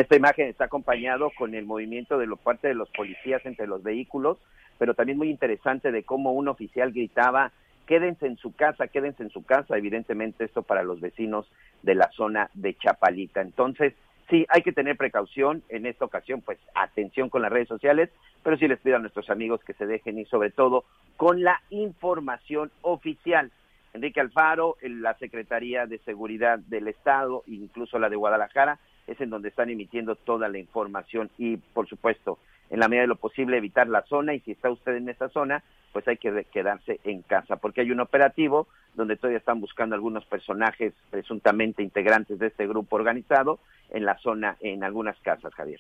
Esta 0.07 0.15
imagen 0.15 0.47
está 0.47 0.63
acompañado 0.63 1.31
con 1.31 1.53
el 1.53 1.65
movimiento 1.65 2.17
de 2.17 2.27
los 2.27 2.39
parte 2.39 2.69
de 2.69 2.75
los 2.75 2.89
policías 2.91 3.45
entre 3.45 3.67
los 3.67 3.83
vehículos, 3.83 4.37
pero 4.77 4.93
también 4.93 5.17
muy 5.17 5.29
interesante 5.29 5.91
de 5.91 6.03
cómo 6.03 6.31
un 6.31 6.47
oficial 6.47 6.93
gritaba 6.93 7.51
quédense 7.85 8.25
en 8.25 8.37
su 8.37 8.55
casa, 8.55 8.87
quédense 8.87 9.23
en 9.23 9.31
su 9.31 9.43
casa, 9.43 9.77
evidentemente 9.77 10.45
esto 10.45 10.61
para 10.61 10.83
los 10.83 11.01
vecinos 11.01 11.45
de 11.83 11.95
la 11.95 12.09
zona 12.13 12.49
de 12.53 12.73
Chapalita. 12.75 13.41
Entonces, 13.41 13.95
sí, 14.29 14.45
hay 14.47 14.61
que 14.61 14.71
tener 14.71 14.95
precaución 14.95 15.61
en 15.67 15.85
esta 15.85 16.05
ocasión, 16.05 16.39
pues 16.39 16.57
atención 16.73 17.27
con 17.27 17.41
las 17.41 17.51
redes 17.51 17.67
sociales, 17.67 18.09
pero 18.43 18.55
sí 18.55 18.65
les 18.69 18.79
pido 18.79 18.95
a 18.95 18.99
nuestros 18.99 19.29
amigos 19.29 19.61
que 19.65 19.73
se 19.73 19.85
dejen 19.85 20.19
y 20.19 20.23
sobre 20.23 20.51
todo 20.51 20.85
con 21.17 21.43
la 21.43 21.61
información 21.69 22.71
oficial. 22.81 23.51
Enrique 23.93 24.21
Alfaro, 24.21 24.77
la 24.81 25.17
Secretaría 25.17 25.85
de 25.85 25.99
Seguridad 25.99 26.59
del 26.59 26.87
Estado, 26.87 27.43
incluso 27.47 27.99
la 27.99 28.07
de 28.07 28.15
Guadalajara, 28.15 28.79
es 29.07 29.19
en 29.21 29.29
donde 29.29 29.49
están 29.49 29.69
emitiendo 29.69 30.15
toda 30.15 30.49
la 30.49 30.59
información 30.59 31.29
y, 31.37 31.57
por 31.57 31.87
supuesto, 31.87 32.37
en 32.69 32.79
la 32.79 32.87
medida 32.87 33.01
de 33.01 33.07
lo 33.07 33.15
posible 33.15 33.57
evitar 33.57 33.87
la 33.87 34.03
zona 34.03 34.33
y 34.33 34.41
si 34.41 34.51
está 34.51 34.69
usted 34.69 34.95
en 34.95 35.09
esa 35.09 35.29
zona, 35.29 35.63
pues 35.93 36.07
hay 36.07 36.17
que 36.17 36.45
quedarse 36.51 36.99
en 37.03 37.21
casa, 37.21 37.55
porque 37.55 37.81
hay 37.81 37.91
un 37.91 38.01
operativo 38.01 38.67
donde 38.93 39.15
todavía 39.15 39.37
están 39.37 39.61
buscando 39.61 39.95
algunos 39.95 40.25
personajes 40.25 40.93
presuntamente 41.09 41.83
integrantes 41.83 42.39
de 42.39 42.47
este 42.47 42.67
grupo 42.67 42.97
organizado 42.97 43.59
en 43.91 44.05
la 44.05 44.17
zona, 44.19 44.57
en 44.59 44.83
algunas 44.83 45.17
casas, 45.19 45.53
Javier. 45.53 45.79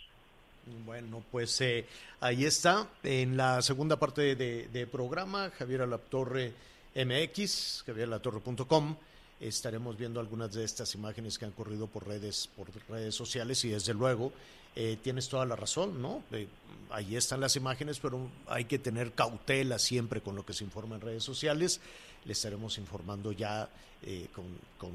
Bueno, 0.85 1.23
pues 1.31 1.59
eh, 1.61 1.85
ahí 2.19 2.45
está, 2.45 2.87
en 3.03 3.37
la 3.37 3.61
segunda 3.61 3.97
parte 3.97 4.35
de, 4.35 4.87
programa, 4.91 5.49
Javier 5.57 5.81
Alatorre 5.81 6.53
MX, 6.95 7.83
javieralatorre.com, 7.85 8.95
estaremos 9.39 9.97
viendo 9.97 10.19
algunas 10.19 10.53
de 10.53 10.63
estas 10.63 10.95
imágenes 10.95 11.37
que 11.37 11.45
han 11.45 11.51
corrido 11.51 11.87
por 11.87 12.07
redes, 12.07 12.49
por 12.55 12.67
redes 12.89 13.15
sociales 13.15 13.63
y 13.65 13.69
desde 13.69 13.93
luego 13.93 14.31
eh, 14.75 14.97
tienes 15.01 15.27
toda 15.27 15.45
la 15.45 15.55
razón, 15.55 16.01
¿no? 16.01 16.23
Eh, 16.31 16.47
ahí 16.91 17.15
están 17.15 17.39
las 17.39 17.55
imágenes, 17.55 17.99
pero 17.99 18.29
hay 18.47 18.65
que 18.65 18.79
tener 18.79 19.13
cautela 19.13 19.79
siempre 19.79 20.21
con 20.21 20.35
lo 20.35 20.45
que 20.45 20.53
se 20.53 20.63
informa 20.63 20.95
en 20.95 21.01
redes 21.01 21.23
sociales. 21.23 21.81
Le 22.25 22.33
estaremos 22.33 22.77
informando 22.77 23.31
ya 23.31 23.69
eh, 24.03 24.27
con, 24.33 24.45
con, 24.77 24.91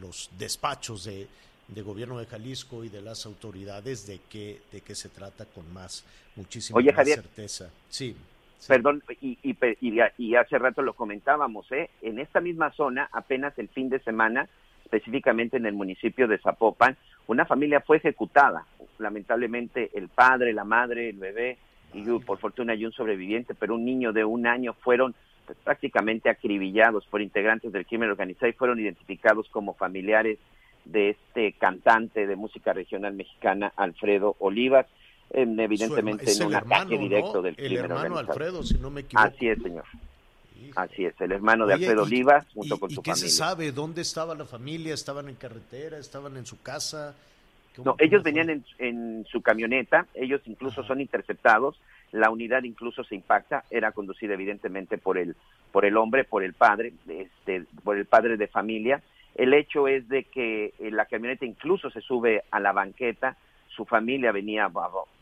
los 0.00 0.30
despachos 0.38 1.04
de, 1.04 1.26
de, 1.68 1.82
gobierno 1.82 2.18
de 2.18 2.26
Jalisco 2.26 2.84
y 2.84 2.88
de 2.88 3.02
las 3.02 3.26
autoridades 3.26 4.06
de 4.06 4.20
qué 4.28 4.60
de 4.70 4.82
qué 4.82 4.94
se 4.94 5.08
trata 5.08 5.46
con 5.46 5.72
más, 5.72 6.04
muchísima 6.36 6.78
Oye, 6.78 6.90
más 6.90 6.96
Javier, 6.96 7.22
certeza. 7.22 7.70
Sí. 7.88 8.14
Sí. 8.58 8.68
Perdón, 8.68 9.02
y, 9.20 9.38
y, 9.42 9.56
y, 9.80 10.00
y, 10.18 10.34
hace 10.34 10.58
rato 10.58 10.82
lo 10.82 10.94
comentábamos, 10.94 11.70
¿eh? 11.72 11.90
en 12.02 12.18
esta 12.18 12.40
misma 12.40 12.70
zona, 12.72 13.08
apenas 13.12 13.58
el 13.58 13.68
fin 13.68 13.88
de 13.90 13.98
semana, 14.00 14.48
específicamente 14.84 15.56
en 15.56 15.66
el 15.66 15.74
municipio 15.74 16.26
de 16.26 16.38
Zapopan, 16.38 16.96
una 17.26 17.44
familia 17.44 17.80
fue 17.80 17.98
ejecutada. 17.98 18.64
Lamentablemente 18.98 19.90
el 19.94 20.08
padre, 20.08 20.52
la 20.52 20.64
madre, 20.64 21.10
el 21.10 21.18
bebé, 21.18 21.58
y 21.92 22.04
por 22.20 22.38
fortuna 22.38 22.72
hay 22.72 22.84
un 22.84 22.92
sobreviviente, 22.92 23.54
pero 23.54 23.74
un 23.74 23.84
niño 23.84 24.12
de 24.12 24.24
un 24.24 24.46
año 24.46 24.74
fueron 24.74 25.14
pues, 25.46 25.58
prácticamente 25.58 26.28
acribillados 26.28 27.06
por 27.06 27.22
integrantes 27.22 27.72
del 27.72 27.86
crimen 27.86 28.10
organizado 28.10 28.48
y 28.48 28.52
fueron 28.52 28.80
identificados 28.80 29.48
como 29.50 29.74
familiares 29.74 30.38
de 30.84 31.10
este 31.10 31.52
cantante 31.52 32.26
de 32.26 32.36
música 32.36 32.72
regional 32.72 33.14
mexicana, 33.14 33.72
Alfredo 33.76 34.36
Olivas 34.38 34.86
en, 35.30 35.58
evidentemente 35.60 36.30
en 36.30 36.42
un 36.46 36.54
hermano, 36.54 36.82
ataque 36.82 36.98
directo 36.98 37.34
¿no? 37.34 37.42
del 37.42 37.54
el 37.58 37.66
crimen 37.66 37.84
hermano 37.84 38.00
organizado. 38.16 38.32
Alfredo, 38.32 38.62
si 38.62 38.74
no 38.78 38.90
me 38.90 39.00
equivoco. 39.02 39.28
Así 39.28 39.48
es, 39.48 39.62
señor. 39.62 39.84
Así 40.74 41.04
es, 41.06 41.18
el 41.20 41.32
hermano 41.32 41.66
de 41.66 41.74
Oye, 41.74 41.84
Alfredo 41.86 42.02
y- 42.02 42.06
Olivas 42.06 42.46
junto 42.52 42.74
y- 42.74 42.78
con 42.78 42.90
¿Y 42.90 42.94
su 42.94 43.02
qué 43.02 43.10
familia. 43.12 43.28
se 43.30 43.34
sabe? 43.36 43.72
¿Dónde 43.72 44.02
estaba 44.02 44.34
la 44.34 44.44
familia? 44.44 44.94
¿Estaban 44.94 45.28
en 45.28 45.34
carretera? 45.36 45.98
¿Estaban 45.98 46.36
en 46.36 46.44
su 46.46 46.60
casa? 46.62 47.14
No, 47.84 47.94
ellos 47.98 48.22
venían 48.22 48.48
en, 48.50 48.64
en, 48.78 49.26
su 49.30 49.42
camioneta, 49.42 50.06
ellos 50.14 50.40
incluso 50.46 50.82
son 50.84 51.00
interceptados, 51.02 51.78
la 52.10 52.30
unidad 52.30 52.62
incluso 52.62 53.04
se 53.04 53.14
impacta, 53.14 53.64
era 53.70 53.92
conducida 53.92 54.32
evidentemente 54.32 54.96
por 54.96 55.18
el, 55.18 55.36
por 55.72 55.84
el 55.84 55.96
hombre, 55.98 56.24
por 56.24 56.42
el 56.42 56.54
padre, 56.54 56.94
este, 57.06 57.64
por 57.84 57.98
el 57.98 58.06
padre 58.06 58.38
de 58.38 58.46
familia. 58.48 59.02
El 59.34 59.52
hecho 59.52 59.88
es 59.88 60.08
de 60.08 60.24
que 60.24 60.72
eh, 60.78 60.90
la 60.90 61.04
camioneta 61.04 61.44
incluso 61.44 61.90
se 61.90 62.00
sube 62.00 62.44
a 62.50 62.60
la 62.60 62.72
banqueta, 62.72 63.36
su 63.76 63.84
familia 63.84 64.32
venía, 64.32 64.70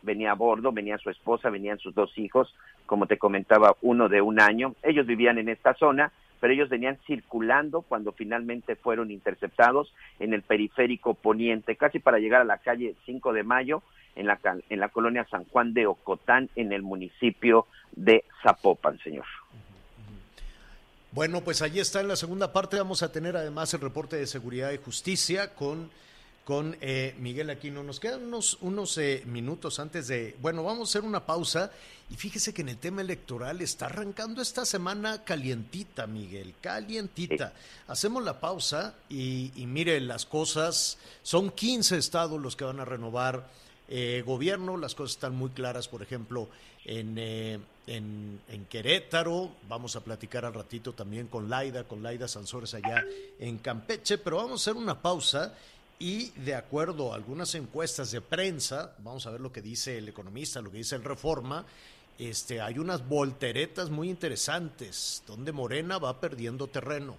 venía 0.03 0.31
a 0.31 0.35
bordo, 0.35 0.73
venía 0.73 0.97
su 0.99 1.11
esposa, 1.11 1.51
venían 1.51 1.79
sus 1.79 1.95
dos 1.95 2.17
hijos, 2.17 2.55
como 2.87 3.07
te 3.07 3.19
comentaba, 3.19 3.77
uno 3.83 4.09
de 4.09 4.21
un 4.21 4.41
año. 4.41 4.75
Ellos 4.83 5.07
vivían 5.07 5.39
en 5.39 5.49
esta 5.49 5.75
zona, 5.75 6.13
pero 6.41 6.55
ellos 6.55 6.69
venían 6.69 6.99
circulando 7.07 7.83
cuando 7.83 8.13
finalmente 8.13 8.77
fueron 8.77 9.11
interceptados 9.11 9.93
en 10.21 10.33
el 10.33 10.43
periférico 10.43 11.15
poniente, 11.15 11.77
casi 11.77 11.99
para 11.99 12.19
llegar 12.19 12.41
a 12.41 12.45
la 12.45 12.59
calle 12.59 12.95
5 13.07 13.33
de 13.33 13.43
Mayo, 13.43 13.83
en 14.15 14.27
la, 14.27 14.39
en 14.69 14.81
la 14.81 14.89
colonia 14.91 15.27
San 15.29 15.45
Juan 15.47 15.75
de 15.75 15.87
Ocotán, 15.87 16.49
en 16.55 16.73
el 16.73 16.83
municipio 16.83 17.67
de 17.97 18.25
Zapopan, 18.43 18.99
señor. 19.01 19.27
Bueno, 21.11 21.43
pues 21.43 21.63
allí 21.63 21.81
está 21.81 22.01
en 22.01 22.09
la 22.09 22.17
segunda 22.17 22.53
parte. 22.53 22.77
Vamos 22.77 23.03
a 23.03 23.11
tener 23.13 23.37
además 23.37 23.73
el 23.75 23.81
reporte 23.81 24.17
de 24.17 24.27
seguridad 24.27 24.73
y 24.73 24.79
justicia 24.79 25.55
con 25.55 25.91
con 26.45 26.77
eh, 26.81 27.15
Miguel 27.19 27.51
Aquino. 27.51 27.83
Nos 27.83 28.01
quedan 28.01 28.25
unos, 28.25 28.59
unos 28.61 28.97
eh, 28.99 29.23
minutos 29.27 29.81
antes 29.81 30.09
de, 30.09 30.37
bueno, 30.41 30.63
vamos 30.63 30.89
a 30.89 30.91
hacer 30.91 31.09
una 31.09 31.25
pausa. 31.25 31.71
Y 32.11 32.17
fíjese 32.17 32.53
que 32.53 32.61
en 32.61 32.69
el 32.69 32.77
tema 32.77 33.01
electoral 33.01 33.63
está 33.63 33.87
arrancando 33.87 34.43
esta 34.43 34.67
semana 34.67 35.25
calientita, 35.25 36.07
Miguel, 36.07 36.55
calientita. 36.61 37.55
Hacemos 37.89 38.23
la 38.23 38.41
pausa 38.41 38.95
y, 39.09 39.53
y, 39.57 39.67
mire, 39.67 39.99
las 40.01 40.27
cosas, 40.27 40.99
son 41.23 41.51
15 41.51 41.97
estados 41.97 42.41
los 42.41 42.57
que 42.57 42.65
van 42.65 42.79
a 42.79 42.85
renovar 42.85 43.49
eh, 43.89 44.23
gobierno, 44.27 44.77
las 44.77 44.95
cosas 44.95 45.17
están 45.17 45.35
muy 45.35 45.51
claras, 45.51 45.89
por 45.89 46.03
ejemplo, 46.03 46.49
en, 46.85 47.17
en, 47.19 47.63
en, 47.87 48.65
Querétaro, 48.67 49.51
vamos 49.69 49.97
a 49.97 50.01
platicar 50.05 50.45
al 50.45 50.53
ratito 50.53 50.93
también 50.93 51.29
con 51.29 51.49
Laida, 51.49 51.85
con 51.85 52.03
Laida 52.03 52.29
Sansores 52.29 52.75
allá 52.75 53.03
en 53.39 53.57
Campeche, 53.59 54.19
pero 54.19 54.37
vamos 54.37 54.53
a 54.53 54.71
hacer 54.71 54.83
una 54.83 55.01
pausa 55.01 55.55
y 55.99 56.31
de 56.31 56.55
acuerdo 56.55 57.13
a 57.13 57.17
algunas 57.17 57.55
encuestas 57.55 58.11
de 58.11 58.21
prensa, 58.21 58.95
vamos 58.99 59.27
a 59.27 59.31
ver 59.31 59.41
lo 59.41 59.53
que 59.53 59.63
dice 59.63 59.99
el 59.99 60.09
economista, 60.09 60.61
lo 60.61 60.71
que 60.71 60.79
dice 60.79 60.97
el 60.97 61.05
Reforma, 61.05 61.65
este, 62.19 62.61
hay 62.61 62.79
unas 62.79 63.07
volteretas 63.09 63.91
muy 63.91 64.09
interesantes 64.09 65.23
donde 65.27 65.53
Morena 65.53 65.99
va 65.99 66.21
perdiendo 66.21 66.67
terreno. 66.67 67.17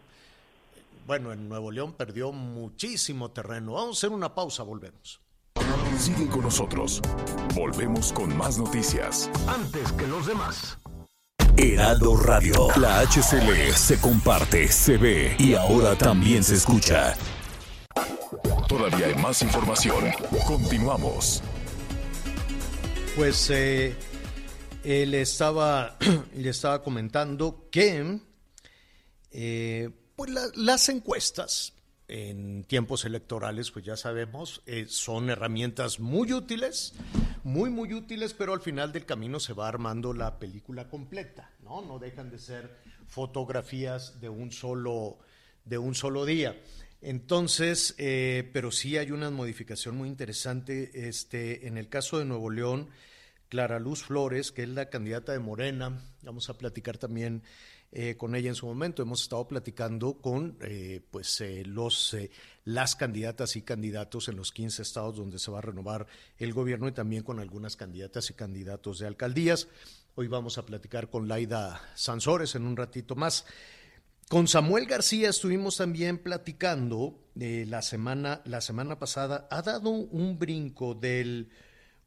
Bueno, 1.06 1.32
en 1.32 1.48
Nuevo 1.48 1.72
León 1.72 1.94
perdió 1.94 2.32
muchísimo 2.32 3.30
terreno. 3.30 3.74
Vamos 3.74 3.98
a 3.98 4.00
hacer 4.00 4.10
una 4.10 4.34
pausa, 4.34 4.64
volvemos. 4.64 5.20
Sigue 5.98 6.28
con 6.28 6.42
nosotros. 6.42 7.02
Volvemos 7.54 8.12
con 8.12 8.36
más 8.36 8.58
noticias. 8.58 9.30
Antes 9.48 9.92
que 9.94 10.08
los 10.08 10.26
demás. 10.26 10.78
Heraldo 11.58 12.18
Radio. 12.18 12.68
La 12.78 13.00
HCL 13.00 13.74
se 13.74 14.00
comparte, 14.02 14.68
se 14.68 14.98
ve 14.98 15.36
y 15.40 15.54
ahora 15.54 15.96
también 15.96 16.44
se 16.44 16.56
escucha. 16.56 17.16
Todavía 18.78 19.08
hay 19.08 19.16
más 19.16 19.42
información. 19.42 20.04
Continuamos. 20.46 21.42
Pues 23.16 23.50
eh, 23.50 23.96
eh, 24.84 25.06
le, 25.06 25.22
estaba, 25.22 25.98
le 26.36 26.50
estaba 26.50 26.84
comentando 26.84 27.70
que 27.72 28.20
eh, 29.32 29.90
pues 30.18 30.30
la, 30.30 30.42
las 30.56 30.90
encuestas 30.90 31.72
en 32.10 32.66
tiempos 32.66 33.06
electorales, 33.06 33.72
pues 33.72 33.86
ya 33.86 33.96
sabemos, 33.96 34.62
eh, 34.66 34.88
son 34.90 35.30
herramientas 35.30 36.02
muy 36.02 36.34
útiles, 36.34 36.96
muy, 37.46 37.70
muy 37.70 37.94
útiles, 37.94 38.34
pero 38.34 38.52
al 38.52 38.60
final 38.60 38.92
del 38.92 39.06
camino 39.06 39.40
se 39.40 39.54
va 39.54 39.70
armando 39.70 40.12
la 40.12 40.38
película 40.38 40.90
completa, 40.90 41.50
¿no? 41.64 41.82
No 41.82 41.98
dejan 41.98 42.30
de 42.30 42.40
ser 42.40 42.76
fotografías 43.08 44.20
de 44.20 44.28
un 44.28 44.52
solo, 44.52 45.20
de 45.64 45.78
un 45.78 45.96
solo 45.96 46.26
día. 46.26 46.62
Entonces, 47.06 47.94
eh, 48.00 48.50
pero 48.52 48.72
sí 48.72 48.98
hay 48.98 49.12
una 49.12 49.30
modificación 49.30 49.96
muy 49.96 50.10
interesante. 50.10 51.08
Este, 51.08 51.68
en 51.68 51.78
el 51.78 51.88
caso 51.88 52.18
de 52.18 52.26
Nuevo 52.26 52.50
León, 52.50 52.90
Clara 53.48 53.80
Luz 53.80 54.02
Flores, 54.02 54.52
que 54.52 54.64
es 54.64 54.70
la 54.70 54.90
candidata 54.90 55.32
de 55.32 55.38
Morena, 55.38 56.02
vamos 56.24 56.50
a 56.50 56.58
platicar 56.58 56.98
también 56.98 57.44
eh, 57.92 58.18
con 58.18 58.36
ella 58.36 58.50
en 58.50 58.56
su 58.56 58.66
momento. 58.66 59.04
Hemos 59.04 59.22
estado 59.22 59.48
platicando 59.48 60.16
con 60.16 60.58
eh, 60.62 61.00
pues 61.12 61.40
eh, 61.42 61.64
los 61.64 62.18
las 62.64 62.96
candidatas 62.96 63.56
y 63.56 63.62
candidatos 63.62 64.28
en 64.28 64.38
los 64.38 64.52
15 64.52 64.82
estados 64.82 65.16
donde 65.16 65.38
se 65.38 65.52
va 65.52 65.60
a 65.60 65.62
renovar 65.62 66.08
el 66.40 66.54
gobierno 66.54 66.88
y 66.88 66.92
también 66.92 67.22
con 67.22 67.40
algunas 67.40 67.76
candidatas 67.76 68.32
y 68.32 68.34
candidatos 68.34 68.98
de 68.98 69.06
alcaldías. 69.06 69.68
Hoy 70.16 70.28
vamos 70.28 70.58
a 70.58 70.66
platicar 70.66 71.12
con 71.12 71.28
Laida 71.28 71.82
Sansores 71.94 72.56
en 72.56 72.66
un 72.66 72.76
ratito 72.76 73.16
más. 73.16 73.46
Con 74.28 74.48
Samuel 74.48 74.88
García 74.88 75.30
estuvimos 75.30 75.78
también 75.78 76.18
platicando 76.18 77.20
la 77.36 77.84
semana 77.84 78.42
la 78.46 78.60
semana 78.60 78.98
pasada. 78.98 79.48
Ha 79.52 79.62
dado 79.62 79.92
un 79.92 80.40
brinco 80.40 80.96
del 80.96 81.52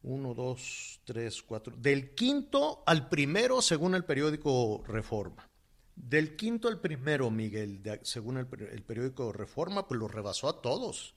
1, 0.03 0.33
2, 0.33 1.01
3, 1.05 1.43
4, 1.43 1.75
del 1.77 2.13
quinto 2.15 2.83
al 2.85 3.07
primero 3.07 3.61
según 3.61 3.95
el 3.95 4.03
periódico 4.03 4.83
Reforma. 4.85 5.47
Del 5.95 6.35
quinto 6.35 6.67
al 6.67 6.79
primero, 6.79 7.29
Miguel, 7.29 7.81
según 8.03 8.37
el, 8.37 8.47
el, 8.71 8.83
periódico 8.83 9.31
Reforma, 9.31 9.87
pues 9.87 9.99
lo 9.99 10.07
rebasó 10.07 10.49
a 10.49 10.61
todos. 10.61 11.15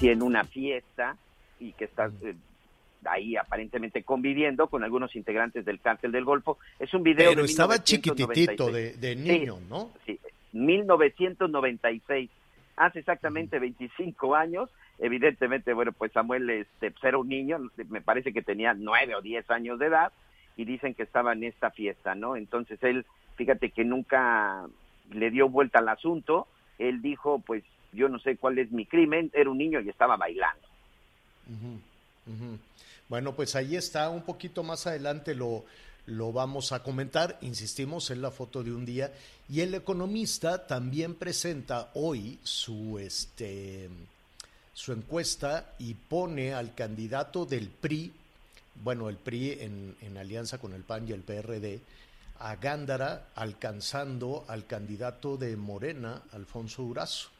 Tiene 0.00 0.22
una 0.22 0.44
fiesta 0.44 1.16
y 1.60 1.72
que 1.72 1.84
está 1.84 2.10
eh, 2.22 2.34
ahí 3.04 3.36
aparentemente 3.36 4.02
conviviendo 4.02 4.68
con 4.68 4.84
algunos 4.84 5.14
integrantes 5.16 5.64
del 5.64 5.80
cártel 5.80 6.12
del 6.12 6.24
Golfo. 6.24 6.58
Es 6.78 6.92
un 6.94 7.02
video 7.02 7.30
Pero 7.30 7.42
de 7.42 7.48
estaba 7.48 7.82
chiquititito 7.82 8.70
de, 8.70 8.94
de 8.94 9.16
niño, 9.16 9.56
sí, 9.56 9.64
¿no? 9.68 9.90
Sí, 10.06 10.20
1996 10.52 12.30
hace 12.76 13.00
exactamente 13.00 13.58
25 13.58 14.34
años. 14.34 14.70
Evidentemente, 14.98 15.72
bueno, 15.72 15.92
pues 15.92 16.12
Samuel 16.12 16.48
este, 16.50 16.90
pues 16.90 17.04
era 17.04 17.18
un 17.18 17.28
niño, 17.28 17.58
me 17.88 18.00
parece 18.00 18.32
que 18.32 18.42
tenía 18.42 18.74
9 18.74 19.16
o 19.16 19.22
10 19.22 19.50
años 19.50 19.78
de 19.78 19.86
edad, 19.86 20.12
y 20.58 20.64
dicen 20.64 20.94
que 20.94 21.04
estaba 21.04 21.32
en 21.32 21.44
esta 21.44 21.70
fiesta, 21.70 22.16
¿no? 22.16 22.34
Entonces 22.34 22.82
él, 22.82 23.06
fíjate 23.36 23.70
que 23.70 23.84
nunca 23.84 24.66
le 25.12 25.30
dio 25.30 25.48
vuelta 25.48 25.78
al 25.78 25.88
asunto, 25.88 26.48
él 26.78 27.00
dijo, 27.00 27.38
pues 27.38 27.62
yo 27.92 28.08
no 28.08 28.18
sé 28.18 28.36
cuál 28.36 28.58
es 28.58 28.70
mi 28.70 28.86
crimen, 28.86 29.30
era 29.32 29.50
un 29.50 29.58
niño 29.58 29.80
y 29.80 29.88
estaba 29.88 30.16
bailando. 30.16 30.66
Bueno, 33.08 33.34
pues 33.34 33.56
ahí 33.56 33.76
está, 33.76 34.10
un 34.10 34.22
poquito 34.22 34.62
más 34.62 34.86
adelante 34.86 35.34
lo, 35.34 35.64
lo 36.06 36.32
vamos 36.32 36.72
a 36.72 36.82
comentar, 36.82 37.38
insistimos 37.40 38.10
en 38.10 38.22
la 38.22 38.30
foto 38.30 38.62
de 38.62 38.72
un 38.72 38.84
día 38.84 39.12
y 39.48 39.60
el 39.60 39.74
economista 39.74 40.66
también 40.66 41.14
presenta 41.14 41.90
hoy 41.94 42.38
su 42.42 42.98
este 42.98 43.88
su 44.74 44.92
encuesta 44.92 45.74
y 45.78 45.94
pone 45.94 46.54
al 46.54 46.74
candidato 46.74 47.44
del 47.44 47.68
PRI, 47.68 48.12
bueno, 48.84 49.08
el 49.08 49.16
PRI 49.16 49.58
en, 49.60 49.96
en 50.02 50.16
alianza 50.16 50.58
con 50.58 50.72
el 50.72 50.82
PAN 50.82 51.08
y 51.08 51.12
el 51.12 51.22
PRD, 51.22 51.80
a 52.38 52.54
Gándara 52.56 53.26
alcanzando 53.34 54.44
al 54.46 54.66
candidato 54.66 55.36
de 55.36 55.56
Morena, 55.56 56.22
Alfonso 56.32 56.82
Durazo. 56.82 57.30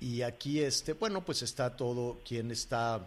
Y 0.00 0.22
aquí 0.22 0.60
este, 0.60 0.94
bueno, 0.94 1.22
pues 1.24 1.42
está 1.42 1.76
todo 1.76 2.18
quién 2.26 2.50
está 2.50 3.06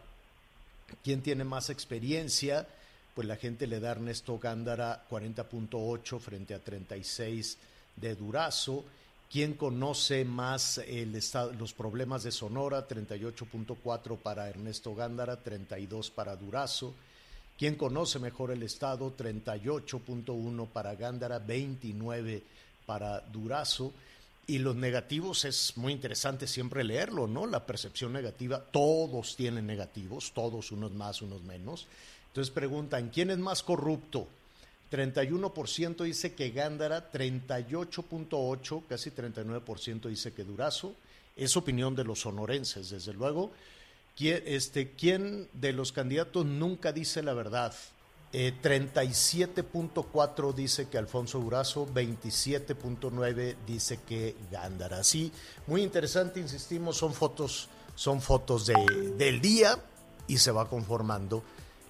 quién 1.04 1.22
tiene 1.22 1.44
más 1.44 1.70
experiencia, 1.70 2.68
pues 3.16 3.28
la 3.28 3.36
gente 3.36 3.68
le 3.68 3.80
da 3.80 3.92
Ernesto 3.92 4.38
Gándara 4.38 5.06
40.8 5.10 6.20
frente 6.20 6.54
a 6.54 6.60
36 6.60 7.58
de 7.96 8.16
Durazo. 8.16 8.86
¿Quién 9.32 9.54
conoce 9.54 10.26
más 10.26 10.78
el 10.78 11.16
estado, 11.16 11.52
los 11.54 11.74
problemas 11.74 12.24
de 12.24 12.32
Sonora? 12.32 12.88
38.4 12.88 14.18
para 14.18 14.48
Ernesto 14.50 14.94
Gándara, 14.94 15.38
32 15.38 16.12
para 16.12 16.36
Durazo. 16.36 16.94
¿Quién 17.58 17.76
conoce 17.76 18.20
mejor 18.20 18.52
el 18.52 18.62
estado? 18.64 19.16
38.1 19.16 20.68
para 20.68 20.96
Gándara, 20.96 21.40
29 21.40 22.44
para 22.86 23.22
Durazo. 23.22 23.94
Y 24.46 24.60
los 24.60 24.76
negativos 24.76 25.46
es 25.46 25.78
muy 25.78 25.94
interesante 25.94 26.48
siempre 26.48 26.84
leerlo, 26.84 27.28
¿no? 27.28 27.46
La 27.46 27.66
percepción 27.66 28.12
negativa, 28.12 28.60
todos 28.60 29.36
tienen 29.38 29.66
negativos, 29.66 30.34
todos, 30.34 30.72
unos 30.72 30.92
más, 30.94 31.22
unos 31.22 31.44
menos. 31.44 31.88
Entonces 32.28 32.54
preguntan, 32.54 33.10
¿quién 33.10 33.30
es 33.30 33.38
más 33.38 33.64
corrupto? 33.64 34.28
31% 34.92 36.04
dice 36.04 36.34
que 36.34 36.52
Gándara, 36.52 37.12
38.8, 37.12 38.84
casi 38.88 39.12
39% 39.12 40.10
dice 40.10 40.34
que 40.34 40.44
Durazo. 40.44 40.96
Es 41.36 41.58
opinión 41.58 41.96
de 41.96 42.04
los 42.04 42.22
sonorenses, 42.22 42.90
desde 42.90 43.14
luego. 43.14 43.52
¿Quién, 44.16 44.44
este, 44.46 44.92
¿Quién 44.92 45.48
de 45.54 45.74
los 45.74 45.92
candidatos 45.92 46.46
nunca 46.46 46.92
dice 46.92 47.24
la 47.24 47.34
verdad? 47.34 47.74
Eh, 48.36 48.52
37.4 48.64 50.54
dice 50.56 50.90
que 50.90 50.98
Alfonso 50.98 51.40
Durazo, 51.40 51.88
27.9 51.88 53.56
dice 53.68 54.00
que 54.08 54.36
Gándara. 54.52 55.04
Sí, 55.04 55.32
muy 55.68 55.84
interesante, 55.84 56.40
insistimos, 56.40 56.98
son 56.98 57.14
fotos, 57.14 57.70
son 57.94 58.22
fotos 58.22 58.66
de, 58.66 58.74
del 59.18 59.40
día 59.40 59.78
y 60.28 60.40
se 60.40 60.50
va 60.50 60.68
conformando 60.68 61.44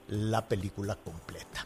la 0.10 0.46
película 0.46 0.98
completa. 0.98 1.66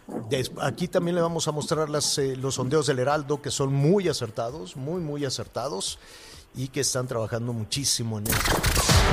Aquí 0.62 0.88
también 0.88 1.16
le 1.16 1.22
vamos 1.22 1.48
a 1.48 1.52
mostrar 1.52 1.90
las, 1.90 2.20
eh, 2.20 2.36
los 2.36 2.54
sondeos 2.56 2.86
del 2.86 3.00
Heraldo 3.00 3.42
que 3.42 3.50
son 3.50 3.74
muy 3.74 4.08
acertados, 4.08 4.76
muy, 4.76 5.02
muy 5.02 5.26
acertados 5.26 5.98
y 6.56 6.68
que 6.68 6.82
están 6.82 7.08
trabajando 7.08 7.52
muchísimo 7.52 8.20
en 8.20 8.28
esto. 8.28 8.52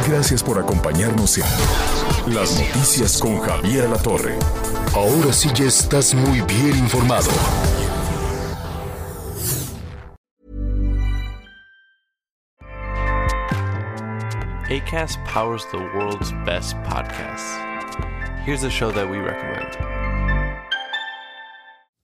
Gracias 0.07 0.43
por 0.43 0.59
acompañarnos 0.59 1.39
en 1.39 2.35
Las 2.35 2.53
Noticias 2.59 3.19
con 3.19 3.41
Javier 3.41 3.89
La 3.89 3.99
Torre. 3.99 4.39
Ahora 4.95 5.33
sí 5.33 5.51
ya 5.53 5.65
estás 5.65 6.15
muy 6.15 6.41
bien 6.43 6.79
informado. 6.79 7.29
ACAST 14.71 15.19
powers 15.27 15.67
the 15.73 15.79
world's 15.97 16.31
best 16.47 16.77
podcasts. 16.85 17.59
Here's 18.45 18.63
a 18.63 18.71
show 18.71 18.93
that 18.93 19.11
we 19.11 19.19
recommend. 19.19 20.04